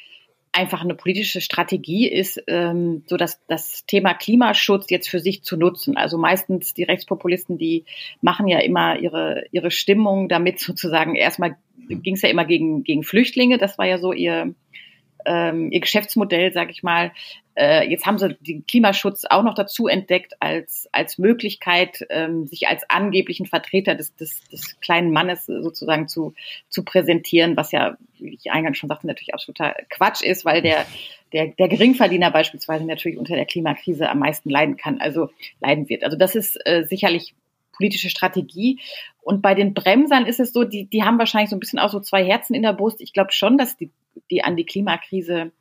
einfach 0.56 0.82
eine 0.82 0.94
politische 0.94 1.40
Strategie 1.40 2.08
ist, 2.08 2.42
ähm, 2.46 3.02
so 3.06 3.16
dass 3.16 3.44
das 3.46 3.84
Thema 3.86 4.14
Klimaschutz 4.14 4.90
jetzt 4.90 5.08
für 5.08 5.20
sich 5.20 5.42
zu 5.42 5.56
nutzen. 5.56 5.96
Also 5.96 6.16
meistens 6.18 6.72
die 6.72 6.84
Rechtspopulisten, 6.84 7.58
die 7.58 7.84
machen 8.22 8.48
ja 8.48 8.60
immer 8.60 8.98
ihre 8.98 9.44
ihre 9.52 9.70
Stimmung 9.70 10.28
damit 10.28 10.58
sozusagen 10.60 11.14
erstmal 11.14 11.56
ging 11.88 12.14
es 12.14 12.22
ja 12.22 12.30
immer 12.30 12.44
gegen 12.44 12.84
gegen 12.84 13.02
Flüchtlinge, 13.02 13.58
das 13.58 13.78
war 13.78 13.86
ja 13.86 13.98
so 13.98 14.12
ihr 14.12 14.54
ähm, 15.26 15.70
ihr 15.70 15.80
Geschäftsmodell, 15.80 16.52
sag 16.52 16.70
ich 16.70 16.82
mal. 16.82 17.12
Äh, 17.54 17.88
jetzt 17.88 18.06
haben 18.06 18.18
sie 18.18 18.34
den 18.34 18.66
Klimaschutz 18.66 19.24
auch 19.28 19.42
noch 19.42 19.54
dazu 19.54 19.88
entdeckt 19.88 20.34
als, 20.40 20.88
als 20.92 21.18
Möglichkeit, 21.18 22.06
ähm, 22.10 22.46
sich 22.46 22.68
als 22.68 22.88
angeblichen 22.88 23.46
Vertreter 23.46 23.94
des, 23.94 24.14
des, 24.14 24.42
des 24.48 24.78
kleinen 24.80 25.10
Mannes 25.10 25.46
sozusagen 25.46 26.06
zu, 26.06 26.34
zu 26.68 26.84
präsentieren, 26.84 27.56
was 27.56 27.72
ja, 27.72 27.96
wie 28.18 28.34
ich 28.34 28.50
eingangs 28.50 28.78
schon 28.78 28.88
sagte, 28.88 29.06
natürlich 29.06 29.34
absoluter 29.34 29.74
Quatsch 29.90 30.22
ist, 30.22 30.44
weil 30.44 30.62
der, 30.62 30.86
der, 31.32 31.48
der 31.48 31.68
Geringverdiener 31.68 32.30
beispielsweise 32.30 32.84
natürlich 32.84 33.18
unter 33.18 33.34
der 33.34 33.46
Klimakrise 33.46 34.08
am 34.08 34.18
meisten 34.18 34.50
leiden 34.50 34.76
kann, 34.76 35.00
also 35.00 35.30
leiden 35.60 35.88
wird. 35.88 36.04
Also 36.04 36.16
das 36.16 36.34
ist 36.34 36.58
äh, 36.66 36.84
sicherlich 36.84 37.34
politische 37.72 38.10
Strategie. 38.10 38.80
Und 39.22 39.42
bei 39.42 39.54
den 39.54 39.74
Bremsern 39.74 40.26
ist 40.26 40.40
es 40.40 40.52
so, 40.52 40.64
die, 40.64 40.86
die 40.86 41.02
haben 41.02 41.18
wahrscheinlich 41.18 41.50
so 41.50 41.56
ein 41.56 41.60
bisschen 41.60 41.78
auch 41.78 41.90
so 41.90 42.00
zwei 42.00 42.24
Herzen 42.24 42.54
in 42.54 42.62
der 42.62 42.72
Brust. 42.72 43.00
Ich 43.00 43.12
glaube 43.12 43.32
schon, 43.32 43.58
dass 43.58 43.76
die, 43.76 43.90
die 44.30 44.42
an 44.44 44.56
die 44.56 44.66
Klimakrise 44.66 45.52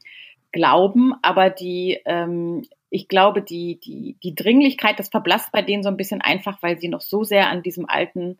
glauben, 0.52 1.14
aber 1.22 1.50
die, 1.50 2.00
ähm, 2.06 2.66
ich 2.90 3.08
glaube, 3.08 3.42
die, 3.42 3.80
die, 3.80 4.16
die 4.24 4.36
Dringlichkeit, 4.36 5.00
das 5.00 5.10
verblasst 5.10 5.52
bei 5.52 5.62
denen 5.62 5.84
so 5.84 5.90
ein 5.90 5.98
bisschen 5.98 6.22
einfach, 6.22 6.64
weil 6.64 6.80
sie 6.80 6.88
noch 6.88 7.02
so 7.02 7.24
sehr 7.24 7.50
an 7.50 7.62
diesem 7.62 7.90
alten 7.90 8.38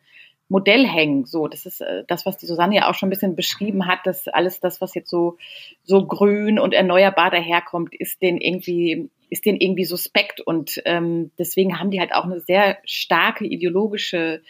Modell 0.48 0.88
hängen. 0.88 1.26
So, 1.26 1.48
das 1.48 1.66
ist 1.66 1.82
äh, 1.82 2.04
das, 2.08 2.26
was 2.26 2.38
die 2.38 2.46
Susanne 2.46 2.76
ja 2.76 2.90
auch 2.90 2.94
schon 2.94 3.08
ein 3.08 3.10
bisschen 3.10 3.36
beschrieben 3.36 3.88
hat, 3.88 4.00
dass 4.06 4.28
alles 4.28 4.60
das, 4.60 4.80
was 4.80 4.94
jetzt 4.94 5.10
so, 5.10 5.38
so 5.84 6.06
grün 6.06 6.60
und 6.60 6.74
erneuerbar 6.74 7.32
daherkommt, 7.32 7.96
ist 7.96 8.22
denen 8.22 8.40
irgendwie, 8.40 9.10
ist 9.30 9.46
denen 9.46 9.60
irgendwie 9.60 9.86
suspekt 9.86 10.40
und 10.40 10.82
ähm, 10.86 11.32
deswegen 11.40 11.80
haben 11.80 11.92
die 11.92 12.00
halt 12.00 12.14
auch 12.14 12.26
eine 12.26 12.40
sehr 12.40 12.78
starke 12.86 13.46
ideologische 13.46 14.42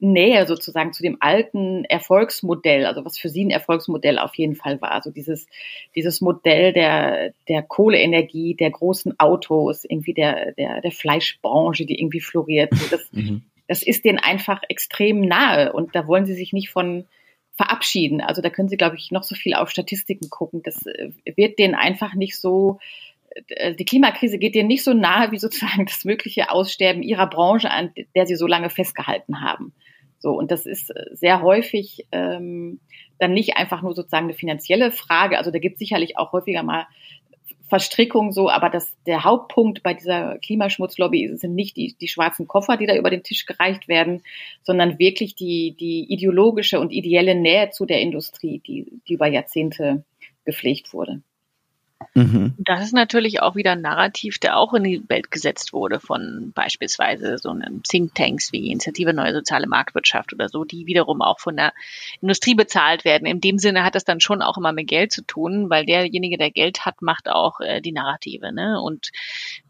Nähe 0.00 0.46
sozusagen 0.46 0.92
zu 0.92 1.02
dem 1.02 1.16
alten 1.20 1.84
Erfolgsmodell, 1.84 2.86
also 2.86 3.04
was 3.04 3.18
für 3.18 3.28
sie 3.28 3.44
ein 3.44 3.50
Erfolgsmodell 3.50 4.18
auf 4.18 4.34
jeden 4.36 4.54
Fall 4.54 4.80
war. 4.80 4.92
Also 4.92 5.10
dieses, 5.10 5.46
dieses 5.94 6.20
Modell 6.20 6.72
der, 6.72 7.32
der 7.48 7.62
Kohleenergie, 7.62 8.54
der 8.54 8.70
großen 8.70 9.18
Autos, 9.18 9.84
irgendwie 9.84 10.14
der, 10.14 10.52
der, 10.52 10.80
der 10.80 10.92
Fleischbranche, 10.92 11.84
die 11.84 12.00
irgendwie 12.00 12.20
floriert. 12.20 12.72
Das, 12.90 13.08
mhm. 13.12 13.42
das 13.66 13.82
ist 13.82 14.04
denen 14.04 14.18
einfach 14.18 14.62
extrem 14.68 15.20
nahe 15.20 15.72
und 15.72 15.96
da 15.96 16.06
wollen 16.06 16.26
sie 16.26 16.34
sich 16.34 16.52
nicht 16.52 16.70
von 16.70 17.04
verabschieden. 17.56 18.20
Also 18.20 18.40
da 18.40 18.50
können 18.50 18.68
sie, 18.68 18.76
glaube 18.76 18.96
ich, 18.96 19.10
noch 19.10 19.24
so 19.24 19.34
viel 19.34 19.54
auf 19.54 19.68
Statistiken 19.68 20.30
gucken. 20.30 20.62
Das 20.62 20.86
äh, 20.86 21.10
wird 21.34 21.58
denen 21.58 21.74
einfach 21.74 22.14
nicht 22.14 22.38
so, 22.38 22.78
äh, 23.48 23.74
die 23.74 23.84
Klimakrise 23.84 24.38
geht 24.38 24.54
denen 24.54 24.68
nicht 24.68 24.84
so 24.84 24.94
nahe 24.94 25.32
wie 25.32 25.38
sozusagen 25.38 25.86
das 25.86 26.04
mögliche 26.04 26.50
Aussterben 26.50 27.02
ihrer 27.02 27.28
Branche, 27.28 27.72
an 27.72 27.92
der 28.14 28.26
sie 28.26 28.36
so 28.36 28.46
lange 28.46 28.70
festgehalten 28.70 29.40
haben. 29.40 29.72
So, 30.18 30.32
und 30.32 30.50
das 30.50 30.66
ist 30.66 30.90
äh, 30.90 31.06
sehr 31.12 31.42
häufig 31.42 32.06
ähm, 32.12 32.80
dann 33.18 33.32
nicht 33.32 33.56
einfach 33.56 33.82
nur 33.82 33.94
sozusagen 33.94 34.26
eine 34.26 34.34
finanzielle 34.34 34.90
Frage. 34.90 35.38
Also 35.38 35.50
da 35.50 35.58
gibt 35.58 35.74
es 35.74 35.78
sicherlich 35.80 36.16
auch 36.16 36.32
häufiger 36.32 36.62
mal 36.62 36.86
Verstrickungen 37.68 38.32
so, 38.32 38.48
aber 38.48 38.70
das, 38.70 38.96
der 39.06 39.24
Hauptpunkt 39.24 39.82
bei 39.82 39.92
dieser 39.92 40.38
Klimaschmutzlobby 40.38 41.36
sind 41.36 41.54
nicht 41.54 41.76
die, 41.76 41.94
die 42.00 42.08
schwarzen 42.08 42.48
Koffer, 42.48 42.76
die 42.78 42.86
da 42.86 42.96
über 42.96 43.10
den 43.10 43.22
Tisch 43.22 43.44
gereicht 43.44 43.88
werden, 43.88 44.22
sondern 44.62 44.98
wirklich 44.98 45.34
die, 45.34 45.76
die 45.78 46.10
ideologische 46.10 46.80
und 46.80 46.92
ideelle 46.92 47.34
Nähe 47.34 47.70
zu 47.70 47.84
der 47.84 48.00
Industrie, 48.00 48.62
die, 48.66 49.00
die 49.06 49.12
über 49.12 49.26
Jahrzehnte 49.26 50.04
gepflegt 50.44 50.94
wurde. 50.94 51.20
Mhm. 52.14 52.54
Das 52.58 52.84
ist 52.84 52.94
natürlich 52.94 53.42
auch 53.42 53.56
wieder 53.56 53.72
ein 53.72 53.80
Narrativ, 53.80 54.38
der 54.38 54.56
auch 54.56 54.72
in 54.74 54.84
die 54.84 55.08
Welt 55.08 55.30
gesetzt 55.30 55.72
wurde 55.72 56.00
von 56.00 56.52
beispielsweise 56.54 57.38
so 57.38 57.50
einem 57.50 57.82
Thinktanks 57.82 58.52
wie 58.52 58.70
Initiative 58.70 59.12
Neue 59.12 59.32
Soziale 59.32 59.66
Marktwirtschaft 59.66 60.32
oder 60.32 60.48
so, 60.48 60.64
die 60.64 60.86
wiederum 60.86 61.22
auch 61.22 61.40
von 61.40 61.56
der 61.56 61.72
Industrie 62.20 62.54
bezahlt 62.54 63.04
werden. 63.04 63.26
In 63.26 63.40
dem 63.40 63.58
Sinne 63.58 63.84
hat 63.84 63.94
das 63.94 64.04
dann 64.04 64.20
schon 64.20 64.42
auch 64.42 64.56
immer 64.56 64.72
mit 64.72 64.88
Geld 64.88 65.12
zu 65.12 65.22
tun, 65.22 65.70
weil 65.70 65.86
derjenige, 65.86 66.38
der 66.38 66.50
Geld 66.50 66.86
hat, 66.86 67.02
macht 67.02 67.28
auch 67.28 67.60
äh, 67.60 67.80
die 67.80 67.92
Narrative, 67.92 68.52
ne? 68.52 68.80
Und 68.80 69.10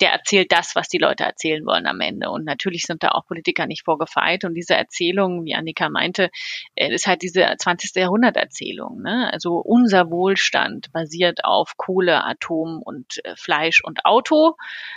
der 0.01 0.13
erzählt 0.13 0.53
das, 0.53 0.75
was 0.75 0.89
die 0.89 0.99
Leute 0.99 1.25
erzählen 1.25 1.65
wollen 1.65 1.87
am 1.87 2.01
Ende. 2.01 2.31
Und 2.31 2.45
natürlich 2.45 2.83
sind 2.83 3.03
da 3.03 3.09
auch 3.11 3.27
Politiker 3.27 3.67
nicht 3.67 3.85
vorgefeit. 3.85 4.45
Und 4.45 4.55
diese 4.55 4.75
Erzählung, 4.75 5.45
wie 5.45 5.55
Annika 5.55 5.89
meinte, 5.89 6.31
äh, 6.75 6.93
ist 6.93 7.07
halt 7.07 7.23
diese 7.23 7.47
20. 7.59 7.95
Jahrhundert 7.97 8.37
Erzählung. 8.37 9.03
Ne? 9.03 9.31
Also 9.33 9.57
unser 9.57 10.11
Wohlstand 10.11 10.93
basiert 10.93 11.45
auf 11.45 11.77
Kohle, 11.77 12.18
Atom 12.27 12.83
und 12.83 13.25
äh, 13.25 13.35
Fleisch 13.37 13.83
und 13.83 14.05
Auto. 14.05 14.57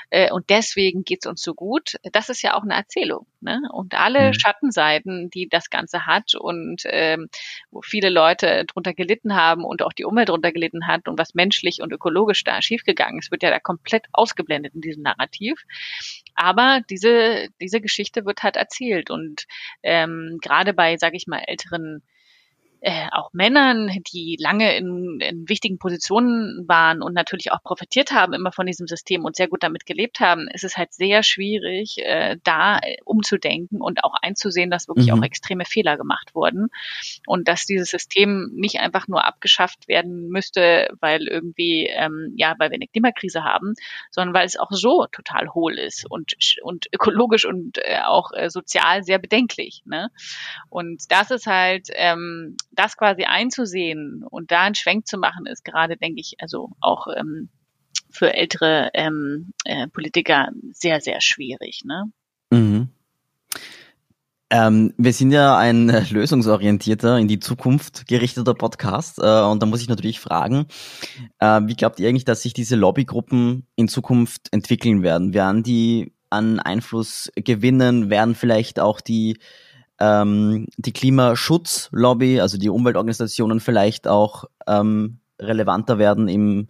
Äh, 0.09 0.31
und 0.31 0.49
deswegen 0.49 1.03
geht's 1.03 1.25
uns 1.25 1.41
so 1.41 1.53
gut. 1.53 1.95
Das 2.11 2.29
ist 2.29 2.41
ja 2.41 2.55
auch 2.55 2.63
eine 2.63 2.75
Erzählung. 2.75 3.25
Ne? 3.41 3.61
Und 3.71 3.95
alle 3.95 4.27
mhm. 4.27 4.33
Schattenseiten, 4.33 5.29
die 5.29 5.49
das 5.49 5.69
Ganze 5.69 6.05
hat 6.05 6.35
und 6.35 6.83
ähm, 6.85 7.29
wo 7.71 7.81
viele 7.81 8.09
Leute 8.09 8.65
drunter 8.65 8.93
gelitten 8.93 9.35
haben 9.35 9.63
und 9.63 9.81
auch 9.81 9.93
die 9.93 10.05
Umwelt 10.05 10.29
drunter 10.29 10.51
gelitten 10.51 10.87
hat 10.87 11.07
und 11.07 11.17
was 11.17 11.33
menschlich 11.33 11.81
und 11.81 11.91
ökologisch 11.91 12.43
da 12.43 12.61
schiefgegangen 12.61 13.19
ist, 13.19 13.31
wird 13.31 13.43
ja 13.43 13.49
da 13.49 13.59
komplett 13.59 14.05
ausgeblendet 14.11 14.75
in 14.75 14.81
diesem 14.81 15.03
Narrativ. 15.03 15.63
Aber 16.35 16.81
diese, 16.89 17.47
diese 17.59 17.81
Geschichte 17.81 18.25
wird 18.25 18.43
halt 18.43 18.55
erzählt 18.55 19.09
und 19.09 19.45
ähm, 19.83 20.37
gerade 20.41 20.73
bei, 20.73 20.97
sage 20.97 21.17
ich 21.17 21.27
mal, 21.27 21.43
älteren 21.45 22.03
äh, 22.81 23.07
auch 23.11 23.31
Männern, 23.31 23.91
die 24.11 24.37
lange 24.39 24.75
in, 24.75 25.19
in 25.21 25.47
wichtigen 25.47 25.77
Positionen 25.77 26.67
waren 26.67 27.03
und 27.03 27.13
natürlich 27.13 27.51
auch 27.51 27.61
profitiert 27.63 28.11
haben 28.11 28.33
immer 28.33 28.51
von 28.51 28.65
diesem 28.65 28.87
System 28.87 29.23
und 29.23 29.35
sehr 29.35 29.47
gut 29.47 29.61
damit 29.61 29.85
gelebt 29.85 30.19
haben, 30.19 30.47
ist 30.51 30.63
es 30.63 30.77
halt 30.77 30.91
sehr 30.91 31.21
schwierig, 31.21 31.99
äh, 31.99 32.37
da 32.43 32.79
äh, 32.79 32.97
umzudenken 33.05 33.81
und 33.81 34.03
auch 34.03 34.15
einzusehen, 34.19 34.71
dass 34.71 34.87
wirklich 34.87 35.11
mhm. 35.11 35.19
auch 35.19 35.23
extreme 35.23 35.65
Fehler 35.65 35.95
gemacht 35.95 36.33
wurden 36.33 36.69
und 37.27 37.47
dass 37.47 37.65
dieses 37.65 37.89
System 37.89 38.49
nicht 38.55 38.79
einfach 38.79 39.07
nur 39.07 39.25
abgeschafft 39.25 39.87
werden 39.87 40.29
müsste, 40.29 40.89
weil 40.99 41.27
irgendwie, 41.27 41.85
ähm, 41.85 42.33
ja, 42.35 42.55
weil 42.57 42.71
wir 42.71 42.75
eine 42.75 42.87
Klimakrise 42.87 43.43
haben, 43.43 43.75
sondern 44.09 44.33
weil 44.33 44.47
es 44.47 44.57
auch 44.57 44.71
so 44.71 45.05
total 45.11 45.53
hohl 45.53 45.77
ist 45.77 46.09
und, 46.09 46.33
und 46.63 46.87
ökologisch 46.91 47.45
und 47.45 47.77
äh, 47.77 47.99
auch 48.05 48.31
äh, 48.33 48.49
sozial 48.49 49.03
sehr 49.03 49.19
bedenklich. 49.19 49.83
Ne? 49.85 50.09
Und 50.69 51.11
das 51.11 51.29
ist 51.29 51.45
halt 51.45 51.89
ähm, 51.93 52.57
das 52.71 52.97
quasi 52.97 53.23
einzusehen 53.23 54.23
und 54.29 54.51
da 54.51 54.61
einen 54.61 54.75
Schwenk 54.75 55.07
zu 55.07 55.17
machen, 55.17 55.45
ist 55.45 55.63
gerade, 55.65 55.97
denke 55.97 56.21
ich, 56.21 56.35
also 56.39 56.69
auch 56.79 57.07
ähm, 57.15 57.49
für 58.09 58.33
ältere 58.33 58.89
ähm, 58.93 59.53
äh, 59.65 59.87
Politiker 59.87 60.49
sehr, 60.71 61.01
sehr 61.01 61.21
schwierig. 61.21 61.81
Ne? 61.85 62.11
Mhm. 62.51 62.89
Ähm, 64.51 64.93
wir 64.97 65.13
sind 65.13 65.31
ja 65.31 65.57
ein 65.57 65.87
lösungsorientierter, 66.09 67.17
in 67.17 67.29
die 67.29 67.39
Zukunft 67.39 68.05
gerichteter 68.07 68.53
Podcast. 68.53 69.17
Äh, 69.17 69.41
und 69.43 69.63
da 69.63 69.65
muss 69.65 69.81
ich 69.81 69.87
natürlich 69.87 70.19
fragen, 70.19 70.65
äh, 71.39 71.61
wie 71.63 71.75
glaubt 71.75 71.99
ihr 71.99 72.09
eigentlich, 72.09 72.25
dass 72.25 72.41
sich 72.41 72.53
diese 72.53 72.75
Lobbygruppen 72.75 73.65
in 73.75 73.87
Zukunft 73.87 74.49
entwickeln 74.51 75.03
werden? 75.03 75.33
Werden 75.33 75.63
die 75.63 76.13
an 76.29 76.59
Einfluss 76.59 77.31
gewinnen? 77.35 78.09
Werden 78.09 78.35
vielleicht 78.35 78.81
auch 78.81 78.99
die, 78.99 79.39
ähm, 80.01 80.65
die 80.77 80.93
Klimaschutzlobby, 80.93 82.41
also 82.41 82.57
die 82.57 82.69
Umweltorganisationen 82.69 83.59
vielleicht 83.59 84.07
auch 84.07 84.45
ähm, 84.67 85.19
relevanter 85.39 85.99
werden 85.99 86.27
im 86.27 86.67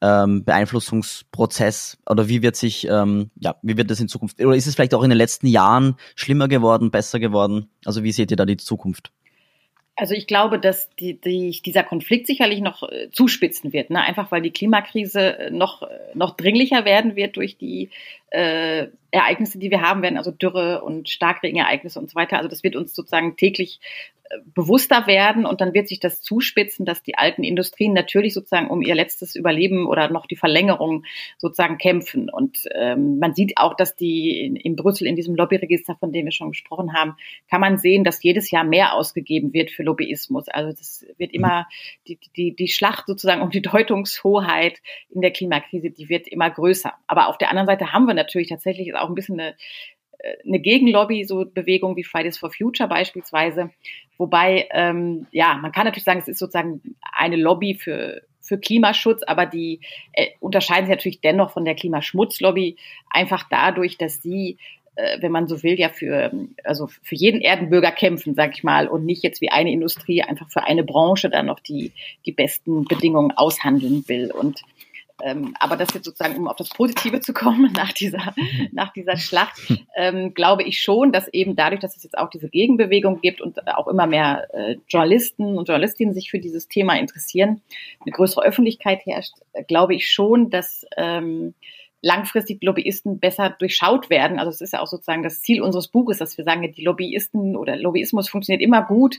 ähm, 0.00 0.44
Beeinflussungsprozess 0.44 1.98
oder 2.08 2.28
wie 2.28 2.42
wird 2.42 2.56
sich, 2.56 2.86
ähm, 2.88 3.30
ja, 3.40 3.56
wie 3.62 3.76
wird 3.76 3.90
das 3.90 4.00
in 4.00 4.08
Zukunft, 4.08 4.40
oder 4.40 4.54
ist 4.54 4.66
es 4.66 4.74
vielleicht 4.74 4.94
auch 4.94 5.02
in 5.02 5.10
den 5.10 5.18
letzten 5.18 5.46
Jahren 5.46 5.96
schlimmer 6.14 6.46
geworden, 6.46 6.90
besser 6.90 7.18
geworden? 7.18 7.68
Also 7.84 8.04
wie 8.04 8.12
seht 8.12 8.30
ihr 8.30 8.36
da 8.36 8.44
die 8.44 8.58
Zukunft? 8.58 9.10
Also 9.96 10.14
ich 10.14 10.28
glaube, 10.28 10.60
dass 10.60 10.88
die, 10.94 11.20
die, 11.20 11.60
dieser 11.64 11.82
Konflikt 11.82 12.28
sicherlich 12.28 12.60
noch 12.60 12.84
äh, 12.84 13.10
zuspitzen 13.10 13.72
wird, 13.72 13.90
ne? 13.90 14.00
einfach 14.00 14.30
weil 14.30 14.42
die 14.42 14.52
Klimakrise 14.52 15.38
äh, 15.38 15.50
noch, 15.50 15.82
äh, 15.82 15.88
noch 16.14 16.36
dringlicher 16.36 16.84
werden 16.84 17.16
wird 17.16 17.36
durch 17.36 17.58
die 17.58 17.90
äh, 18.30 18.86
Ereignisse, 19.10 19.58
die 19.58 19.70
wir 19.70 19.82
haben 19.82 20.02
werden, 20.02 20.18
also 20.18 20.30
Dürre 20.30 20.82
und 20.82 21.08
Starkregenereignisse 21.08 21.98
und 21.98 22.10
so 22.10 22.14
weiter. 22.14 22.36
Also 22.36 22.48
das 22.48 22.62
wird 22.62 22.76
uns 22.76 22.94
sozusagen 22.94 23.36
täglich 23.36 23.80
bewusster 24.54 25.06
werden 25.06 25.46
und 25.46 25.60
dann 25.60 25.74
wird 25.74 25.88
sich 25.88 26.00
das 26.00 26.22
zuspitzen, 26.22 26.84
dass 26.84 27.02
die 27.02 27.16
alten 27.16 27.44
Industrien 27.44 27.92
natürlich 27.92 28.34
sozusagen 28.34 28.68
um 28.68 28.82
ihr 28.82 28.94
letztes 28.94 29.34
Überleben 29.34 29.86
oder 29.86 30.10
noch 30.10 30.26
die 30.26 30.36
Verlängerung 30.36 31.04
sozusagen 31.38 31.78
kämpfen. 31.78 32.28
Und 32.28 32.58
ähm, 32.74 33.18
man 33.18 33.34
sieht 33.34 33.56
auch, 33.56 33.74
dass 33.74 33.96
die 33.96 34.40
in, 34.40 34.56
in 34.56 34.76
Brüssel 34.76 35.06
in 35.06 35.16
diesem 35.16 35.34
Lobbyregister, 35.34 35.96
von 35.98 36.12
dem 36.12 36.26
wir 36.26 36.32
schon 36.32 36.50
gesprochen 36.50 36.92
haben, 36.94 37.16
kann 37.50 37.60
man 37.60 37.78
sehen, 37.78 38.04
dass 38.04 38.22
jedes 38.22 38.50
Jahr 38.50 38.64
mehr 38.64 38.94
ausgegeben 38.94 39.52
wird 39.52 39.70
für 39.70 39.82
Lobbyismus. 39.82 40.48
Also 40.48 40.72
das 40.72 41.06
wird 41.16 41.32
immer 41.32 41.66
die, 42.06 42.18
die, 42.36 42.54
die 42.54 42.68
Schlacht 42.68 43.06
sozusagen 43.06 43.42
um 43.42 43.50
die 43.50 43.62
Deutungshoheit 43.62 44.80
in 45.10 45.20
der 45.20 45.30
Klimakrise, 45.30 45.90
die 45.90 46.08
wird 46.08 46.28
immer 46.28 46.50
größer. 46.50 46.92
Aber 47.06 47.28
auf 47.28 47.38
der 47.38 47.50
anderen 47.50 47.66
Seite 47.66 47.92
haben 47.92 48.06
wir 48.06 48.14
natürlich 48.14 48.48
tatsächlich 48.48 48.88
auch 48.98 49.08
ein 49.08 49.14
bisschen 49.14 49.40
eine 49.40 49.54
eine 50.44 50.58
Gegenlobby, 50.58 51.24
so 51.24 51.44
Bewegung 51.44 51.96
wie 51.96 52.04
Fridays 52.04 52.38
for 52.38 52.50
Future 52.50 52.88
beispielsweise. 52.88 53.70
Wobei, 54.16 54.68
ähm, 54.72 55.26
ja, 55.30 55.54
man 55.54 55.72
kann 55.72 55.84
natürlich 55.84 56.04
sagen, 56.04 56.20
es 56.20 56.28
ist 56.28 56.38
sozusagen 56.38 56.82
eine 57.12 57.36
Lobby 57.36 57.74
für, 57.74 58.22
für 58.40 58.58
Klimaschutz, 58.58 59.22
aber 59.22 59.46
die 59.46 59.80
äh, 60.12 60.28
unterscheiden 60.40 60.86
sich 60.86 60.96
natürlich 60.96 61.20
dennoch 61.20 61.52
von 61.52 61.64
der 61.64 61.76
Klimaschmutzlobby 61.76 62.76
einfach 63.10 63.44
dadurch, 63.48 63.96
dass 63.96 64.20
sie 64.20 64.58
äh, 64.96 65.22
wenn 65.22 65.30
man 65.30 65.46
so 65.46 65.62
will, 65.62 65.78
ja 65.78 65.88
für, 65.88 66.32
also 66.64 66.88
für 66.88 67.14
jeden 67.14 67.40
Erdenbürger 67.40 67.92
kämpfen, 67.92 68.34
sag 68.34 68.56
ich 68.56 68.64
mal, 68.64 68.88
und 68.88 69.04
nicht 69.04 69.22
jetzt 69.22 69.40
wie 69.40 69.50
eine 69.50 69.70
Industrie 69.70 70.22
einfach 70.22 70.50
für 70.50 70.64
eine 70.64 70.82
Branche 70.82 71.30
dann 71.30 71.46
noch 71.46 71.60
die, 71.60 71.92
die 72.26 72.32
besten 72.32 72.84
Bedingungen 72.84 73.30
aushandeln 73.30 74.02
will. 74.08 74.32
Und 74.32 74.62
ähm, 75.22 75.54
aber 75.58 75.76
das 75.76 75.94
jetzt 75.94 76.04
sozusagen, 76.04 76.36
um 76.36 76.48
auf 76.48 76.56
das 76.56 76.68
Positive 76.68 77.20
zu 77.20 77.32
kommen 77.32 77.72
nach 77.76 77.92
dieser, 77.92 78.34
nach 78.72 78.92
dieser 78.92 79.16
Schlacht, 79.16 79.60
ähm, 79.96 80.34
glaube 80.34 80.62
ich 80.62 80.80
schon, 80.80 81.12
dass 81.12 81.28
eben 81.28 81.56
dadurch, 81.56 81.80
dass 81.80 81.96
es 81.96 82.04
jetzt 82.04 82.18
auch 82.18 82.30
diese 82.30 82.48
Gegenbewegung 82.48 83.20
gibt 83.20 83.40
und 83.40 83.66
auch 83.68 83.88
immer 83.88 84.06
mehr 84.06 84.48
äh, 84.54 84.76
Journalisten 84.88 85.58
und 85.58 85.68
Journalistinnen 85.68 86.14
sich 86.14 86.30
für 86.30 86.38
dieses 86.38 86.68
Thema 86.68 86.98
interessieren, 86.98 87.62
eine 88.00 88.12
größere 88.12 88.44
Öffentlichkeit 88.44 89.04
herrscht, 89.04 89.34
äh, 89.52 89.64
glaube 89.64 89.94
ich 89.94 90.10
schon, 90.10 90.50
dass 90.50 90.86
ähm, 90.96 91.54
langfristig 92.00 92.62
Lobbyisten 92.62 93.18
besser 93.18 93.50
durchschaut 93.58 94.08
werden. 94.08 94.38
Also 94.38 94.50
es 94.50 94.60
ist 94.60 94.72
ja 94.72 94.80
auch 94.80 94.86
sozusagen 94.86 95.22
das 95.22 95.40
Ziel 95.40 95.62
unseres 95.62 95.88
Buches, 95.88 96.18
dass 96.18 96.38
wir 96.38 96.44
sagen, 96.44 96.70
die 96.72 96.84
Lobbyisten 96.84 97.56
oder 97.56 97.76
Lobbyismus 97.76 98.28
funktioniert 98.28 98.62
immer 98.62 98.82
gut, 98.82 99.16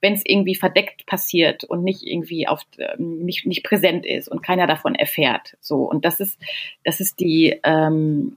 wenn 0.00 0.12
es 0.12 0.22
irgendwie 0.24 0.54
verdeckt 0.54 1.06
passiert 1.06 1.64
und 1.64 1.84
nicht 1.84 2.02
irgendwie 2.02 2.46
auf 2.46 2.62
ähm, 2.78 3.24
nicht, 3.24 3.46
nicht 3.46 3.64
präsent 3.64 4.04
ist 4.04 4.28
und 4.28 4.42
keiner 4.42 4.66
davon 4.66 4.94
erfährt. 4.94 5.56
So 5.60 5.84
und 5.84 6.04
das 6.04 6.20
ist 6.20 6.38
das 6.84 7.00
ist 7.00 7.20
die 7.20 7.58
ähm, 7.64 8.36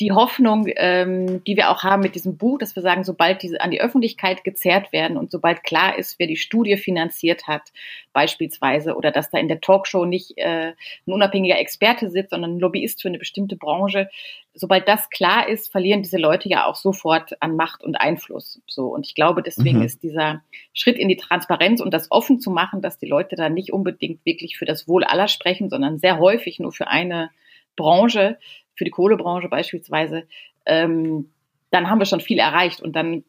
die 0.00 0.12
Hoffnung, 0.12 0.66
ähm, 0.76 1.44
die 1.44 1.56
wir 1.56 1.70
auch 1.70 1.82
haben 1.82 2.02
mit 2.02 2.14
diesem 2.14 2.36
Buch, 2.36 2.58
dass 2.58 2.74
wir 2.74 2.82
sagen, 2.82 3.04
sobald 3.04 3.42
diese 3.42 3.60
an 3.60 3.70
die 3.70 3.80
Öffentlichkeit 3.80 4.42
gezerrt 4.42 4.92
werden 4.92 5.16
und 5.16 5.30
sobald 5.30 5.64
klar 5.64 5.98
ist, 5.98 6.18
wer 6.18 6.26
die 6.26 6.36
Studie 6.36 6.76
finanziert 6.76 7.46
hat, 7.46 7.72
beispielsweise, 8.12 8.94
oder 8.96 9.10
dass 9.10 9.30
da 9.30 9.38
in 9.38 9.48
der 9.48 9.60
Talkshow 9.60 10.04
nicht 10.04 10.38
äh, 10.38 10.72
ein 11.06 11.12
unabhängiger 11.12 11.58
Experte 11.58 12.08
sitzt, 12.10 12.30
sondern 12.30 12.56
ein 12.56 12.60
Lobbyist 12.60 13.02
für 13.02 13.08
eine 13.08 13.18
bestimmte 13.18 13.56
Branche, 13.56 14.08
sobald 14.54 14.88
das 14.88 15.10
klar 15.10 15.48
ist, 15.48 15.70
verlieren 15.70 16.02
diese 16.02 16.18
Leute 16.18 16.48
ja 16.48 16.66
auch 16.66 16.76
sofort 16.76 17.40
an 17.40 17.56
Macht 17.56 17.84
und 17.84 17.96
Einfluss. 17.96 18.60
So 18.66 18.88
und 18.88 19.06
ich 19.06 19.14
glaube, 19.14 19.42
deswegen 19.42 19.78
mhm. 19.78 19.84
ist 19.84 20.02
dieser 20.02 20.42
Schritt 20.72 20.96
in 20.96 21.08
die 21.08 21.16
Transparenz 21.16 21.80
und 21.80 21.92
das 21.92 22.10
offen 22.10 22.40
zu 22.40 22.50
machen, 22.50 22.82
dass 22.82 22.98
die 22.98 23.06
Leute 23.06 23.36
da 23.36 23.48
nicht 23.48 23.72
unbedingt 23.72 24.24
wirklich 24.24 24.56
für 24.56 24.64
das 24.66 24.88
Wohl 24.88 25.04
aller 25.04 25.28
sprechen, 25.28 25.70
sondern 25.70 25.98
sehr 25.98 26.18
häufig 26.18 26.60
nur 26.60 26.72
für 26.72 26.88
eine 26.88 27.30
Branche, 27.76 28.38
für 28.74 28.84
die 28.84 28.90
Kohlebranche 28.90 29.48
beispielsweise, 29.48 30.26
ähm, 30.66 31.30
dann 31.70 31.88
haben 31.88 31.98
wir 31.98 32.06
schon 32.06 32.20
viel 32.20 32.38
erreicht 32.38 32.80
und 32.80 32.94
dann 32.94 33.24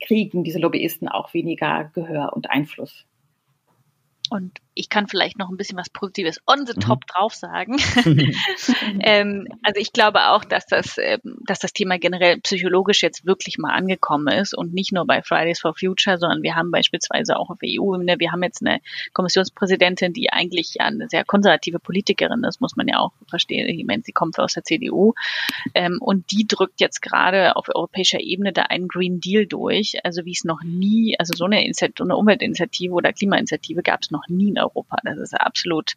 kriegen 0.00 0.44
diese 0.44 0.58
Lobbyisten 0.58 1.08
auch 1.08 1.34
weniger 1.34 1.90
Gehör 1.94 2.32
und 2.34 2.50
Einfluss. 2.50 3.06
Und 4.30 4.58
ich 4.74 4.88
kann 4.88 5.08
vielleicht 5.08 5.38
noch 5.38 5.50
ein 5.50 5.56
bisschen 5.56 5.78
was 5.78 5.90
Positives 5.90 6.40
on 6.46 6.66
the 6.66 6.74
top 6.74 7.00
mhm. 7.00 7.12
drauf 7.12 7.34
sagen. 7.34 7.76
ähm, 9.00 9.46
also 9.62 9.80
ich 9.80 9.92
glaube 9.92 10.28
auch, 10.28 10.44
dass 10.44 10.66
das, 10.66 10.96
ähm, 10.98 11.20
dass 11.46 11.58
das 11.58 11.72
Thema 11.72 11.98
generell 11.98 12.40
psychologisch 12.40 13.02
jetzt 13.02 13.26
wirklich 13.26 13.58
mal 13.58 13.72
angekommen 13.72 14.28
ist 14.28 14.56
und 14.56 14.72
nicht 14.72 14.92
nur 14.92 15.06
bei 15.06 15.22
Fridays 15.22 15.60
for 15.60 15.74
Future, 15.74 16.18
sondern 16.18 16.42
wir 16.42 16.54
haben 16.54 16.70
beispielsweise 16.70 17.36
auch 17.36 17.50
auf 17.50 17.58
EU-Ebene, 17.64 18.18
wir 18.18 18.32
haben 18.32 18.42
jetzt 18.42 18.64
eine 18.64 18.80
Kommissionspräsidentin, 19.12 20.12
die 20.12 20.30
eigentlich 20.30 20.74
ja 20.78 20.86
eine 20.86 21.08
sehr 21.08 21.24
konservative 21.24 21.78
Politikerin 21.78 22.44
ist, 22.44 22.60
muss 22.60 22.76
man 22.76 22.88
ja 22.88 22.98
auch 22.98 23.12
verstehen. 23.28 23.68
Ich 23.68 23.84
meine, 23.86 24.02
sie 24.02 24.12
kommt 24.12 24.38
aus 24.38 24.54
der 24.54 24.64
CDU 24.64 25.14
ähm, 25.74 25.98
und 26.00 26.30
die 26.30 26.46
drückt 26.46 26.80
jetzt 26.80 27.02
gerade 27.02 27.56
auf 27.56 27.68
europäischer 27.68 28.20
Ebene 28.20 28.52
da 28.52 28.62
einen 28.62 28.88
Green 28.88 29.20
Deal 29.20 29.46
durch, 29.46 29.96
also 30.04 30.24
wie 30.24 30.32
es 30.32 30.44
noch 30.44 30.62
nie, 30.62 31.16
also 31.18 31.34
so 31.36 31.44
eine, 31.44 31.64
Initiative, 31.64 32.04
eine 32.04 32.16
Umweltinitiative 32.16 32.94
oder 32.94 33.12
Klimainitiative 33.12 33.82
gab 33.82 34.00
es 34.02 34.10
noch 34.10 34.28
nie 34.28 34.48
in 34.48 34.58
Europa. 34.62 34.96
Das 35.04 35.18
ist 35.18 35.34
absolut 35.34 35.94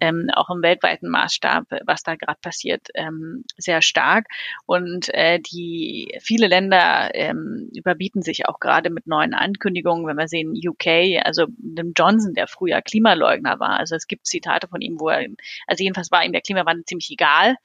ähm, 0.00 0.30
auch 0.34 0.50
im 0.50 0.62
weltweiten 0.62 1.08
Maßstab, 1.08 1.64
was 1.84 2.02
da 2.02 2.14
gerade 2.14 2.38
passiert, 2.40 2.88
ähm, 2.94 3.44
sehr 3.56 3.82
stark. 3.82 4.26
Und 4.66 5.12
äh, 5.14 5.40
die 5.40 6.16
viele 6.20 6.46
Länder 6.46 7.10
ähm, 7.14 7.70
überbieten 7.74 8.22
sich 8.22 8.46
auch 8.48 8.60
gerade 8.60 8.90
mit 8.90 9.06
neuen 9.06 9.34
Ankündigungen, 9.34 10.06
wenn 10.06 10.16
wir 10.16 10.28
sehen 10.28 10.54
UK, 10.54 11.24
also 11.24 11.46
dem 11.48 11.92
Johnson, 11.96 12.34
der 12.34 12.46
früher 12.46 12.82
Klimaleugner 12.82 13.60
war. 13.60 13.78
Also 13.78 13.94
es 13.94 14.06
gibt 14.06 14.26
Zitate 14.26 14.68
von 14.68 14.80
ihm, 14.80 14.98
wo 14.98 15.08
er, 15.08 15.26
also 15.66 15.82
jedenfalls 15.82 16.10
war 16.10 16.24
ihm 16.24 16.32
der 16.32 16.42
Klimawandel 16.42 16.84
ziemlich 16.84 17.10
egal, 17.10 17.56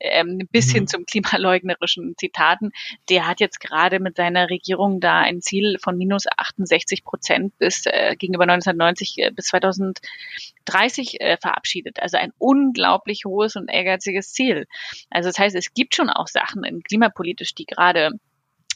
ähm, 0.00 0.48
bis 0.50 0.68
mhm. 0.68 0.72
hin 0.72 0.86
zum 0.86 1.06
klimaleugnerischen 1.06 2.14
Zitaten. 2.16 2.72
Der 3.08 3.26
hat 3.26 3.40
jetzt 3.40 3.60
gerade 3.60 4.00
mit 4.00 4.16
seiner 4.16 4.50
Regierung 4.50 5.00
da 5.00 5.20
ein 5.20 5.40
Ziel 5.40 5.78
von 5.82 5.96
minus 5.96 6.24
68 6.26 7.04
Prozent 7.04 7.56
bis 7.58 7.86
äh, 7.86 8.16
gegenüber 8.16 8.44
1990 8.44 9.18
äh, 9.18 9.30
bis 9.30 9.46
2000 9.46 9.79
2030 9.80 11.20
äh, 11.20 11.36
verabschiedet. 11.40 12.00
Also 12.00 12.16
ein 12.16 12.32
unglaublich 12.38 13.24
hohes 13.24 13.56
und 13.56 13.68
ehrgeiziges 13.68 14.32
Ziel. 14.32 14.66
Also 15.10 15.28
das 15.28 15.38
heißt, 15.38 15.56
es 15.56 15.74
gibt 15.74 15.94
schon 15.94 16.10
auch 16.10 16.28
Sachen 16.28 16.64
in 16.64 16.82
klimapolitisch, 16.82 17.54
die 17.54 17.66
gerade 17.66 18.12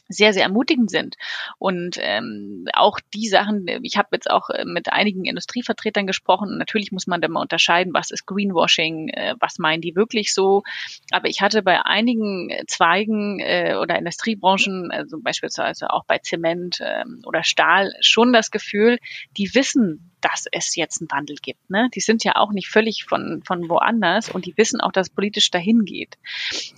sehr, 0.07 0.33
sehr 0.33 0.43
ermutigend 0.43 0.91
sind. 0.91 1.15
Und 1.57 1.97
ähm, 1.99 2.65
auch 2.73 2.99
die 3.13 3.27
Sachen, 3.27 3.65
ich 3.81 3.97
habe 3.97 4.09
jetzt 4.13 4.29
auch 4.29 4.49
äh, 4.49 4.65
mit 4.65 4.91
einigen 4.91 5.25
Industrievertretern 5.25 6.05
gesprochen. 6.05 6.57
Natürlich 6.57 6.91
muss 6.91 7.07
man 7.07 7.21
da 7.21 7.27
mal 7.27 7.41
unterscheiden, 7.41 7.93
was 7.93 8.11
ist 8.11 8.25
Greenwashing, 8.25 9.09
äh, 9.09 9.35
was 9.39 9.57
meinen 9.57 9.81
die 9.81 9.95
wirklich 9.95 10.33
so. 10.33 10.63
Aber 11.11 11.27
ich 11.27 11.41
hatte 11.41 11.63
bei 11.63 11.83
einigen 11.83 12.51
Zweigen 12.67 13.39
äh, 13.39 13.75
oder 13.81 13.97
Industriebranchen, 13.97 14.91
also 14.91 15.17
beispielsweise 15.21 15.91
auch 15.91 16.05
bei 16.05 16.19
Zement 16.19 16.79
äh, 16.81 17.03
oder 17.25 17.43
Stahl, 17.43 17.93
schon 18.01 18.33
das 18.33 18.51
Gefühl, 18.51 18.99
die 19.37 19.53
wissen, 19.55 20.11
dass 20.25 20.45
es 20.51 20.75
jetzt 20.75 21.01
einen 21.01 21.11
Wandel 21.11 21.35
gibt. 21.35 21.69
Ne? 21.69 21.87
Die 21.93 21.99
sind 21.99 22.23
ja 22.23 22.35
auch 22.35 22.51
nicht 22.51 22.67
völlig 22.67 23.03
von, 23.03 23.43
von 23.45 23.69
woanders 23.69 24.27
und 24.27 24.47
die 24.47 24.57
wissen 24.57 24.81
auch, 24.81 24.91
dass 24.91 25.11
politisch 25.11 25.51
dahin 25.51 25.85
geht. 25.85 26.17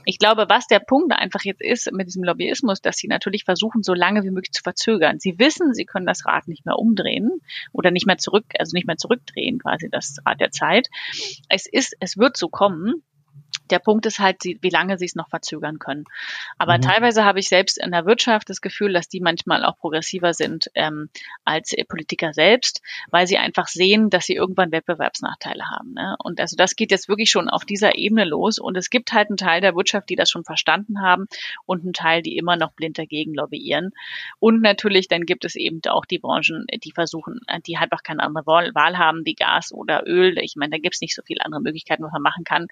Ich 0.03 0.19
glaube, 0.19 0.47
was 0.49 0.67
der 0.67 0.79
Punkt 0.79 1.13
einfach 1.13 1.45
jetzt 1.45 1.61
ist 1.61 1.89
mit 1.93 2.07
diesem 2.07 2.25
Lobbyismus, 2.25 2.81
dass 2.81 2.97
sie 2.97 3.07
natürlich 3.07 3.45
versuchen, 3.45 3.83
so 3.83 3.93
lange 3.93 4.23
wie 4.23 4.31
möglich 4.31 4.51
zu 4.51 4.63
verzögern. 4.63 5.19
Sie 5.19 5.39
wissen, 5.39 5.73
sie 5.73 5.85
können 5.85 6.05
das 6.05 6.25
Rad 6.25 6.49
nicht 6.49 6.65
mehr 6.65 6.77
umdrehen 6.77 7.39
oder 7.71 7.89
nicht 7.89 8.05
mehr 8.05 8.17
zurück, 8.17 8.47
also 8.59 8.75
nicht 8.75 8.85
mehr 8.85 8.97
zurückdrehen, 8.97 9.59
quasi 9.59 9.87
das 9.89 10.17
Rad 10.25 10.41
der 10.41 10.51
Zeit. 10.51 10.89
Es 11.47 11.67
ist, 11.67 11.95
es 12.01 12.17
wird 12.17 12.35
so 12.35 12.49
kommen. 12.49 13.01
Der 13.69 13.79
Punkt 13.79 14.05
ist 14.05 14.19
halt, 14.19 14.43
wie 14.43 14.69
lange 14.69 14.97
sie 14.97 15.05
es 15.05 15.15
noch 15.15 15.29
verzögern 15.29 15.79
können. 15.79 16.05
Aber 16.57 16.77
mhm. 16.77 16.81
teilweise 16.81 17.25
habe 17.25 17.39
ich 17.39 17.49
selbst 17.49 17.77
in 17.77 17.91
der 17.91 18.05
Wirtschaft 18.05 18.49
das 18.49 18.61
Gefühl, 18.61 18.93
dass 18.93 19.09
die 19.09 19.19
manchmal 19.19 19.63
auch 19.65 19.77
progressiver 19.77 20.33
sind 20.33 20.69
ähm, 20.75 21.09
als 21.45 21.73
Politiker 21.87 22.33
selbst, 22.33 22.81
weil 23.11 23.27
sie 23.27 23.37
einfach 23.37 23.67
sehen, 23.67 24.09
dass 24.09 24.25
sie 24.25 24.35
irgendwann 24.35 24.71
Wettbewerbsnachteile 24.71 25.69
haben. 25.69 25.93
Ne? 25.93 26.15
Und 26.23 26.39
also 26.39 26.55
das 26.55 26.75
geht 26.75 26.91
jetzt 26.91 27.09
wirklich 27.09 27.29
schon 27.29 27.49
auf 27.49 27.65
dieser 27.65 27.97
Ebene 27.97 28.25
los. 28.25 28.59
Und 28.59 28.77
es 28.77 28.89
gibt 28.89 29.13
halt 29.13 29.29
einen 29.29 29.37
Teil 29.37 29.61
der 29.61 29.75
Wirtschaft, 29.75 30.09
die 30.09 30.15
das 30.15 30.29
schon 30.29 30.43
verstanden 30.43 31.01
haben 31.01 31.27
und 31.65 31.83
einen 31.83 31.93
Teil, 31.93 32.21
die 32.21 32.37
immer 32.37 32.55
noch 32.55 32.73
blind 32.73 32.97
dagegen 32.97 33.33
lobbyieren. 33.33 33.91
Und 34.39 34.61
natürlich, 34.61 35.07
dann 35.07 35.25
gibt 35.25 35.45
es 35.45 35.55
eben 35.55 35.81
auch 35.87 36.05
die 36.05 36.19
Branchen, 36.19 36.65
die 36.83 36.91
versuchen, 36.91 37.41
die 37.65 37.77
halt 37.77 37.91
auch 37.93 38.03
keine 38.03 38.23
andere 38.23 38.45
Wahl 38.45 38.97
haben, 38.97 39.25
wie 39.25 39.33
Gas 39.33 39.71
oder 39.71 40.07
Öl. 40.07 40.37
Ich 40.39 40.55
meine, 40.55 40.71
da 40.71 40.77
gibt 40.77 40.95
es 40.95 41.01
nicht 41.01 41.15
so 41.15 41.21
viele 41.25 41.43
andere 41.45 41.61
Möglichkeiten, 41.61 42.03
was 42.03 42.11
man 42.11 42.21
machen 42.21 42.43
kann, 42.43 42.67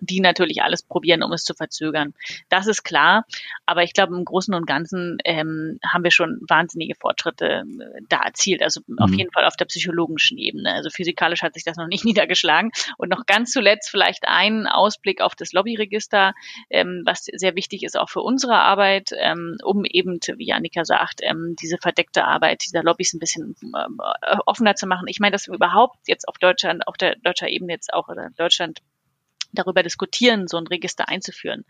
die 0.00 0.20
natürlich 0.32 0.62
alles 0.62 0.82
probieren, 0.82 1.22
um 1.22 1.32
es 1.32 1.44
zu 1.44 1.54
verzögern. 1.54 2.14
Das 2.48 2.66
ist 2.66 2.82
klar, 2.82 3.24
aber 3.66 3.82
ich 3.82 3.92
glaube, 3.92 4.16
im 4.16 4.24
Großen 4.24 4.54
und 4.54 4.66
Ganzen 4.66 5.18
ähm, 5.24 5.78
haben 5.86 6.04
wir 6.04 6.10
schon 6.10 6.40
wahnsinnige 6.48 6.94
Fortschritte 6.94 7.64
äh, 7.64 8.00
da 8.08 8.22
erzielt. 8.22 8.62
Also 8.62 8.80
mhm. 8.86 8.98
auf 8.98 9.10
jeden 9.10 9.30
Fall 9.30 9.44
auf 9.44 9.56
der 9.56 9.66
psychologischen 9.66 10.38
Ebene. 10.38 10.72
Also 10.72 10.90
physikalisch 10.90 11.42
hat 11.42 11.54
sich 11.54 11.64
das 11.64 11.76
noch 11.76 11.86
nicht 11.86 12.04
niedergeschlagen. 12.06 12.70
Und 12.96 13.10
noch 13.10 13.26
ganz 13.26 13.52
zuletzt 13.52 13.90
vielleicht 13.90 14.24
ein 14.26 14.66
Ausblick 14.66 15.20
auf 15.20 15.34
das 15.34 15.52
Lobbyregister, 15.52 16.34
ähm, 16.70 17.02
was 17.04 17.24
sehr 17.24 17.54
wichtig 17.54 17.82
ist 17.82 17.98
auch 17.98 18.08
für 18.08 18.22
unsere 18.22 18.54
Arbeit, 18.54 19.10
ähm, 19.18 19.56
um 19.64 19.84
eben, 19.84 20.18
wie 20.36 20.52
Annika 20.52 20.84
sagt, 20.84 21.20
ähm, 21.22 21.56
diese 21.60 21.76
verdeckte 21.78 22.24
Arbeit 22.24 22.64
dieser 22.64 22.82
Lobbys 22.82 23.12
ein 23.12 23.18
bisschen 23.18 23.54
äh, 23.62 24.36
offener 24.46 24.74
zu 24.74 24.86
machen. 24.86 25.06
Ich 25.08 25.20
meine, 25.20 25.32
dass 25.32 25.46
wir 25.46 25.54
überhaupt 25.54 25.98
jetzt 26.06 26.26
auf 26.28 26.38
Deutschland, 26.38 26.86
auf 26.86 26.96
der 26.96 27.16
deutscher 27.16 27.48
Ebene 27.48 27.72
jetzt 27.72 27.92
auch 27.92 28.08
oder 28.08 28.30
Deutschland 28.36 28.80
darüber 29.52 29.82
diskutieren, 29.82 30.48
so 30.48 30.56
ein 30.56 30.66
Register 30.66 31.08
einzuführen. 31.08 31.64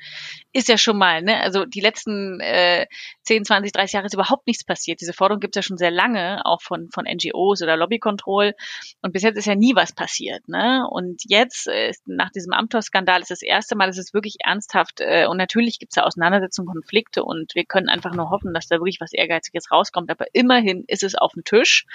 Ist 0.52 0.68
ja 0.68 0.78
schon 0.78 0.98
mal, 0.98 1.22
ne? 1.22 1.40
Also 1.40 1.64
die 1.64 1.80
letzten 1.80 2.40
äh, 2.40 2.86
10, 3.24 3.44
20, 3.44 3.72
30 3.72 3.92
Jahre 3.92 4.06
ist 4.06 4.14
überhaupt 4.14 4.46
nichts 4.46 4.64
passiert. 4.64 5.00
Diese 5.00 5.12
Forderung 5.12 5.40
gibt 5.40 5.56
es 5.56 5.64
ja 5.64 5.66
schon 5.66 5.76
sehr 5.76 5.90
lange, 5.90 6.44
auch 6.44 6.62
von, 6.62 6.88
von 6.90 7.04
NGOs 7.04 7.62
oder 7.62 7.76
Lobbykontroll. 7.76 8.54
Und 9.00 9.12
bis 9.12 9.22
jetzt 9.22 9.36
ist 9.36 9.46
ja 9.46 9.54
nie 9.54 9.74
was 9.74 9.92
passiert. 9.92 10.48
Ne? 10.48 10.86
Und 10.88 11.22
jetzt, 11.24 11.68
äh, 11.68 11.92
nach 12.06 12.30
diesem 12.30 12.52
Amtor-Skandal, 12.52 13.20
ist 13.20 13.30
das 13.30 13.42
erste 13.42 13.76
Mal, 13.76 13.86
dass 13.86 13.98
es 13.98 14.14
wirklich 14.14 14.36
ernsthaft, 14.40 15.00
äh, 15.00 15.26
und 15.26 15.36
natürlich 15.36 15.78
gibt 15.78 15.92
es 15.92 15.96
ja 15.96 16.04
Auseinandersetzungen, 16.04 16.72
Konflikte 16.72 17.24
und 17.24 17.54
wir 17.54 17.64
können 17.64 17.88
einfach 17.88 18.14
nur 18.14 18.30
hoffen, 18.30 18.54
dass 18.54 18.66
da 18.66 18.76
wirklich 18.76 19.00
was 19.00 19.12
Ehrgeiziges 19.12 19.70
rauskommt. 19.70 20.10
Aber 20.10 20.26
immerhin 20.32 20.84
ist 20.86 21.02
es 21.02 21.14
auf 21.14 21.32
dem 21.32 21.44
Tisch. 21.44 21.86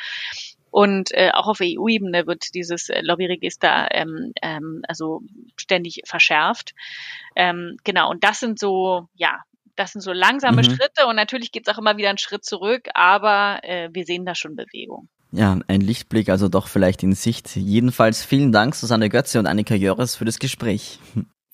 Und 0.77 1.09
äh, 1.13 1.31
auch 1.33 1.47
auf 1.47 1.57
EU-Ebene 1.59 2.27
wird 2.27 2.53
dieses 2.53 2.89
äh, 2.89 3.01
Lobbyregister 3.01 3.87
ähm, 3.95 4.31
ähm, 4.43 4.83
also 4.87 5.23
ständig 5.55 6.03
verschärft. 6.05 6.75
Ähm, 7.35 7.77
genau, 7.83 8.11
und 8.11 8.23
das 8.23 8.39
sind 8.39 8.59
so, 8.59 9.07
ja, 9.15 9.41
das 9.75 9.93
sind 9.93 10.01
so 10.01 10.13
langsame 10.13 10.61
mhm. 10.61 10.65
Schritte 10.65 11.07
und 11.07 11.15
natürlich 11.15 11.51
geht 11.51 11.67
es 11.67 11.73
auch 11.73 11.79
immer 11.79 11.97
wieder 11.97 12.09
einen 12.09 12.19
Schritt 12.19 12.45
zurück, 12.45 12.89
aber 12.93 13.59
äh, 13.63 13.89
wir 13.91 14.05
sehen 14.05 14.23
da 14.23 14.35
schon 14.35 14.55
Bewegung. 14.55 15.09
Ja, 15.31 15.57
ein 15.67 15.81
Lichtblick 15.81 16.29
also 16.29 16.47
doch 16.47 16.67
vielleicht 16.67 17.01
in 17.01 17.13
Sicht. 17.13 17.55
Jedenfalls 17.55 18.23
vielen 18.23 18.51
Dank, 18.51 18.75
Susanne 18.75 19.09
Götze 19.09 19.39
und 19.39 19.47
Annika 19.47 19.73
Jöres 19.73 20.15
für 20.15 20.25
das 20.25 20.37
Gespräch. 20.37 20.99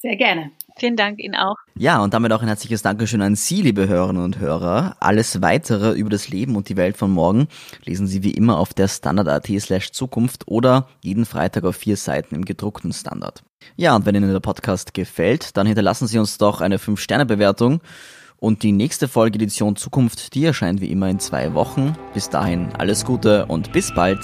Sehr 0.04 0.18
gerne. 0.18 0.52
Vielen 0.76 0.98
Dank 0.98 1.20
Ihnen 1.20 1.36
auch. 1.36 1.56
Ja, 1.78 2.04
und 2.04 2.14
damit 2.14 2.34
auch 2.34 2.42
ein 2.42 2.50
herzliches 2.50 2.82
Dankeschön 2.82 3.22
an 3.22 3.36
Sie, 3.36 3.62
liebe 3.62 3.88
Hörerinnen 3.88 4.22
und 4.22 4.38
Hörer. 4.38 4.98
Alles 5.00 5.42
weitere 5.42 5.94
über 5.94 6.10
das 6.10 6.28
Leben 6.28 6.58
und 6.58 6.68
die 6.68 6.76
Welt 6.76 6.98
von 6.98 7.10
morgen 7.10 7.48
lesen 7.86 8.06
Sie 8.06 8.22
wie 8.22 8.32
immer 8.32 8.60
auf 8.60 8.74
der 8.74 8.90
Standard.at 8.90 9.48
slash 9.62 9.94
Zukunft 9.94 10.46
oder 10.46 10.90
jeden 11.02 11.26
Freitag 11.26 11.64
auf 11.64 11.78
vier 11.78 11.96
Seiten 11.96 12.36
im 12.36 12.44
gedruckten 12.44 12.92
Standard. 12.92 13.44
Ja, 13.78 13.96
und 13.96 14.06
wenn 14.06 14.16
Ihnen 14.16 14.30
der 14.30 14.42
Podcast 14.42 14.94
gefällt, 14.94 15.56
dann 15.56 15.68
hinterlassen 15.68 16.08
Sie 16.08 16.20
uns 16.20 16.38
doch 16.38 16.60
eine 16.60 16.80
5-Sterne-Bewertung. 16.80 17.80
Und 18.36 18.64
die 18.64 18.74
nächste 18.74 19.08
Folge 19.08 19.38
Edition 19.38 19.78
Zukunft, 19.78 20.36
die 20.36 20.44
erscheint 20.44 20.82
wie 20.82 20.92
immer 20.92 21.08
in 21.08 21.20
zwei 21.20 21.54
Wochen. 21.54 21.96
Bis 22.14 22.30
dahin 22.30 22.74
alles 22.78 23.06
Gute 23.06 23.46
und 23.46 23.72
bis 23.72 23.94
bald. 23.94 24.20